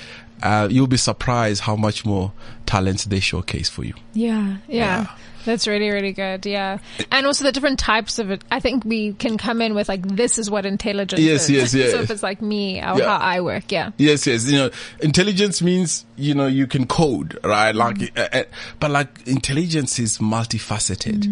uh, 0.44 0.68
you'll 0.70 0.86
be 0.88 0.98
surprised 0.98 1.62
how 1.64 1.76
much 1.76 2.06
more 2.06 2.32
talent 2.68 3.06
they 3.10 3.20
showcase 3.20 3.70
for 3.70 3.84
you. 3.84 3.94
Yeah, 4.14 4.58
yeah. 4.68 5.02
Yeah. 5.04 5.08
That's 5.46 5.68
really, 5.68 5.90
really 5.90 6.14
good. 6.14 6.46
Yeah. 6.46 6.78
And 7.12 7.26
also 7.26 7.44
the 7.44 7.52
different 7.52 7.78
types 7.78 8.18
of 8.18 8.32
it. 8.32 8.42
I 8.50 8.62
think 8.62 8.86
we 8.86 9.12
can 9.12 9.38
come 9.38 9.62
in 9.62 9.74
with 9.76 9.90
like, 9.90 10.02
this 10.08 10.38
is 10.40 10.50
what 10.50 10.66
intelligence 10.66 11.22
Yes, 11.22 11.44
is. 11.44 11.50
yes, 11.50 11.74
yes. 11.74 11.92
So 11.92 12.00
if 12.00 12.10
it's 12.12 12.24
like 12.24 12.42
me 12.42 12.78
or 12.80 12.98
Yeah. 12.98 13.08
how 13.10 13.18
I 13.18 13.42
work, 13.42 13.70
yeah. 13.70 13.92
Yes, 13.98 14.26
yes. 14.26 14.50
You 14.50 14.58
know, 14.58 14.70
intelligence 15.02 15.62
means, 15.62 16.06
you 16.16 16.34
know, 16.34 16.48
you 16.48 16.66
can 16.66 16.88
code, 16.88 17.38
right? 17.44 17.76
Like, 17.76 18.18
uh, 18.18 18.28
uh, 18.32 18.44
but 18.80 18.92
like 18.92 19.28
intelligence 19.28 20.00
is 20.00 20.20
multifaceted. 20.20 21.26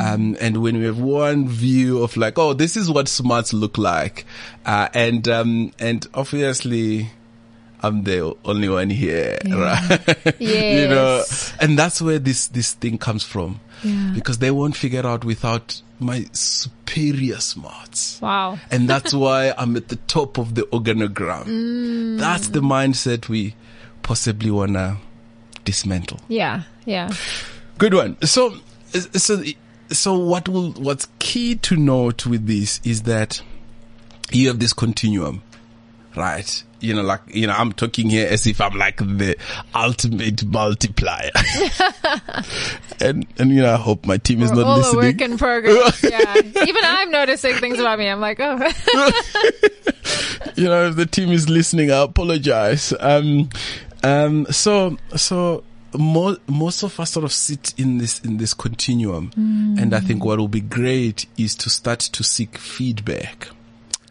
Um, 0.00 0.36
and 0.40 0.56
when 0.56 0.78
we 0.78 0.84
have 0.86 0.98
one 0.98 1.46
view 1.48 2.02
of 2.02 2.16
like, 2.16 2.38
oh, 2.40 2.54
this 2.54 2.76
is 2.76 2.90
what 2.90 3.06
smarts 3.06 3.52
look 3.52 3.78
like. 3.78 4.24
Uh, 4.66 4.88
and, 4.92 5.28
um, 5.28 5.72
and 5.78 6.04
obviously, 6.14 7.10
I'm 7.82 8.04
the 8.04 8.36
only 8.44 8.68
one 8.68 8.90
here, 8.90 9.38
right? 9.44 10.34
you 10.38 10.88
know, 10.88 11.24
and 11.60 11.76
that's 11.76 12.00
where 12.00 12.18
this, 12.18 12.46
this 12.48 12.74
thing 12.74 12.98
comes 12.98 13.24
from. 13.24 13.60
Yeah. 13.82 14.12
Because 14.14 14.38
they 14.38 14.52
won't 14.52 14.76
figure 14.76 15.04
out 15.04 15.24
without 15.24 15.82
my 15.98 16.26
superior 16.32 17.38
smarts. 17.38 18.20
Wow. 18.20 18.58
And 18.70 18.88
that's 18.88 19.12
why 19.24 19.52
I'm 19.56 19.76
at 19.76 19.88
the 19.88 19.96
top 19.96 20.38
of 20.38 20.54
the 20.54 20.62
organogram. 20.62 21.44
Mm. 21.44 22.18
That's 22.18 22.48
the 22.48 22.60
mindset 22.60 23.28
we 23.28 23.54
possibly 24.02 24.50
want 24.50 24.74
to 24.74 24.98
dismantle. 25.64 26.20
Yeah. 26.28 26.62
Yeah. 26.84 27.12
Good 27.78 27.94
one. 27.94 28.20
So, 28.22 28.56
so, 28.92 29.42
so 29.90 30.18
what 30.18 30.48
will, 30.48 30.72
what's 30.72 31.08
key 31.18 31.56
to 31.56 31.76
note 31.76 32.26
with 32.26 32.46
this 32.46 32.80
is 32.84 33.02
that 33.02 33.42
you 34.30 34.48
have 34.48 34.58
this 34.58 34.72
continuum, 34.72 35.42
right? 36.16 36.64
You 36.80 36.94
know, 36.94 37.02
like, 37.02 37.20
you 37.28 37.46
know, 37.46 37.52
I'm 37.52 37.72
talking 37.72 38.10
here 38.10 38.26
as 38.28 38.46
if 38.46 38.60
I'm 38.60 38.76
like 38.76 38.98
the 38.98 39.36
ultimate 39.74 40.44
multiplier. 40.44 41.30
and 43.00 43.26
and 43.38 43.50
you 43.50 43.62
know, 43.62 43.72
I 43.74 43.76
hope 43.76 44.04
my 44.04 44.16
team 44.18 44.42
is 44.42 44.50
We're 44.50 44.58
not 44.58 44.66
all 44.66 44.76
listening. 44.78 45.04
a 45.04 45.06
work 45.06 45.20
in 45.20 45.38
progress. 45.38 46.02
yeah. 46.10 46.36
Even 46.38 46.82
I'm 46.84 47.10
noticing 47.10 47.54
things 47.56 47.78
about 47.78 47.98
me. 47.98 48.08
I'm 48.08 48.20
like, 48.20 48.40
oh. 48.40 48.56
you 50.56 50.64
know, 50.64 50.88
if 50.88 50.96
the 50.96 51.06
team 51.10 51.30
is 51.30 51.48
listening, 51.48 51.90
I 51.92 52.02
apologize. 52.02 52.92
Um, 52.98 53.48
um, 54.02 54.46
so, 54.46 54.98
so 55.16 55.62
mo- 55.96 56.38
most 56.48 56.82
of 56.82 56.98
us 56.98 57.12
sort 57.12 57.24
of 57.24 57.32
sit 57.32 57.74
in 57.78 57.98
this, 57.98 58.18
in 58.20 58.38
this 58.38 58.54
continuum. 58.54 59.30
And 59.36 59.94
I 59.94 60.00
think 60.00 60.24
what 60.24 60.38
will 60.38 60.48
be 60.48 60.60
great 60.60 61.26
is 61.38 61.54
to 61.56 61.70
start 61.70 62.00
to 62.00 62.24
seek 62.24 62.58
feedback, 62.58 63.48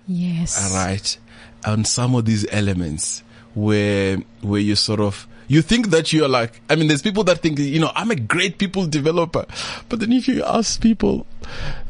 yes. 0.08 0.72
all 0.72 0.78
right, 0.86 1.18
on 1.66 1.86
some 1.86 2.16
of 2.16 2.26
these 2.26 2.46
elements 2.52 3.24
where, 3.54 4.18
where 4.42 4.62
you 4.62 4.76
sort 4.76 5.00
of, 5.00 5.28
you 5.48 5.62
think 5.62 5.88
that 5.88 6.14
you're 6.14 6.30
like, 6.30 6.62
I 6.70 6.76
mean, 6.76 6.88
there's 6.88 7.02
people 7.02 7.26
that 7.26 7.40
think, 7.40 7.60
you 7.60 7.80
know, 7.80 7.92
I'm 7.94 8.10
a 8.10 8.16
great 8.16 8.58
people 8.58 8.88
developer. 8.88 9.46
But 9.90 10.00
then 10.00 10.14
if 10.14 10.28
you 10.30 10.44
ask 10.46 10.82
people 10.82 11.26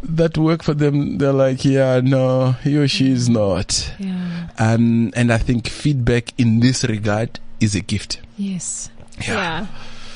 that 0.01 0.35
work 0.35 0.63
for 0.63 0.73
them, 0.73 1.19
they're 1.19 1.31
like, 1.31 1.63
yeah, 1.63 2.01
no, 2.03 2.53
he 2.63 2.75
or 2.77 2.87
she 2.87 3.11
is 3.11 3.29
not. 3.29 3.93
Yeah. 3.99 4.47
Um, 4.57 5.11
and 5.15 5.31
I 5.31 5.37
think 5.37 5.67
feedback 5.67 6.33
in 6.39 6.59
this 6.59 6.83
regard 6.83 7.39
is 7.59 7.75
a 7.75 7.81
gift. 7.81 8.19
Yes. 8.35 8.89
Yeah. 9.19 9.33
Yeah. 9.33 9.67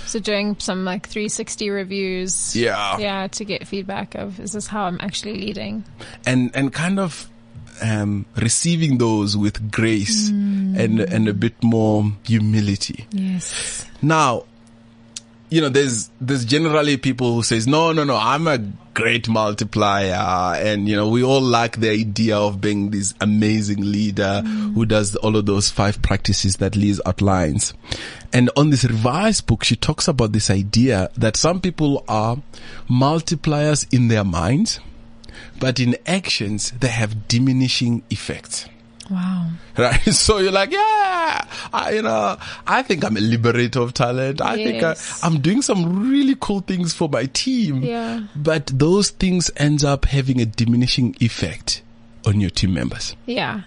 So 0.08 0.20
doing 0.20 0.56
some 0.60 0.84
like 0.84 1.08
360 1.08 1.70
reviews. 1.70 2.56
Yeah. 2.56 2.98
Yeah, 2.98 3.28
to 3.28 3.46
get 3.46 3.68
feedback 3.68 4.16
of 4.16 4.40
is 4.40 4.54
this 4.54 4.66
how 4.66 4.86
I'm 4.86 4.98
actually 5.02 5.36
leading? 5.36 5.84
And, 6.26 6.50
and 6.56 6.74
kind 6.74 7.00
of, 7.00 7.30
um, 7.82 8.26
receiving 8.36 8.98
those 8.98 9.36
with 9.38 9.72
grace 9.72 10.30
and, 10.30 11.00
and 11.00 11.28
a 11.28 11.34
bit 11.34 11.62
more 11.64 12.12
humility. 12.24 13.08
Yes. 13.12 13.86
Now, 14.02 14.46
you 15.50 15.62
know, 15.62 15.70
there's, 15.70 16.10
there's 16.20 16.44
generally 16.44 16.98
people 16.98 17.36
who 17.36 17.44
says, 17.44 17.68
no, 17.68 17.94
no, 17.94 18.04
no, 18.04 18.16
I'm 18.16 18.48
a 18.48 18.58
great 18.94 19.30
multiplier. 19.30 20.56
And, 20.58 20.90
you 20.90 20.96
know, 20.96 21.08
we 21.08 21.24
all 21.24 21.42
like 21.42 21.80
the 21.80 21.92
idea 21.92 22.36
of 22.36 22.60
being 22.60 22.90
this 22.90 23.14
amazing 23.22 23.80
leader 23.80 24.42
who 24.42 24.86
does 24.86 25.16
all 25.18 25.36
of 25.36 25.46
those 25.46 25.70
five 25.70 26.02
practices 26.02 26.58
that 26.58 26.76
Liz 26.76 27.02
outlines. 27.06 27.74
And 28.34 28.50
on 28.58 28.72
this 28.72 28.84
revised 28.84 29.46
book, 29.46 29.64
she 29.64 29.76
talks 29.76 30.08
about 30.08 30.32
this 30.32 30.50
idea 30.50 31.10
that 31.16 31.38
some 31.38 31.62
people 31.62 32.04
are 32.08 32.38
multipliers 32.90 33.86
in 33.94 34.08
their 34.08 34.24
minds, 34.24 34.80
but 35.60 35.80
in 35.80 35.96
actions, 36.06 36.72
they 36.72 36.88
have 36.90 37.28
diminishing 37.28 38.04
effects 38.10 38.68
Wow. 39.10 39.50
right? 39.78 40.02
So 40.14 40.40
you're 40.40 40.52
like, 40.52 40.72
yeah, 40.72 41.46
I, 41.74 41.92
you 41.94 42.02
know, 42.02 42.38
I 42.66 42.82
think 42.82 43.04
I'm 43.04 43.18
a 43.18 43.20
liberator 43.20 43.82
of 43.82 43.94
talent. 43.94 44.42
I 44.42 44.56
think 44.56 44.84
I, 44.84 44.96
I'm 45.24 45.42
doing 45.42 45.62
some 45.62 46.10
really 46.10 46.36
cool 46.40 46.62
things 46.62 46.94
for 46.94 47.08
my 47.10 47.26
team. 47.28 47.84
Yeah. 47.84 48.24
But 48.36 48.68
those 48.74 49.12
things 49.12 49.52
ends 49.58 49.84
up 49.84 50.06
having 50.06 50.42
a 50.42 50.46
diminishing 50.46 51.16
effect 51.20 51.84
on 52.26 52.40
your 52.42 52.50
team 52.50 52.74
members. 52.74 53.16
Yeah. 53.26 53.62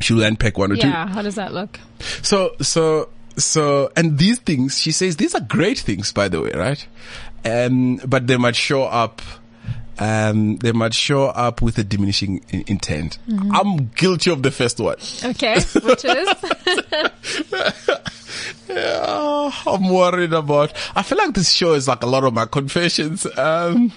Should 0.00 0.18
we 0.18 0.24
unpack 0.26 0.58
one 0.58 0.72
or 0.72 0.74
Yeah. 0.74 1.06
How 1.08 1.22
does 1.22 1.36
that 1.36 1.54
look? 1.54 1.80
So, 2.22 2.50
so, 2.60 3.08
so, 3.38 3.90
and 3.96 4.18
these 4.18 4.38
things, 4.38 4.78
she 4.78 4.92
says, 4.92 5.16
these 5.16 5.34
are 5.34 5.40
great 5.40 5.78
things, 5.78 6.12
by 6.12 6.28
the 6.28 6.42
way, 6.42 6.50
right? 6.54 6.86
Um, 7.44 7.96
but 8.06 8.26
they 8.26 8.36
might 8.36 8.56
show 8.56 8.82
up 8.84 9.22
um, 9.98 10.56
they 10.56 10.72
might 10.72 10.94
show 10.94 11.24
up 11.26 11.62
with 11.62 11.78
a 11.78 11.84
diminishing 11.84 12.44
in- 12.50 12.64
intent. 12.66 13.18
I'm 13.52 13.86
guilty 13.94 14.30
of 14.30 14.42
the 14.42 14.50
first 14.50 14.80
one. 14.80 14.96
Okay. 15.24 15.54
Which 15.82 16.04
is? 16.04 16.28
Yeah, 18.68 19.50
I'm 19.66 19.88
worried 19.88 20.32
about. 20.32 20.72
I 20.96 21.02
feel 21.02 21.18
like 21.18 21.34
this 21.34 21.52
show 21.52 21.74
is 21.74 21.86
like 21.86 22.02
a 22.02 22.06
lot 22.06 22.24
of 22.24 22.34
my 22.34 22.46
confessions. 22.46 23.26
Um, 23.38 23.92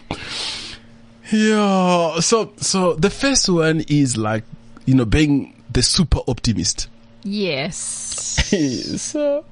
yeah. 1.31 2.19
So, 2.19 2.53
so 2.57 2.93
the 2.93 3.09
first 3.09 3.49
one 3.49 3.83
is 3.87 4.17
like, 4.17 4.43
you 4.85 4.95
know, 4.95 5.05
being 5.05 5.61
the 5.71 5.81
super 5.81 6.19
optimist. 6.27 6.87
yes. 7.23 8.05
so, 9.01 9.43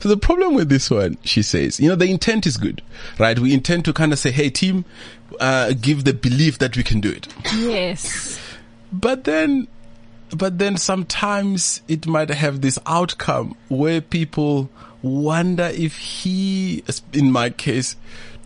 so 0.00 0.08
the 0.08 0.16
problem 0.16 0.54
with 0.54 0.68
this 0.68 0.90
one, 0.90 1.16
she 1.24 1.42
says, 1.42 1.80
you 1.80 1.88
know, 1.88 1.96
the 1.96 2.06
intent 2.06 2.46
is 2.46 2.56
good, 2.56 2.82
right? 3.18 3.38
We 3.38 3.52
intend 3.54 3.84
to 3.86 3.92
kind 3.92 4.12
of 4.12 4.18
say, 4.18 4.30
hey, 4.30 4.50
team, 4.50 4.84
uh, 5.40 5.72
give 5.80 6.04
the 6.04 6.12
belief 6.12 6.58
that 6.58 6.76
we 6.76 6.82
can 6.82 7.00
do 7.00 7.10
it. 7.10 7.28
Yes. 7.56 8.38
But 8.92 9.24
then, 9.24 9.68
but 10.30 10.58
then 10.58 10.76
sometimes 10.76 11.82
it 11.88 12.06
might 12.06 12.30
have 12.30 12.60
this 12.60 12.78
outcome 12.86 13.56
where 13.68 14.00
people 14.00 14.70
wonder 15.02 15.70
if 15.74 15.98
he, 15.98 16.82
in 17.12 17.30
my 17.30 17.50
case, 17.50 17.96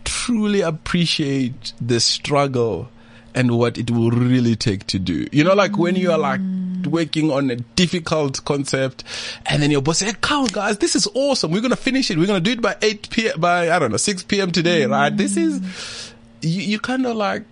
truly 0.03 0.61
appreciate 0.61 1.73
the 1.79 1.99
struggle 1.99 2.89
and 3.35 3.57
what 3.57 3.77
it 3.77 3.91
will 3.91 4.11
really 4.11 4.55
take 4.55 4.85
to 4.87 4.99
do. 4.99 5.27
You 5.31 5.43
know, 5.43 5.53
like 5.53 5.77
when 5.77 5.95
you 5.95 6.11
are 6.11 6.17
like 6.17 6.41
working 6.85 7.31
on 7.31 7.49
a 7.49 7.55
difficult 7.55 8.43
concept 8.45 9.03
and 9.45 9.61
then 9.61 9.71
your 9.71 9.81
boss 9.81 9.99
say, 9.99 10.07
hey, 10.07 10.13
come 10.19 10.43
on 10.43 10.47
guys, 10.47 10.77
this 10.79 10.95
is 10.95 11.07
awesome. 11.13 11.51
We're 11.51 11.61
going 11.61 11.69
to 11.71 11.75
finish 11.77 12.09
it. 12.09 12.17
We're 12.17 12.27
going 12.27 12.43
to 12.43 12.43
do 12.43 12.51
it 12.51 12.61
by 12.61 12.75
8 12.81 13.09
p.m. 13.09 13.39
by, 13.39 13.71
I 13.71 13.79
don't 13.79 13.91
know, 13.91 13.97
6 13.97 14.23
p.m. 14.23 14.51
today, 14.51 14.85
right? 14.85 15.15
This 15.15 15.37
is, 15.37 16.08
you, 16.41 16.61
you 16.61 16.79
kind 16.79 17.05
of 17.05 17.15
like, 17.15 17.43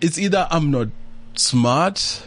it's 0.00 0.18
either 0.18 0.46
I'm 0.50 0.70
not 0.70 0.88
smart, 1.34 2.26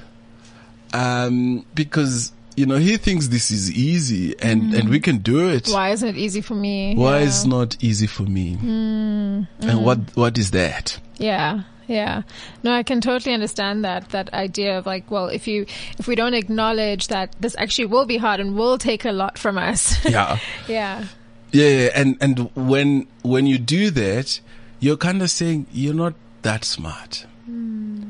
um, 0.94 1.66
because, 1.74 2.32
you 2.56 2.66
know, 2.66 2.78
he 2.78 2.98
thinks 2.98 3.28
this 3.28 3.52
is 3.52 3.72
easy 3.72 4.38
and, 4.40 4.64
mm. 4.64 4.80
and 4.80 4.90
we 4.90 5.00
can 5.00 5.20
do 5.20 5.50
it. 5.50 5.68
Why 5.70 5.92
isn't 5.92 6.08
it 6.08 6.18
easy 6.18 6.42
for 6.42 6.56
me? 6.56 6.96
Why 6.96 7.20
yeah. 7.20 7.26
is 7.26 7.46
not 7.46 7.78
easy 7.84 8.08
for 8.08 8.24
me? 8.24 8.56
Hmm, 8.56 9.44
and 9.60 9.80
hmm. 9.80 9.84
what, 9.84 10.00
what 10.16 10.38
is 10.38 10.52
that? 10.52 11.00
Yeah. 11.18 11.64
Yeah. 11.88 12.24
No, 12.64 12.74
I 12.74 12.84
can 12.84 13.00
totally 13.00 13.34
understand 13.34 13.86
that, 13.86 14.10
that 14.10 14.34
idea 14.34 14.78
of 14.78 14.86
like, 14.86 15.10
well, 15.10 15.28
if 15.28 15.48
you, 15.48 15.66
if 15.98 16.08
we 16.08 16.16
don't 16.16 16.34
acknowledge 16.34 17.08
that 17.08 17.34
this 17.40 17.56
actually 17.58 17.86
will 17.86 18.06
be 18.06 18.18
hard 18.18 18.40
and 18.42 18.58
will 18.58 18.78
take 18.78 19.06
a 19.06 19.12
lot 19.12 19.38
from 19.38 19.58
us. 19.58 20.04
Yeah. 20.06 20.40
Yeah, 21.52 21.68
yeah, 21.68 21.90
and 21.96 22.18
and 22.20 22.52
when 22.56 23.08
when 23.22 23.48
you 23.48 23.58
do 23.58 23.90
that, 23.92 24.42
you're 24.80 24.98
kind 24.98 25.22
of 25.22 25.30
saying 25.30 25.68
you're 25.72 25.94
not 25.94 26.14
that 26.42 26.64
smart. 26.64 27.26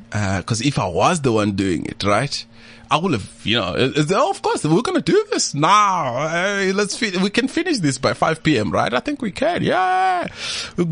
Because 0.10 0.62
if 0.62 0.80
I 0.80 0.88
was 0.88 1.22
the 1.22 1.32
one 1.32 1.52
doing 1.52 1.86
it, 1.86 2.04
right, 2.04 2.46
I 2.90 2.98
would 2.98 3.12
have, 3.12 3.30
you 3.44 3.58
know, 3.58 3.76
oh, 3.78 4.30
of 4.30 4.42
course 4.42 4.64
we're 4.64 4.82
gonna 4.82 5.02
do 5.02 5.26
this 5.32 5.54
now. 5.54 6.30
Hey, 6.30 6.72
let's 6.72 6.96
fi- 6.96 7.18
we 7.22 7.30
can 7.30 7.48
finish 7.48 7.80
this 7.80 7.98
by 7.98 8.14
five 8.14 8.42
p.m. 8.42 8.72
Right? 8.72 8.94
I 8.94 9.00
think 9.00 9.22
we 9.22 9.32
can. 9.32 9.64
Yeah, 9.64 10.28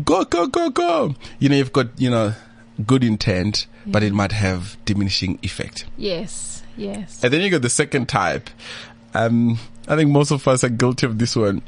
go 0.04 0.24
go 0.24 0.46
go 0.46 0.70
go. 0.70 1.14
You 1.38 1.48
know, 1.48 1.56
you've 1.56 1.72
got 1.72 1.98
you 1.98 2.10
know 2.10 2.34
good 2.86 3.02
intent, 3.02 3.66
but 3.86 4.02
it 4.02 4.12
might 4.12 4.32
have 4.32 4.76
diminishing 4.84 5.38
effect. 5.42 5.86
Yes. 5.96 6.62
Yes. 6.76 7.24
And 7.24 7.32
then 7.32 7.40
you 7.40 7.50
got 7.50 7.62
the 7.62 7.70
second 7.70 8.06
type. 8.06 8.50
Um, 9.14 9.58
I 9.88 9.96
think 9.96 10.10
most 10.10 10.30
of 10.30 10.46
us 10.46 10.62
are 10.62 10.68
guilty 10.68 11.06
of 11.06 11.18
this 11.18 11.34
one, 11.34 11.62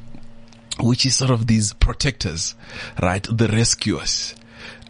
which 0.80 1.04
is 1.06 1.16
sort 1.16 1.30
of 1.30 1.46
these 1.46 1.72
protectors, 1.74 2.54
right? 3.02 3.26
The 3.30 3.48
rescuers. 3.48 4.34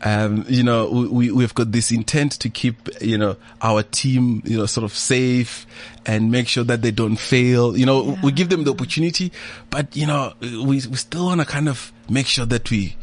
Um, 0.05 0.45
you 0.49 0.63
know, 0.63 0.89
we, 0.89 1.09
we, 1.09 1.33
we've 1.33 1.55
got 1.55 1.73
this 1.73 1.91
intent 1.91 2.33
to 2.41 2.49
keep, 2.49 2.89
you 3.01 3.19
know, 3.19 3.37
our 3.61 3.83
team, 3.83 4.43
you 4.45 4.57
know, 4.59 4.67
sort 4.67 4.85
of 4.85 4.95
safe 4.95 5.67
and 6.07 6.31
make 6.31 6.47
sure 6.47 6.63
that 6.65 6.83
they 6.83 6.93
don't 6.93 7.17
fail. 7.17 7.77
You 7.77 7.85
know, 7.85 8.17
we 8.23 8.31
give 8.31 8.49
them 8.49 8.63
the 8.63 8.71
opportunity, 8.71 9.33
but 9.71 9.97
you 9.97 10.07
know, 10.07 10.35
we, 10.41 10.61
we 10.63 10.81
still 10.81 11.27
want 11.27 11.41
to 11.41 11.47
kind 11.47 11.69
of 11.69 11.93
make 12.09 12.27
sure 12.27 12.47
that 12.47 12.71
we, 12.71 12.97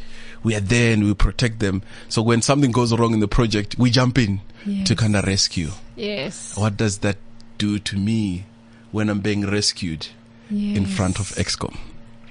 we 0.44 0.56
are 0.56 0.62
there 0.62 0.94
and 0.94 1.04
we 1.04 1.14
protect 1.14 1.60
them. 1.60 1.82
So 2.08 2.22
when 2.22 2.42
something 2.42 2.72
goes 2.72 2.98
wrong 2.98 3.14
in 3.14 3.20
the 3.20 3.28
project, 3.28 3.78
we 3.78 3.90
jump 3.90 4.18
in 4.18 4.40
to 4.86 4.96
kind 4.96 5.16
of 5.16 5.26
rescue 5.26 5.70
Yes. 5.96 6.58
what 6.58 6.76
does 6.78 7.00
that 7.00 7.18
do 7.60 7.78
to 7.78 7.98
me 7.98 8.46
when 8.92 9.10
I'm 9.10 9.20
being 9.20 9.46
rescued 9.46 10.08
in 10.50 10.86
front 10.86 11.20
of 11.20 11.28
ExCom? 11.36 11.78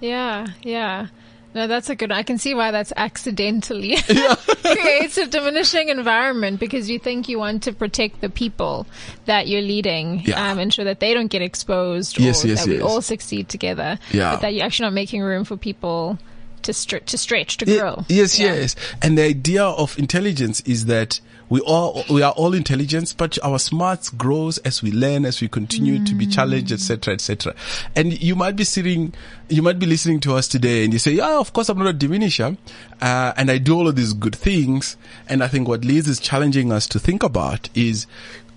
Yeah, 0.01 0.47
yeah. 0.63 1.07
No, 1.55 1.69
that's 1.69 1.89
a 1.89 1.95
good. 1.95 2.11
I 2.11 2.25
can 2.25 2.37
see 2.37 2.53
why 2.53 2.73
that's 2.73 2.93
accidentally 2.97 3.97
creates 4.65 5.17
a 5.19 5.27
diminishing 5.29 5.89
environment 5.89 6.59
because 6.59 6.91
you 6.91 6.99
think 6.99 7.29
you 7.29 7.39
want 7.39 7.63
to 7.65 7.73
protect 7.73 8.21
the 8.21 8.29
people 8.29 8.89
that 9.27 9.47
you're 9.47 9.63
leading, 9.63 10.21
Yeah. 10.27 10.51
um, 10.51 10.59
ensure 10.59 10.85
that 10.85 10.99
they 10.99 11.15
don't 11.15 11.29
get 11.29 11.43
exposed, 11.43 12.19
Yes, 12.19 12.45
or 12.45 12.49
yes, 12.49 12.65
that 12.65 12.71
we 12.71 12.81
all 12.81 13.01
succeed 13.01 13.49
together. 13.49 13.99
Yeah. 14.11 14.33
but 14.33 14.41
that 14.41 14.55
you're 14.55 14.65
actually 14.67 14.87
not 14.87 14.95
making 14.95 15.23
room 15.23 15.45
for 15.45 15.57
people 15.57 16.19
to 16.63 16.73
str- 16.73 16.99
to 16.99 17.17
stretch 17.17 17.59
to 17.59 17.67
grow. 17.67 18.05
Yes, 18.09 18.37
Yeah. 18.39 18.55
yes. 18.55 18.75
And 19.01 19.17
the 19.17 19.23
idea 19.23 19.63
of 19.65 19.97
intelligence 19.97 20.61
is 20.63 20.87
that 20.87 21.21
we 21.49 21.61
all 21.61 22.05
we 22.11 22.23
are 22.23 22.33
all 22.33 22.55
intelligent, 22.55 23.15
but 23.17 23.39
our 23.43 23.59
smarts 23.59 24.11
grows 24.11 24.59
as 24.59 24.83
we 24.83 24.93
learn, 24.93 25.25
as 25.25 25.41
we 25.41 25.49
continue 25.49 26.05
to 26.05 26.15
be 26.15 26.27
challenged, 26.27 26.73
etc., 26.73 27.15
etc. 27.15 27.55
And 27.95 28.21
you 28.21 28.35
might 28.35 28.57
be 28.57 28.65
sitting, 28.65 29.13
you 29.49 29.63
might 29.63 29.79
be 29.79 29.87
listening 29.87 30.21
to 30.21 30.35
us 30.35 30.49
today, 30.49 30.85
and 30.85 30.93
you 30.93 30.99
say, 30.99 31.13
"Yeah, 31.13 31.39
of 31.39 31.53
course, 31.53 31.69
I'm 31.69 31.79
not 31.79 31.89
a 31.89 31.93
diminisher, 31.95 32.57
uh, 33.01 33.33
and 33.37 33.51
I 33.51 33.59
do 33.59 33.77
all 33.77 33.89
of 33.89 33.97
these 33.97 34.13
good 34.13 34.35
things." 34.35 34.97
And 35.29 35.43
I 35.43 35.49
think 35.49 35.69
what 35.69 35.85
Liz 35.85 36.09
is 36.09 36.19
challenging 36.19 36.73
us 36.73 36.87
to 36.89 36.99
think 36.99 37.23
about 37.23 37.69
is. 37.75 38.07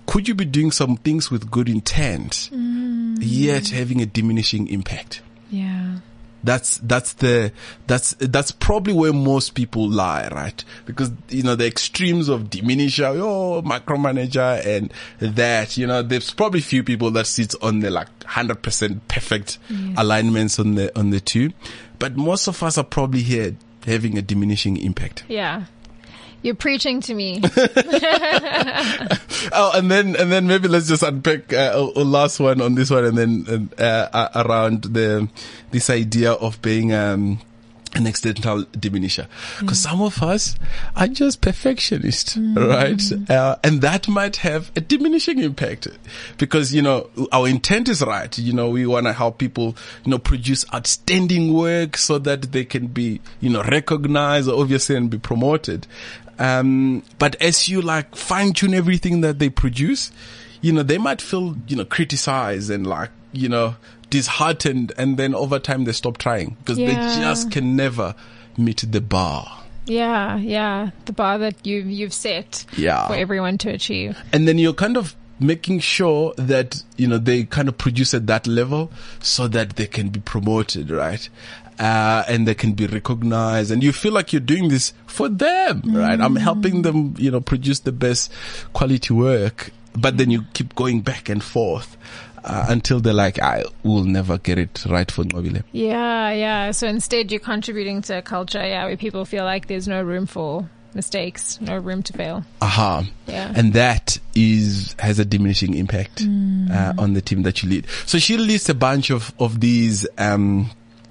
Could 0.06 0.26
you 0.26 0.34
be 0.34 0.46
doing 0.46 0.70
some 0.70 0.96
things 0.96 1.30
with 1.30 1.50
good 1.50 1.68
intent, 1.68 2.48
yet 3.20 3.68
having 3.68 4.00
a 4.00 4.06
diminishing 4.06 4.66
impact? 4.68 5.20
Yeah. 5.50 5.87
That's, 6.44 6.78
that's 6.78 7.14
the, 7.14 7.52
that's, 7.86 8.14
that's 8.18 8.52
probably 8.52 8.92
where 8.92 9.12
most 9.12 9.54
people 9.54 9.88
lie, 9.88 10.28
right? 10.28 10.64
Because, 10.86 11.10
you 11.28 11.42
know, 11.42 11.56
the 11.56 11.66
extremes 11.66 12.28
of 12.28 12.44
diminisher, 12.44 13.18
oh, 13.20 13.62
micromanager 13.62 14.64
and 14.64 14.92
that, 15.18 15.76
you 15.76 15.86
know, 15.86 16.02
there's 16.02 16.32
probably 16.32 16.60
few 16.60 16.84
people 16.84 17.10
that 17.12 17.26
sits 17.26 17.54
on 17.56 17.80
the 17.80 17.90
like 17.90 18.08
100% 18.20 19.00
perfect 19.08 19.58
alignments 19.96 20.58
on 20.58 20.74
the, 20.74 20.96
on 20.98 21.10
the 21.10 21.20
two. 21.20 21.50
But 21.98 22.16
most 22.16 22.46
of 22.46 22.62
us 22.62 22.78
are 22.78 22.84
probably 22.84 23.22
here 23.22 23.56
having 23.84 24.18
a 24.18 24.22
diminishing 24.22 24.76
impact. 24.76 25.24
Yeah. 25.28 25.64
You're 26.42 26.54
preaching 26.54 27.00
to 27.02 27.14
me. 27.14 27.42
Oh, 29.52 29.72
and 29.74 29.90
then 29.90 30.16
and 30.16 30.32
then 30.32 30.46
maybe 30.46 30.68
let's 30.68 30.88
just 30.88 31.02
unpack 31.02 31.52
uh, 31.52 31.72
a, 31.74 32.00
a 32.00 32.04
last 32.04 32.40
one 32.40 32.60
on 32.60 32.74
this 32.74 32.90
one, 32.90 33.04
and 33.04 33.16
then 33.16 33.70
uh, 33.78 34.08
uh, 34.12 34.44
around 34.44 34.82
the 34.84 35.28
this 35.70 35.90
idea 35.90 36.32
of 36.32 36.60
being 36.60 36.92
um, 36.92 37.38
an 37.94 38.06
accidental 38.06 38.64
diminisher, 38.64 39.26
because 39.60 39.78
some 39.80 40.02
of 40.02 40.22
us 40.22 40.56
are 40.96 41.06
just 41.06 41.40
perfectionists, 41.40 42.36
right? 42.36 43.00
Uh, 43.30 43.56
and 43.62 43.80
that 43.80 44.08
might 44.08 44.36
have 44.36 44.70
a 44.76 44.80
diminishing 44.80 45.38
impact, 45.38 45.86
because 46.36 46.74
you 46.74 46.82
know 46.82 47.08
our 47.32 47.48
intent 47.48 47.88
is 47.88 48.02
right. 48.02 48.36
You 48.36 48.52
know 48.52 48.68
we 48.70 48.86
want 48.86 49.06
to 49.06 49.12
help 49.12 49.38
people, 49.38 49.76
you 50.04 50.10
know, 50.10 50.18
produce 50.18 50.64
outstanding 50.74 51.54
work 51.54 51.96
so 51.96 52.18
that 52.18 52.52
they 52.52 52.64
can 52.64 52.88
be, 52.88 53.20
you 53.40 53.50
know, 53.50 53.62
recognized, 53.62 54.48
obviously, 54.48 54.96
and 54.96 55.08
be 55.10 55.18
promoted. 55.18 55.86
Um, 56.38 57.02
but 57.18 57.34
as 57.42 57.68
you 57.68 57.82
like 57.82 58.14
fine 58.16 58.52
tune 58.52 58.74
everything 58.74 59.20
that 59.22 59.38
they 59.38 59.48
produce, 59.50 60.10
you 60.60 60.72
know, 60.72 60.82
they 60.82 60.98
might 60.98 61.20
feel, 61.20 61.56
you 61.66 61.76
know, 61.76 61.84
criticized 61.84 62.70
and 62.70 62.86
like, 62.86 63.10
you 63.32 63.48
know, 63.48 63.76
disheartened. 64.10 64.92
And 64.96 65.16
then 65.16 65.34
over 65.34 65.58
time 65.58 65.84
they 65.84 65.92
stop 65.92 66.18
trying 66.18 66.56
because 66.60 66.78
Yeah. 66.78 66.88
they 66.88 67.20
just 67.20 67.50
can 67.50 67.76
never 67.76 68.14
meet 68.56 68.84
the 68.90 69.00
bar. 69.00 69.54
yeah, 69.86 70.36
yeah. 70.36 70.90
The 71.06 71.12
bar 71.14 71.38
that 71.38 71.66
you 71.66 71.78
you've 71.80 72.12
set 72.12 72.66
Yeah. 72.76 73.06
for 73.06 73.14
everyone 73.14 73.56
to 73.58 73.70
achieve. 73.70 74.18
And 74.32 74.46
then 74.46 74.58
you're 74.58 74.74
kind 74.74 74.96
of 74.98 75.14
making 75.40 75.78
sure 75.80 76.34
that, 76.36 76.82
you 76.96 77.06
know, 77.06 77.16
they 77.16 77.44
kind 77.44 77.68
of 77.68 77.78
produce 77.78 78.12
at 78.12 78.26
that 78.26 78.46
level 78.46 78.90
so 79.20 79.48
that 79.48 79.76
they 79.76 79.86
can 79.86 80.08
be 80.10 80.20
promoted, 80.20 80.90
right? 80.90 81.28
Uh, 81.78 82.24
and 82.26 82.48
they 82.48 82.56
can 82.56 82.72
be 82.72 82.88
recognized 82.88 83.70
and 83.70 83.84
you 83.84 83.92
feel 83.92 84.12
like 84.12 84.32
you're 84.32 84.40
doing 84.40 84.68
this 84.68 84.92
for 85.06 85.28
them, 85.28 85.80
right? 85.86 86.20
I'm 86.20 86.34
helping 86.34 86.82
them, 86.82 87.14
you 87.18 87.30
know, 87.30 87.40
produce 87.40 87.78
the 87.80 87.92
best 87.92 88.32
quality 88.72 89.14
work, 89.14 89.70
but 89.96 90.18
then 90.18 90.28
you 90.28 90.42
keep 90.54 90.74
going 90.74 91.02
back 91.02 91.28
and 91.28 91.40
forth. 91.40 91.96
Uh, 92.44 92.66
until 92.68 92.98
they're 92.98 93.12
like, 93.12 93.40
I 93.40 93.64
will 93.82 94.04
never 94.04 94.38
get 94.38 94.58
it 94.58 94.84
right 94.88 95.10
for 95.10 95.22
Nqobile. 95.22 95.64
Yeah, 95.72 96.30
yeah. 96.30 96.70
So 96.70 96.86
instead, 96.86 97.30
you're 97.30 97.40
contributing 97.40 98.00
to 98.02 98.18
a 98.18 98.22
culture, 98.22 98.64
yeah, 98.64 98.86
where 98.86 98.96
people 98.96 99.24
feel 99.24 99.44
like 99.44 99.66
there's 99.66 99.86
no 99.86 100.02
room 100.02 100.26
for 100.26 100.70
mistakes, 100.94 101.60
no 101.60 101.76
room 101.76 102.02
to 102.04 102.12
fail. 102.12 102.44
Aha. 102.62 103.04
Yeah. 103.26 103.52
And 103.54 103.74
that 103.74 104.18
is, 104.34 104.96
has 104.98 105.18
a 105.18 105.24
diminishing 105.24 105.74
impact, 105.74 106.22
uh, 106.22 106.94
on 106.96 107.12
the 107.12 107.20
team 107.20 107.42
that 107.42 107.62
you 107.62 107.68
lead. 107.68 107.86
So 108.06 108.18
she 108.18 108.36
lists 108.36 108.68
a 108.68 108.74
bunch 108.74 109.10
of, 109.10 109.34
of 109.38 109.60
these, 109.60 110.06
um, 110.16 110.70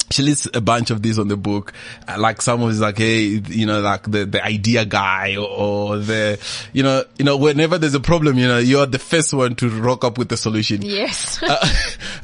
she 0.09 0.23
lists 0.23 0.47
a 0.53 0.61
bunch 0.61 0.89
of 0.89 1.01
these 1.01 1.19
on 1.19 1.27
the 1.27 1.35
book. 1.37 1.73
Uh, 2.07 2.15
like 2.17 2.41
someone 2.41 2.71
is 2.71 2.79
like, 2.79 2.97
hey, 2.97 3.23
you 3.23 3.65
know, 3.65 3.81
like 3.81 4.03
the, 4.09 4.25
the 4.25 4.43
idea 4.43 4.85
guy 4.85 5.35
or, 5.37 5.97
the, 5.97 6.39
you 6.73 6.83
know, 6.83 7.03
you 7.17 7.25
know, 7.25 7.35
whenever 7.37 7.77
there's 7.77 7.93
a 7.93 7.99
problem, 7.99 8.37
you 8.37 8.47
know, 8.47 8.57
you're 8.57 8.85
the 8.85 8.99
first 8.99 9.33
one 9.33 9.55
to 9.55 9.69
rock 9.69 10.03
up 10.05 10.17
with 10.17 10.29
the 10.29 10.37
solution. 10.37 10.81
Yes. 10.81 11.41
Uh, 11.47 11.65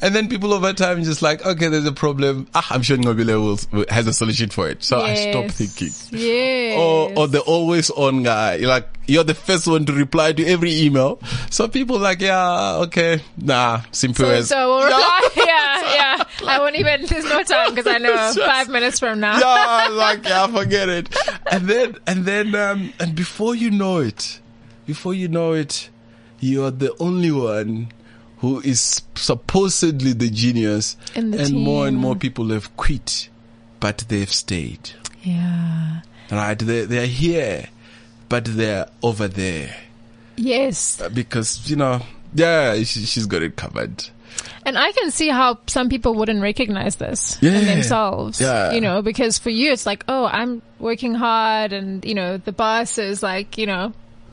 and 0.02 0.14
then 0.14 0.28
people 0.28 0.52
over 0.52 0.72
time 0.74 1.02
just 1.02 1.22
like, 1.22 1.44
okay, 1.46 1.68
there's 1.68 1.86
a 1.86 1.92
problem. 1.92 2.46
Ah, 2.54 2.66
I'm 2.70 2.82
sure 2.82 2.96
Nqobile 2.98 3.70
will, 3.72 3.84
has 3.88 4.06
a 4.06 4.12
solution 4.12 4.50
for 4.50 4.68
it. 4.68 4.82
So 4.84 5.00
I 5.00 5.14
stop 5.14 5.50
thinking 5.50 5.90
Yes. 6.10 6.78
or, 6.78 7.12
or 7.18 7.26
the 7.28 7.40
always 7.40 7.88
on 7.90 8.22
guy. 8.22 8.56
You're 8.56 8.68
like, 8.68 8.88
you're 9.06 9.24
the 9.24 9.34
first 9.34 9.66
one 9.66 9.86
to 9.86 9.92
reply 9.92 10.32
to 10.32 10.44
every 10.46 10.74
email. 10.82 11.20
So 11.50 11.68
people 11.68 11.98
like, 11.98 12.20
yeah, 12.20 12.76
okay, 12.86 13.20
nah, 13.38 13.82
simple 13.92 14.24
so, 14.26 14.30
as. 14.30 14.48
so 14.48 14.76
we'll 14.76 14.84
reply. 14.84 15.28
Yeah, 15.36 15.94
yeah. 15.94 16.23
I 16.48 16.58
won't 16.58 16.76
even, 16.76 17.06
there's 17.06 17.24
no 17.24 17.42
time 17.42 17.74
because 17.74 17.86
I 17.86 17.98
know 17.98 18.12
just- 18.14 18.38
five 18.52 18.68
minutes 18.68 18.98
from 19.00 19.20
now. 19.20 19.38
yeah, 19.38 19.88
like, 19.90 20.24
yeah, 20.24 20.46
forget 20.46 20.88
it. 20.88 21.16
And 21.50 21.66
then, 21.68 21.96
and 22.06 22.24
then, 22.24 22.54
um, 22.54 22.92
and 23.00 23.14
before 23.14 23.54
you 23.54 23.70
know 23.70 23.98
it, 23.98 24.40
before 24.86 25.14
you 25.14 25.28
know 25.28 25.52
it, 25.52 25.88
you're 26.40 26.70
the 26.70 26.94
only 27.00 27.30
one 27.30 27.88
who 28.38 28.60
is 28.60 29.02
supposedly 29.14 30.12
the 30.12 30.28
genius. 30.30 30.96
In 31.14 31.30
the 31.30 31.42
and 31.42 31.54
more 31.54 31.86
and 31.86 31.96
more 31.96 32.14
people 32.16 32.48
have 32.50 32.76
quit, 32.76 33.28
but 33.80 34.04
they've 34.08 34.32
stayed. 34.32 34.90
Yeah. 35.22 36.00
Right? 36.30 36.58
They, 36.58 36.84
they're 36.84 37.06
here, 37.06 37.68
but 38.28 38.44
they're 38.44 38.86
over 39.02 39.28
there. 39.28 39.74
Yes. 40.36 41.00
because 41.14 41.70
you 41.70 41.76
know, 41.76 42.02
yeah, 42.34 42.74
she, 42.82 43.04
she's 43.06 43.26
got 43.26 43.42
it 43.42 43.56
covered. 43.56 44.04
And 44.66 44.78
I 44.78 44.92
can 44.92 45.10
see 45.10 45.28
how 45.28 45.58
some 45.66 45.88
people 45.88 46.14
wouldn't 46.14 46.40
recognize 46.42 46.96
this 46.96 47.38
Yeah. 47.40 47.52
in 47.58 47.66
themselves. 47.66 48.40
Yeah. 48.40 48.72
You 48.72 48.80
know, 48.80 49.02
because 49.02 49.38
for 49.38 49.50
you, 49.50 49.72
it's 49.72 49.86
like, 49.86 50.04
oh, 50.08 50.26
I'm 50.26 50.62
working 50.78 51.14
hard 51.14 51.72
and, 51.72 52.04
you 52.04 52.14
know, 52.14 52.36
the 52.38 52.52
boss 52.52 52.98
is 52.98 53.22
like, 53.22 53.58
you 53.58 53.66
know, 53.66 53.92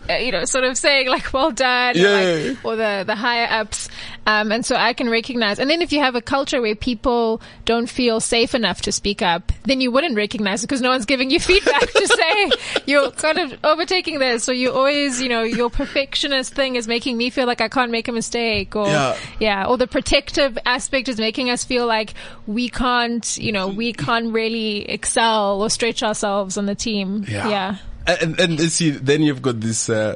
uh, 0.10 0.14
you 0.14 0.32
know, 0.32 0.46
sort 0.46 0.64
of 0.64 0.78
saying 0.78 1.08
like, 1.08 1.32
well 1.34 1.52
done, 1.52 1.98
or, 1.98 2.10
like, 2.10 2.66
or 2.66 2.76
the, 2.76 3.04
the 3.06 3.16
higher 3.16 3.48
ups. 3.50 3.90
Um, 4.28 4.52
and 4.52 4.64
so 4.66 4.76
I 4.76 4.94
can 4.94 5.10
recognize. 5.10 5.58
And 5.58 5.70
then 5.70 5.82
if 5.82 5.92
you 5.92 6.00
have 6.00 6.14
a 6.16 6.22
culture 6.22 6.62
where 6.62 6.76
people 6.76 7.42
don't 7.66 7.88
feel 7.90 8.20
safe 8.20 8.54
enough 8.54 8.82
to 8.84 8.92
speak 8.92 9.22
up, 9.24 9.52
then 9.64 9.82
you 9.82 9.92
wouldn't 9.92 10.16
recognize 10.16 10.64
it 10.64 10.68
because 10.68 10.82
no 10.82 10.90
one's 10.90 11.06
giving 11.06 11.30
you 11.32 11.40
feedback 11.40 11.92
to 11.92 12.08
say 12.08 12.52
you're 12.86 13.10
kind 13.12 13.40
of 13.40 13.58
overtaking 13.64 14.20
this. 14.20 14.44
So 14.44 14.52
you 14.52 14.72
always, 14.72 15.20
you 15.22 15.30
know, 15.30 15.42
your 15.44 15.70
perfectionist 15.72 16.54
thing 16.54 16.76
is 16.76 16.88
making 16.88 17.18
me 17.18 17.30
feel 17.32 17.48
like 17.48 17.62
I 17.62 17.68
can't 17.68 17.92
make 17.92 18.08
a 18.08 18.12
mistake 18.12 18.76
or, 18.76 18.88
Yeah. 18.88 19.18
yeah, 19.40 19.66
or 19.68 19.78
the 19.78 19.88
protective 19.88 20.58
aspect 20.66 21.10
is 21.10 21.18
making 21.18 21.50
us 21.50 21.64
feel 21.64 21.88
like 21.88 22.14
we 22.46 22.70
can't, 22.70 23.38
you 23.38 23.52
know, 23.52 23.68
we 23.70 23.92
can't 23.94 24.32
really 24.32 24.88
excel 24.90 25.62
or 25.64 25.70
stretch 25.72 26.04
ourselves 26.04 26.58
on 26.58 26.68
the 26.68 26.76
team. 26.76 27.26
Yeah. 27.28 27.50
Yeah. 27.50 27.76
And, 28.08 28.40
and, 28.40 28.60
and 28.60 28.72
see, 28.72 28.90
then 28.90 29.22
you've 29.22 29.42
got 29.42 29.60
this, 29.60 29.90
uh, 29.90 30.16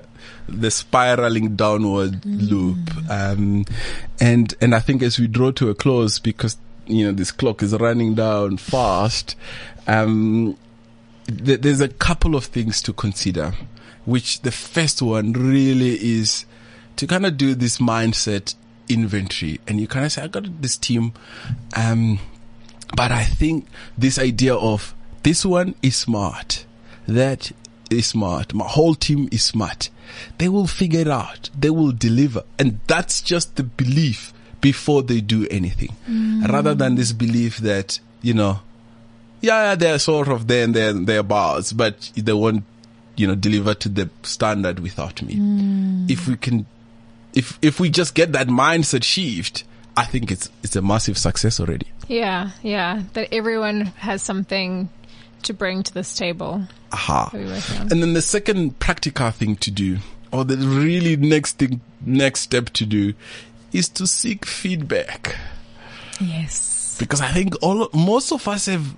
the 0.49 0.71
spiraling 0.71 1.55
downward 1.55 2.21
Mm. 2.21 2.49
loop. 2.49 3.09
Um, 3.09 3.65
and, 4.19 4.53
and 4.59 4.73
I 4.73 4.79
think 4.79 5.03
as 5.03 5.19
we 5.19 5.27
draw 5.27 5.51
to 5.51 5.69
a 5.69 5.75
close, 5.75 6.17
because, 6.19 6.57
you 6.88 7.05
know, 7.05 7.11
this 7.11 7.31
clock 7.31 7.61
is 7.61 7.73
running 7.73 8.15
down 8.15 8.57
fast, 8.57 9.36
um, 9.88 10.57
th- 11.27 11.61
there's 11.61 11.81
a 11.81 11.88
couple 11.88 12.36
of 12.36 12.45
things 12.45 12.81
to 12.83 12.93
consider, 12.93 13.53
which 14.05 14.41
the 14.41 14.51
first 14.51 15.01
one 15.01 15.33
really 15.33 15.93
is 15.95 16.45
to 16.95 17.05
kind 17.05 17.25
of 17.25 17.38
do 17.38 17.53
this 17.53 17.77
mindset 17.77 18.55
inventory. 18.89 19.59
And 19.67 19.79
you 19.79 19.88
kind 19.88 20.05
of 20.05 20.11
say, 20.11 20.23
I 20.23 20.27
got 20.27 20.61
this 20.61 20.77
team, 20.77 21.13
um, 21.75 22.19
but 22.95 23.11
I 23.11 23.23
think 23.23 23.67
this 23.97 24.17
idea 24.17 24.55
of 24.55 24.95
this 25.23 25.45
one 25.45 25.75
is 25.81 25.95
smart, 25.95 26.65
that 27.07 27.51
is 27.95 28.07
smart, 28.07 28.53
my 28.53 28.67
whole 28.67 28.95
team 28.95 29.29
is 29.31 29.43
smart. 29.43 29.89
They 30.37 30.49
will 30.49 30.67
figure 30.67 31.01
it 31.01 31.07
out. 31.07 31.49
They 31.57 31.69
will 31.69 31.91
deliver. 31.91 32.43
And 32.59 32.79
that's 32.87 33.21
just 33.21 33.55
the 33.55 33.63
belief 33.63 34.33
before 34.61 35.03
they 35.03 35.21
do 35.21 35.47
anything. 35.51 35.95
Mm. 36.09 36.47
Rather 36.47 36.73
than 36.73 36.95
this 36.95 37.11
belief 37.11 37.57
that, 37.57 37.99
you 38.21 38.33
know, 38.33 38.61
yeah, 39.41 39.75
they're 39.75 39.99
sort 39.99 40.27
of 40.27 40.47
there 40.47 40.63
and 40.63 40.73
there, 40.73 40.93
thereabouts, 40.93 41.73
but 41.73 42.11
they 42.15 42.33
won't, 42.33 42.63
you 43.15 43.27
know, 43.27 43.35
deliver 43.35 43.73
to 43.75 43.89
the 43.89 44.09
standard 44.23 44.79
without 44.79 45.21
me. 45.21 45.35
Mm. 45.35 46.09
If 46.09 46.27
we 46.27 46.35
can, 46.37 46.65
if, 47.33 47.59
if 47.61 47.79
we 47.79 47.89
just 47.89 48.15
get 48.15 48.31
that 48.31 48.47
mindset 48.47 49.03
shift, 49.03 49.63
I 49.97 50.05
think 50.05 50.31
it's, 50.31 50.49
it's 50.63 50.75
a 50.75 50.81
massive 50.81 51.17
success 51.17 51.59
already. 51.59 51.87
Yeah. 52.07 52.51
Yeah. 52.63 53.03
That 53.13 53.33
everyone 53.33 53.81
has 53.97 54.21
something 54.21 54.89
to 55.45 55.53
bring 55.53 55.83
to 55.83 55.93
this 55.93 56.15
table 56.15 56.67
Aha. 56.91 57.29
that 57.31 57.37
we're 57.37 57.47
working 57.47 57.77
on. 57.77 57.91
And 57.91 58.01
then 58.01 58.13
the 58.13 58.21
second 58.21 58.79
practical 58.79 59.31
thing 59.31 59.55
to 59.57 59.71
do, 59.71 59.97
or 60.31 60.43
the 60.43 60.57
really 60.57 61.15
next 61.15 61.57
thing, 61.57 61.81
next 62.01 62.41
step 62.41 62.69
to 62.71 62.85
do, 62.85 63.13
is 63.71 63.89
to 63.89 64.07
seek 64.07 64.45
feedback. 64.45 65.35
Yes. 66.19 66.95
Because 66.99 67.21
I 67.21 67.29
think 67.29 67.55
all, 67.61 67.89
most 67.93 68.31
of 68.31 68.47
us 68.47 68.67
have, 68.67 68.95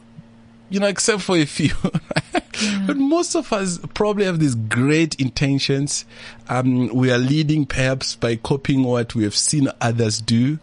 you 0.69 0.79
know, 0.79 0.87
except 0.87 1.21
for 1.23 1.35
a 1.37 1.45
few, 1.45 1.73
but 2.85 2.97
most 2.97 3.35
of 3.35 3.51
us 3.51 3.79
probably 3.93 4.25
have 4.25 4.39
these 4.39 4.55
great 4.55 5.15
intentions. 5.15 6.05
Um, 6.47 6.87
we 6.89 7.11
are 7.11 7.17
leading 7.17 7.65
perhaps 7.65 8.15
by 8.15 8.35
copying 8.35 8.83
what 8.83 9.15
we 9.15 9.23
have 9.23 9.35
seen 9.35 9.69
others 9.81 10.21
do. 10.21 10.59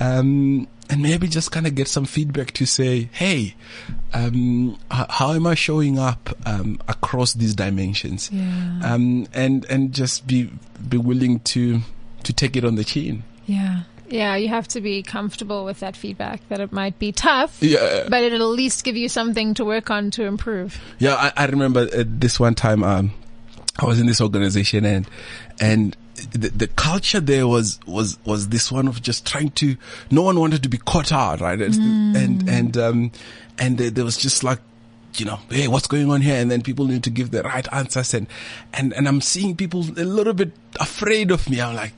Um, 0.00 0.68
and 0.88 1.02
maybe 1.02 1.26
just 1.26 1.50
kind 1.50 1.66
of 1.66 1.74
get 1.74 1.88
some 1.88 2.04
feedback 2.04 2.52
to 2.52 2.66
say, 2.66 3.08
hey, 3.12 3.54
um, 4.14 4.78
h- 4.92 5.06
how 5.08 5.32
am 5.32 5.46
I 5.46 5.54
showing 5.54 5.98
up, 5.98 6.30
um, 6.46 6.78
across 6.86 7.32
these 7.32 7.54
dimensions? 7.54 8.30
Yeah. 8.30 8.80
Um, 8.84 9.26
and, 9.34 9.64
and 9.64 9.92
just 9.92 10.26
be, 10.26 10.50
be 10.88 10.96
willing 10.96 11.40
to, 11.40 11.80
to 12.22 12.32
take 12.32 12.56
it 12.56 12.64
on 12.64 12.76
the 12.76 12.84
chin. 12.84 13.24
Yeah. 13.46 13.82
Yeah, 14.08 14.36
you 14.36 14.46
have 14.48 14.68
to 14.68 14.80
be 14.80 15.02
comfortable 15.02 15.64
with 15.64 15.80
that 15.80 15.96
feedback 15.96 16.46
that 16.50 16.60
it 16.60 16.70
might 16.70 16.96
be 17.00 17.10
tough, 17.10 17.56
Yeah. 17.60 18.06
but 18.08 18.22
it'll 18.22 18.52
at 18.52 18.56
least 18.56 18.84
give 18.84 18.96
you 18.96 19.08
something 19.08 19.54
to 19.54 19.64
work 19.64 19.90
on 19.90 20.12
to 20.12 20.22
improve. 20.24 20.80
Yeah, 21.00 21.14
I, 21.16 21.32
I 21.36 21.46
remember 21.46 21.80
uh, 21.92 22.04
this 22.06 22.38
one 22.38 22.54
time. 22.54 22.84
Um, 22.84 23.12
I 23.80 23.84
was 23.86 23.98
in 23.98 24.06
this 24.06 24.20
organization 24.20 24.84
and 24.84 25.08
and 25.60 25.96
the, 26.32 26.48
the 26.48 26.66
culture 26.68 27.20
there 27.20 27.46
was 27.46 27.78
was 27.86 28.18
was 28.24 28.48
this 28.48 28.70
one 28.72 28.88
of 28.88 29.00
just 29.02 29.26
trying 29.26 29.50
to. 29.52 29.76
No 30.10 30.22
one 30.22 30.38
wanted 30.40 30.62
to 30.62 30.68
be 30.68 30.78
caught 30.78 31.12
out, 31.12 31.40
right? 31.40 31.58
The- 31.58 31.64
and 32.16 32.48
and 32.48 32.76
um 32.76 33.12
and 33.58 33.78
there, 33.78 34.04
was 34.04 34.16
just 34.16 34.42
like. 34.44 34.58
You 35.18 35.24
know, 35.24 35.38
hey, 35.48 35.66
what's 35.66 35.86
going 35.86 36.10
on 36.10 36.20
here? 36.20 36.36
And 36.38 36.50
then 36.50 36.60
people 36.60 36.84
need 36.84 37.02
to 37.04 37.10
give 37.10 37.30
the 37.30 37.42
right 37.42 37.66
answers, 37.72 38.12
and 38.12 38.26
and 38.74 38.92
and 38.92 39.08
I'm 39.08 39.22
seeing 39.22 39.56
people 39.56 39.80
a 39.80 40.04
little 40.04 40.34
bit 40.34 40.52
afraid 40.78 41.30
of 41.30 41.48
me. 41.48 41.58
I'm 41.58 41.74
like, 41.74 41.94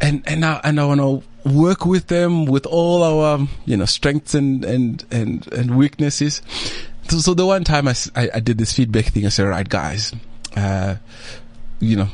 and 0.00 0.22
and 0.24 0.44
I 0.44 0.60
and 0.62 0.78
I 0.78 0.84
want 0.84 1.00
to 1.00 1.50
work 1.50 1.84
with 1.84 2.06
them 2.06 2.44
with 2.44 2.64
all 2.64 3.02
our 3.02 3.48
you 3.66 3.76
know 3.76 3.86
strengths 3.86 4.34
and 4.34 4.64
and 4.64 5.04
and 5.10 5.52
and 5.52 5.76
weaknesses. 5.76 6.40
So, 7.08 7.18
so 7.18 7.34
the 7.34 7.44
one 7.44 7.64
time 7.64 7.88
I 7.88 7.94
I 8.14 8.38
did 8.38 8.56
this 8.56 8.72
feedback 8.72 9.06
thing, 9.06 9.26
I 9.26 9.30
said, 9.30 9.48
right, 9.48 9.68
guys, 9.68 10.12
uh, 10.54 10.94
you 11.80 11.96
know, 11.96 12.08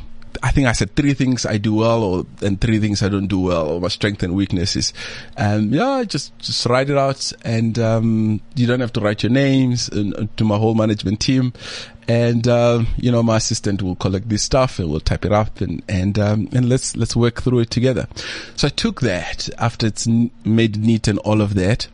I 0.45 0.51
think 0.51 0.67
I 0.67 0.73
said 0.73 0.95
three 0.95 1.15
things 1.15 1.43
I 1.43 1.57
do 1.57 1.73
well, 1.73 2.03
or 2.03 2.25
and 2.43 2.61
three 2.61 2.77
things 2.77 3.01
I 3.01 3.09
don't 3.09 3.25
do 3.25 3.39
well, 3.39 3.67
or 3.67 3.81
my 3.81 3.87
strengths 3.87 4.23
and 4.23 4.35
weaknesses. 4.35 4.93
Um, 5.37 5.73
yeah, 5.73 6.03
just 6.03 6.37
just 6.37 6.67
write 6.67 6.91
it 6.91 6.97
out, 6.97 7.33
and 7.43 7.79
um, 7.79 8.41
you 8.55 8.67
don't 8.67 8.79
have 8.79 8.93
to 8.93 9.01
write 9.01 9.23
your 9.23 9.31
names 9.31 9.89
and, 9.89 10.15
uh, 10.15 10.27
to 10.37 10.43
my 10.43 10.57
whole 10.57 10.75
management 10.75 11.19
team. 11.19 11.51
And 12.07 12.47
um, 12.47 12.85
you 12.95 13.11
know, 13.11 13.23
my 13.23 13.37
assistant 13.37 13.81
will 13.81 13.95
collect 13.95 14.29
this 14.29 14.43
stuff 14.43 14.77
and 14.77 14.91
we'll 14.91 14.99
type 14.99 15.25
it 15.25 15.31
up, 15.31 15.61
and 15.61 15.81
and 15.89 16.19
um, 16.19 16.47
and 16.51 16.69
let's 16.69 16.95
let's 16.95 17.15
work 17.15 17.41
through 17.41 17.61
it 17.61 17.71
together. 17.71 18.07
So 18.55 18.67
I 18.67 18.69
took 18.69 19.01
that 19.01 19.49
after 19.57 19.87
it's 19.87 20.05
made 20.45 20.77
neat 20.77 21.07
and 21.07 21.17
all 21.19 21.41
of 21.41 21.55
that 21.55 21.87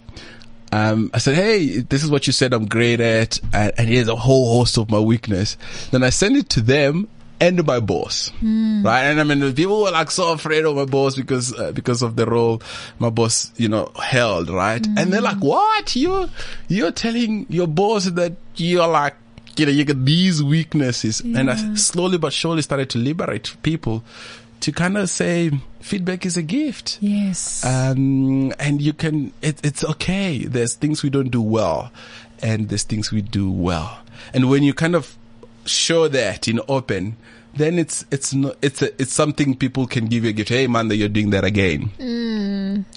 um, 0.74 1.12
I 1.14 1.20
said, 1.20 1.36
"Hey, 1.36 1.80
this 1.80 2.04
is 2.04 2.10
what 2.10 2.28
you 2.28 2.34
said 2.34 2.54
I'm 2.54 2.66
great 2.66 3.00
at, 3.00 3.40
and, 3.54 3.74
and 3.78 3.88
here's 3.88 4.08
a 4.08 4.16
whole 4.16 4.58
host 4.58 4.78
of 4.78 4.90
my 4.90 5.00
weakness." 5.00 5.58
Then 5.92 6.04
I 6.04 6.10
send 6.10 6.38
it 6.38 6.50
to 6.50 6.62
them 6.62 7.08
and 7.42 7.66
my 7.66 7.80
boss, 7.82 8.32
right? 8.42 9.04
And 9.04 9.20
I 9.20 9.24
mean, 9.24 9.54
people 9.54 9.82
were 9.82 9.92
like 9.92 10.12
so 10.12 10.32
afraid 10.32 10.64
of 10.64 10.76
my 10.76 10.86
boss 10.86 11.16
because 11.16 11.54
uh, 11.54 11.72
because 11.74 12.02
of 12.02 12.16
the 12.16 12.26
role 12.26 12.62
my 13.00 13.10
boss, 13.10 13.52
you 13.58 13.68
know, 13.68 13.92
held, 14.02 14.50
right? 14.50 14.86
And 14.96 15.12
they're 15.12 15.22
like, 15.22 15.40
"What? 15.44 15.96
You 15.96 16.30
you're 16.70 16.92
telling 16.92 17.48
your 17.50 17.68
boss 17.68 18.06
that 18.06 18.34
you're 18.56 18.88
like." 18.88 19.16
You 19.58 19.66
know, 19.66 19.72
you 19.74 19.84
get 19.84 20.06
these 20.06 20.42
weaknesses, 20.42 21.20
and 21.20 21.52
I 21.52 21.76
slowly 21.76 22.18
but 22.18 22.32
surely 22.32 22.62
started 22.62 22.90
to 22.92 22.98
liberate 22.98 23.54
people 23.64 24.02
to 24.62 24.72
kind 24.72 24.98
of 24.98 25.10
say 25.10 25.52
feedback 25.82 26.26
is 26.26 26.38
a 26.38 26.42
gift 26.42 27.00
Yes. 27.02 27.66
um, 27.66 28.54
and 28.60 28.82
you 28.82 28.94
can 28.94 29.34
it, 29.42 29.60
it's 29.66 29.84
okay 29.84 30.46
there's 30.46 30.76
things 30.76 31.02
we 31.04 31.10
don't 31.10 31.32
do 31.32 31.42
well 31.42 31.92
and 32.42 32.70
there's 32.70 32.84
things 32.84 33.12
we 33.12 33.22
do 33.24 33.52
well 33.52 34.00
and 34.34 34.50
when 34.50 34.62
you 34.64 34.74
kind 34.74 34.96
of 34.96 35.18
show 35.66 36.08
that 36.08 36.48
in 36.48 36.60
open 36.68 37.18
then 37.56 37.78
it's 37.80 38.06
it's 38.12 38.34
not 38.34 38.56
it's 38.62 38.82
a, 38.82 39.02
it's 39.02 39.14
something 39.14 39.56
people 39.56 39.86
can 39.88 40.06
give 40.06 40.24
you 40.24 40.30
a 40.30 40.34
gift 40.34 40.50
hey 40.50 40.68
man 40.68 40.88
that 40.88 40.96
you're 40.96 41.10
doing 41.10 41.32
that 41.32 41.44
again 41.44 41.90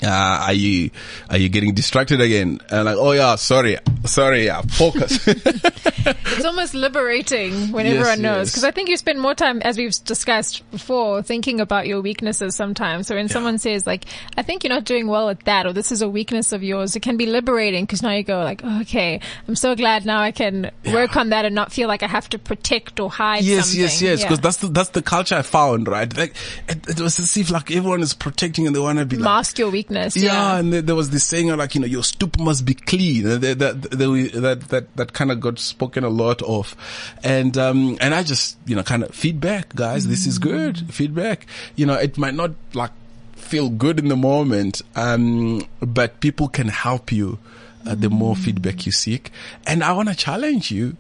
uh, 0.03 0.07
are 0.47 0.53
you 0.53 0.91
are 1.31 1.37
you 1.39 1.49
getting 1.49 1.75
distracted 1.75 2.21
again 2.21 2.61
and 2.71 2.85
like 2.85 2.97
oh 2.97 3.13
yeah 3.13 3.35
sorry 3.35 3.77
sorry 4.05 4.45
yeah 4.47 4.61
focus 4.63 5.27
it's 5.27 6.45
almost 6.45 6.75
liberating 6.75 7.73
when 7.73 7.87
Yes, 7.87 7.97
everyone 7.97 8.23
knows 8.23 8.47
yes. 8.47 8.51
because 8.53 8.65
I 8.65 8.71
think 8.71 8.89
you 8.89 8.97
spend 8.97 9.21
more 9.21 9.35
time, 9.35 9.61
as 9.63 9.77
we've 9.79 9.93
discussed 10.05 10.69
before, 10.71 11.23
thinking 11.23 11.61
about 11.61 11.87
your 11.87 12.01
weaknesses 12.01 12.55
sometimes. 12.57 13.07
So 13.07 13.15
when 13.15 13.29
someone 13.29 13.59
says 13.59 13.87
like, 13.87 14.05
"I 14.37 14.43
think 14.43 14.65
you're 14.65 14.73
not 14.73 14.85
doing 14.85 15.07
well 15.07 15.29
at 15.31 15.45
that," 15.45 15.67
or 15.67 15.73
"This 15.73 15.93
is 15.93 16.03
a 16.03 16.09
weakness 16.09 16.53
of 16.53 16.63
yours," 16.63 16.97
it 16.97 17.01
can 17.01 17.17
be 17.17 17.27
liberating 17.27 17.85
because 17.85 18.03
now 18.03 18.11
you 18.13 18.23
go 18.23 18.39
like, 18.43 18.61
oh, 18.65 18.81
"Okay, 18.83 19.21
I'm 19.49 19.57
so 19.57 19.75
glad 19.75 20.05
now 20.07 20.21
I 20.21 20.31
can 20.33 20.71
work 20.93 21.17
on 21.17 21.31
that 21.31 21.45
and 21.45 21.55
not 21.55 21.73
feel 21.73 21.89
like 21.89 22.03
I 22.03 22.07
have 22.09 22.29
to 22.31 22.39
protect 22.39 23.01
or 23.01 23.11
hide." 23.11 23.45
Yes, 23.45 23.67
something. 23.67 23.81
yes, 23.83 24.03
yes. 24.03 24.21
Yeah. 24.21 24.27
Because 24.29 24.41
that's 24.45 24.59
the 24.59 24.69
that's 24.69 24.91
the 24.91 25.03
culture 25.03 25.35
I 25.35 25.43
found, 25.43 25.89
right? 25.89 26.17
Like 26.17 26.37
it, 26.69 26.89
it 26.89 27.01
was 27.01 27.19
as 27.19 27.37
if 27.37 27.51
like 27.51 27.71
everyone 27.73 28.01
is 28.03 28.15
protecting 28.15 28.67
and 28.69 28.77
they 28.77 28.81
want 28.81 29.01
to 29.01 29.05
be 29.07 29.17
like, 29.17 29.25
mask 29.25 29.59
your 29.59 29.71
weakness. 29.71 30.17
yeah, 30.17 30.33
Yeah. 30.33 30.59
and 30.59 30.73
there, 30.73 30.83
there 30.83 30.95
was 30.95 31.11
this 31.11 31.25
saying 31.25 31.51
of 31.51 31.59
like 31.59 31.75
you 31.75 31.81
know 31.81 31.87
your 31.89 32.05
stoop 32.05 32.39
must 32.39 32.65
be 32.65 32.75
clean. 32.75 33.25
That 33.25 33.41
that 33.41 33.59
that 33.59 33.91
that 33.91 34.61
that, 34.69 34.97
that 34.97 35.13
kind 35.13 35.33
of 35.33 35.41
got 35.41 35.59
spoken 35.59 36.05
a 36.05 36.09
lot 36.09 36.41
of, 36.43 36.77
and 37.25 37.59
um 37.59 37.99
and 38.01 38.15
I 38.15 38.23
just 38.23 38.57
you 38.67 38.77
know 38.77 38.83
kind 38.85 39.03
of 39.03 39.13
feedback, 39.15 39.75
guys. 39.75 40.07
This 40.07 40.27
is 40.27 40.39
good 40.39 40.93
feedback. 40.95 41.47
You 41.75 41.87
know, 41.87 41.95
it 41.95 42.17
might 42.19 42.35
not 42.35 42.53
like 42.75 42.93
feel 43.35 43.69
good 43.71 43.99
in 43.99 44.09
the 44.09 44.17
moment, 44.17 44.81
um, 44.97 45.67
but 45.81 46.21
people 46.21 46.49
can 46.49 46.69
help 46.69 47.11
you. 47.11 47.39
Uh, 47.87 47.95
the 47.95 48.09
more 48.09 48.35
feedback 48.35 48.87
you 48.87 48.93
seek, 48.93 49.31
and 49.67 49.85
I 49.85 49.93
want 49.93 50.09
to 50.09 50.15
challenge 50.15 50.71
you 50.71 50.97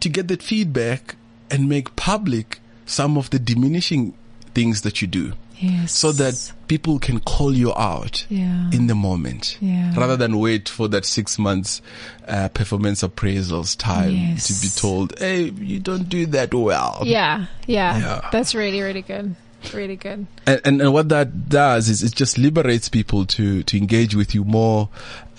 to 0.00 0.08
get 0.08 0.26
that 0.26 0.42
feedback 0.42 1.14
and 1.48 1.68
make 1.68 1.94
public 1.94 2.58
some 2.86 3.16
of 3.16 3.30
the 3.30 3.38
diminishing 3.38 4.14
things 4.54 4.82
that 4.82 5.00
you 5.02 5.08
do 5.08 5.32
Yes. 5.60 5.92
so 5.92 6.10
that 6.12 6.52
people 6.68 6.98
can 6.98 7.20
call 7.20 7.54
you 7.54 7.72
out 7.74 8.26
Yeah. 8.28 8.70
in 8.72 8.86
the 8.88 8.94
moment 8.94 9.56
Yeah. 9.60 9.94
rather 9.96 10.16
than 10.16 10.38
wait 10.38 10.68
for 10.68 10.88
that 10.88 11.04
six 11.06 11.38
months 11.38 11.80
uh, 12.28 12.48
performance 12.48 13.02
appraisals 13.02 13.76
time 13.78 14.10
Yes. 14.10 14.46
to 14.48 14.66
be 14.66 14.68
told 14.68 15.18
hey 15.18 15.50
you 15.50 15.78
don't 15.80 16.08
do 16.08 16.26
that 16.26 16.52
well 16.52 17.02
Yeah, 17.04 17.46
yeah, 17.66 17.98
Yeah. 17.98 18.28
That's 18.32 18.54
really, 18.54 18.80
really 18.82 19.02
good. 19.02 19.36
Really 19.72 19.96
good. 19.96 20.26
and, 20.46 20.60
and, 20.64 20.82
and 20.82 20.92
what 20.92 21.08
that 21.08 21.48
does 21.48 21.88
is 21.88 22.02
it 22.02 22.14
just 22.14 22.38
liberates 22.38 22.88
people 22.88 23.24
to, 23.26 23.62
to 23.62 23.76
engage 23.76 24.14
with 24.14 24.34
you 24.34 24.44
more 24.44 24.88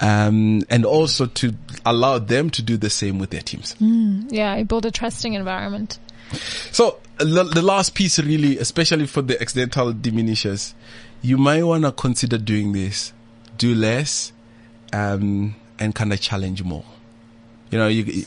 um, 0.01 0.63
and 0.69 0.85
also 0.85 1.25
to 1.27 1.53
allow 1.85 2.17
them 2.17 2.49
to 2.49 2.61
do 2.61 2.77
the 2.77 2.89
same 2.89 3.19
with 3.19 3.29
their 3.29 3.41
teams 3.41 3.75
Yeah, 3.79 4.55
you 4.55 4.65
build 4.65 4.85
a 4.85 4.91
trusting 4.91 5.33
environment. 5.33 5.99
So 6.71 6.99
the, 7.17 7.43
the 7.43 7.61
last 7.61 7.95
piece 7.95 8.19
really, 8.19 8.57
especially 8.57 9.07
for 9.07 9.21
the 9.21 9.39
accidental 9.39 9.93
diminishers, 9.93 10.73
you 11.21 11.37
might 11.37 11.63
want 11.63 11.83
to 11.83 11.91
consider 11.91 12.37
doing 12.37 12.73
this. 12.73 13.13
Do 13.57 13.73
less, 13.73 14.33
um, 14.91 15.55
and 15.79 15.95
kind 15.95 16.11
of 16.11 16.19
challenge 16.19 16.63
more. 16.63 16.83
You 17.71 17.77
know, 17.79 17.87
you, 17.87 18.25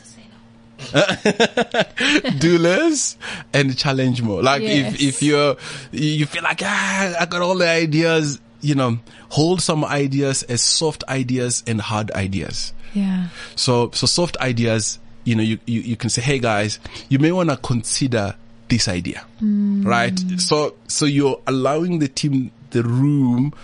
do 2.39 2.59
less 2.59 3.17
and 3.53 3.77
challenge 3.77 4.23
more. 4.23 4.43
Like 4.43 4.63
Yes. 4.63 4.95
if, 4.95 5.01
if 5.03 5.23
you're, 5.23 5.57
you 5.93 6.27
feel 6.27 6.43
like, 6.43 6.61
ah, 6.65 7.15
I 7.21 7.27
got 7.27 7.43
all 7.43 7.57
the 7.57 7.69
ideas, 7.69 8.41
you 8.61 8.75
know, 8.75 8.99
hold 9.31 9.61
some 9.63 9.85
ideas 9.85 10.43
as 10.45 10.63
soft 10.63 11.05
ideas 11.09 11.63
and 11.67 11.81
hard 11.81 12.11
ideas. 12.13 12.73
Yeah. 12.95 13.29
So, 13.57 13.91
so 13.93 14.07
soft 14.07 14.37
ideas, 14.39 14.99
you 15.25 15.35
know, 15.35 15.43
you, 15.43 15.59
you, 15.67 15.81
you 15.81 15.97
can 15.97 16.11
say, 16.11 16.23
hey 16.23 16.39
guys, 16.39 16.79
you 17.09 17.19
may 17.19 17.33
want 17.33 17.51
to 17.51 17.57
consider 17.57 18.35
this 18.69 18.89
idea, 18.89 19.25
right? 19.41 20.19
So, 20.39 20.75
so 20.89 21.05
you're 21.07 21.41
allowing 21.47 21.99
the 22.01 22.09
team 22.09 22.51
the 22.71 22.83
room 22.83 23.55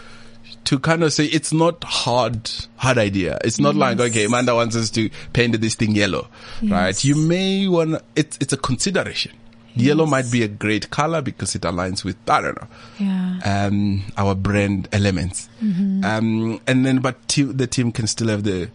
to 0.65 0.79
kind 0.79 1.03
of 1.03 1.13
say 1.13 1.27
it's 1.27 1.53
not 1.53 1.83
hard, 1.85 2.51
hard 2.77 2.99
idea. 2.99 3.39
It's 3.45 3.59
not 3.61 3.75
like, 3.75 4.01
okay, 4.01 4.27
Maanda 4.27 4.55
wants 4.55 4.77
us 4.77 4.91
to 4.91 5.11
paint 5.33 5.61
this 5.61 5.75
thing 5.75 5.95
yellow, 5.95 6.29
right? 6.63 7.03
You 7.05 7.17
may 7.17 7.69
want, 7.69 8.03
it's, 8.17 8.39
it's 8.41 8.53
a 8.53 8.57
consideration. 8.57 9.33
Yellow 9.77 10.07
might 10.07 10.31
be 10.31 10.43
a 10.45 10.49
great 10.49 10.91
color 10.91 11.21
because 11.21 11.55
it 11.57 11.63
aligns 11.63 12.05
with, 12.05 12.17
I 12.31 12.41
don't 12.41 12.61
know, 12.61 12.69
Yeah. 13.01 13.67
um, 13.67 14.05
our 14.17 14.35
brand 14.37 14.89
elements. 14.93 15.49
Um, 15.61 16.61
and 16.67 16.87
then, 16.87 16.99
but 17.01 17.27
te- 17.27 17.43
the 17.43 17.67
team 17.67 17.91
can 17.91 18.07
still 18.07 18.29
have 18.29 18.45
the, 18.45 18.71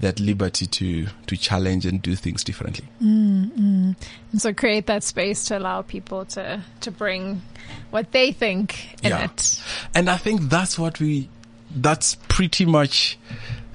that 0.00 0.18
liberty 0.18 0.66
to, 0.66 1.06
to 1.26 1.36
challenge 1.36 1.84
and 1.86 2.00
do 2.00 2.16
things 2.16 2.42
differently. 2.42 2.86
And 3.00 3.96
so 4.36 4.52
create 4.54 4.86
that 4.86 5.02
space 5.04 5.44
to 5.46 5.58
allow 5.58 5.82
people 5.82 6.24
to, 6.26 6.62
to 6.80 6.90
bring 6.90 7.42
what 7.90 8.10
they 8.12 8.32
think 8.32 8.94
in 9.02 9.10
Yeah. 9.10 9.24
it. 9.24 9.62
And 9.94 10.08
I 10.08 10.16
think 10.16 10.42
that's 10.42 10.78
what 10.78 11.00
we, 11.00 11.28
that's 11.74 12.14
pretty 12.28 12.64
much 12.64 13.18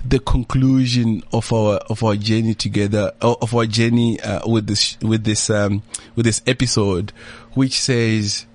the 0.08 0.20
conclusion 0.20 1.24
of 1.32 1.52
our, 1.54 1.76
of 1.90 2.04
our 2.04 2.16
journey 2.16 2.54
together, 2.54 3.12
of 3.22 3.54
our 3.56 3.66
journey, 3.66 4.20
uh, 4.22 4.48
with 4.48 4.68
this, 4.68 4.98
with 5.02 5.24
this, 5.24 5.50
um, 5.50 5.84
with 6.16 6.26
this 6.26 6.42
episode, 6.48 7.12
which 7.54 7.80
says 7.80 8.46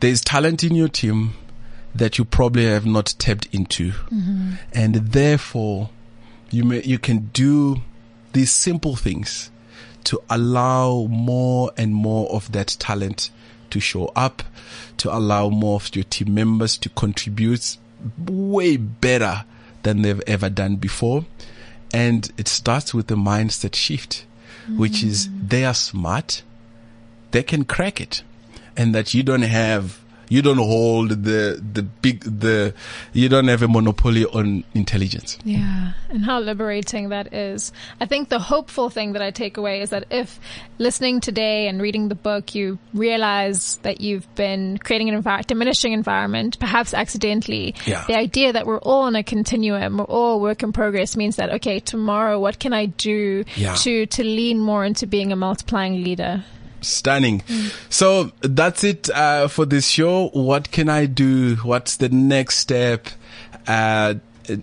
there's 0.00 0.20
talent 0.20 0.62
in 0.62 0.74
your 0.74 0.88
team 0.88 1.32
that 1.94 2.18
you 2.18 2.24
probably 2.26 2.66
have 2.66 2.84
not 2.84 3.14
tapped 3.18 3.46
into. 3.52 3.92
And 4.72 4.94
therefore 4.94 5.88
you 6.50 6.64
may, 6.64 6.82
you 6.82 6.98
can 6.98 7.30
do 7.32 7.82
these 8.32 8.50
simple 8.50 8.96
things 8.96 9.50
to 10.04 10.20
allow 10.30 11.06
more 11.10 11.72
and 11.76 11.94
more 11.94 12.30
of 12.30 12.52
that 12.52 12.68
talent 12.78 13.30
to 13.70 13.80
show 13.80 14.12
up, 14.14 14.42
to 14.98 15.14
allow 15.14 15.48
more 15.48 15.76
of 15.76 15.94
your 15.94 16.04
team 16.04 16.34
members 16.34 16.78
to 16.78 16.88
contribute 16.90 17.76
way 18.28 18.76
better 18.76 19.44
than 19.82 20.02
they've 20.02 20.22
ever 20.26 20.48
done 20.48 20.76
before. 20.76 21.24
And 21.92 22.30
it 22.36 22.48
starts 22.48 22.94
with 22.94 23.08
the 23.08 23.16
mindset 23.16 23.74
shift, 23.74 24.26
which 24.76 25.02
is 25.02 25.28
mm. 25.28 25.48
they 25.48 25.64
are 25.64 25.74
smart, 25.74 26.42
they 27.30 27.42
can 27.42 27.64
crack 27.64 28.00
it, 28.00 28.22
and 28.76 28.94
that 28.94 29.14
you 29.14 29.22
don't 29.22 29.42
have 29.42 30.00
You 30.28 30.42
don't 30.42 30.58
hold 30.58 31.10
the, 31.10 31.60
the 31.72 31.82
big, 31.82 32.20
the, 32.20 32.74
you 33.12 33.28
don't 33.28 33.48
have 33.48 33.62
a 33.62 33.68
monopoly 33.68 34.24
on 34.26 34.64
intelligence. 34.74 35.38
Yeah, 35.44 35.92
and 36.08 36.24
how 36.24 36.40
liberating 36.40 37.10
that 37.10 37.32
is. 37.32 37.72
I 38.00 38.06
think 38.06 38.28
the 38.28 38.38
hopeful 38.38 38.90
thing 38.90 39.12
that 39.12 39.22
I 39.22 39.30
take 39.30 39.56
away 39.56 39.82
is 39.82 39.90
that 39.90 40.04
if 40.10 40.38
listening 40.78 41.20
today 41.20 41.68
and 41.68 41.80
reading 41.80 42.08
the 42.08 42.14
book, 42.14 42.54
you 42.54 42.78
realize 42.92 43.76
that 43.82 44.00
you've 44.00 44.32
been 44.34 44.78
creating 44.78 45.08
an 45.10 45.22
envir- 45.22 45.46
diminishing 45.46 45.92
environment, 45.92 46.58
perhaps 46.58 46.92
accidentally, 46.92 47.74
Yeah. 47.86 48.04
the 48.06 48.16
idea 48.16 48.52
that 48.52 48.66
we're 48.66 48.78
all 48.78 49.02
on 49.02 49.16
a 49.16 49.22
continuum, 49.22 49.98
we're 49.98 50.04
all 50.04 50.40
work 50.40 50.62
in 50.62 50.72
progress 50.72 51.16
means 51.16 51.36
that, 51.36 51.50
okay, 51.54 51.78
tomorrow, 51.80 52.38
what 52.40 52.58
can 52.58 52.72
I 52.72 52.86
do 52.86 53.44
Yeah. 53.54 53.74
to, 53.76 54.06
to 54.06 54.24
lean 54.24 54.58
more 54.58 54.84
into 54.84 55.06
being 55.06 55.32
a 55.32 55.36
multiplying 55.36 56.02
leader? 56.02 56.44
Stunning. 56.86 57.42
So 57.88 58.32
that's 58.40 58.84
it 58.84 59.10
uh, 59.10 59.48
for 59.48 59.66
this 59.66 59.88
show. 59.88 60.28
What 60.28 60.70
can 60.70 60.88
I 60.88 61.06
do? 61.06 61.56
What's 61.56 61.96
the 61.96 62.08
next 62.08 62.58
step 62.58 63.08
uh, 63.66 64.14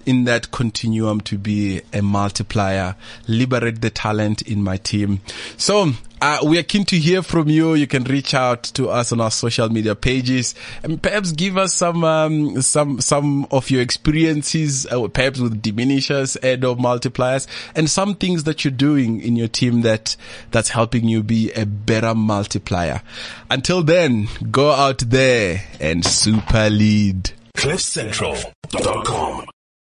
in 0.05 0.24
that 0.26 0.51
continuum 0.51 1.21
to 1.21 1.38
be 1.38 1.82
a 1.91 2.01
multiplier? 2.01 2.95
Liberate 3.28 3.82
the 3.82 3.89
talent 3.89 4.41
in 4.41 4.63
my 4.63 4.78
team. 4.78 5.21
So 5.57 5.93
uh, 6.24 6.39
we 6.45 6.57
are 6.57 6.63
keen 6.63 6.86
to 6.86 6.97
hear 6.97 7.21
from 7.21 7.49
you. 7.49 7.74
You 7.74 7.86
can 7.86 8.05
reach 8.05 8.34
out 8.34 8.63
to 8.76 8.88
us 8.89 9.11
on 9.11 9.19
our 9.19 9.30
social 9.30 9.67
media 9.67 9.93
pages 9.93 10.55
and 10.82 11.03
perhaps 11.03 11.34
give 11.34 11.57
us 11.57 11.74
some 11.74 12.05
um, 12.05 12.61
some 12.61 13.01
some 13.01 13.45
of 13.51 13.69
your 13.69 13.82
experiences, 13.82 14.86
uh, 14.86 15.05
perhaps 15.09 15.41
with 15.41 15.61
diminishers, 15.61 16.38
add 16.41 16.63
or 16.63 16.78
multipliers, 16.78 17.45
and 17.76 17.89
some 17.89 18.15
things 18.15 18.45
that 18.45 18.63
you're 18.63 18.71
doing 18.71 19.19
in 19.19 19.36
your 19.36 19.49
team 19.49 19.82
that 19.82 20.15
that's 20.51 20.69
helping 20.69 21.09
you 21.09 21.24
be 21.24 21.51
a 21.51 21.65
better 21.65 22.15
multiplier. 22.15 23.01
Until 23.51 23.84
then, 23.84 24.30
go 24.49 24.71
out 24.71 24.99
there 24.99 25.65
and 25.82 26.05
super 26.05 26.69
lead. 26.69 27.32
CliffCentral.com 27.57 29.47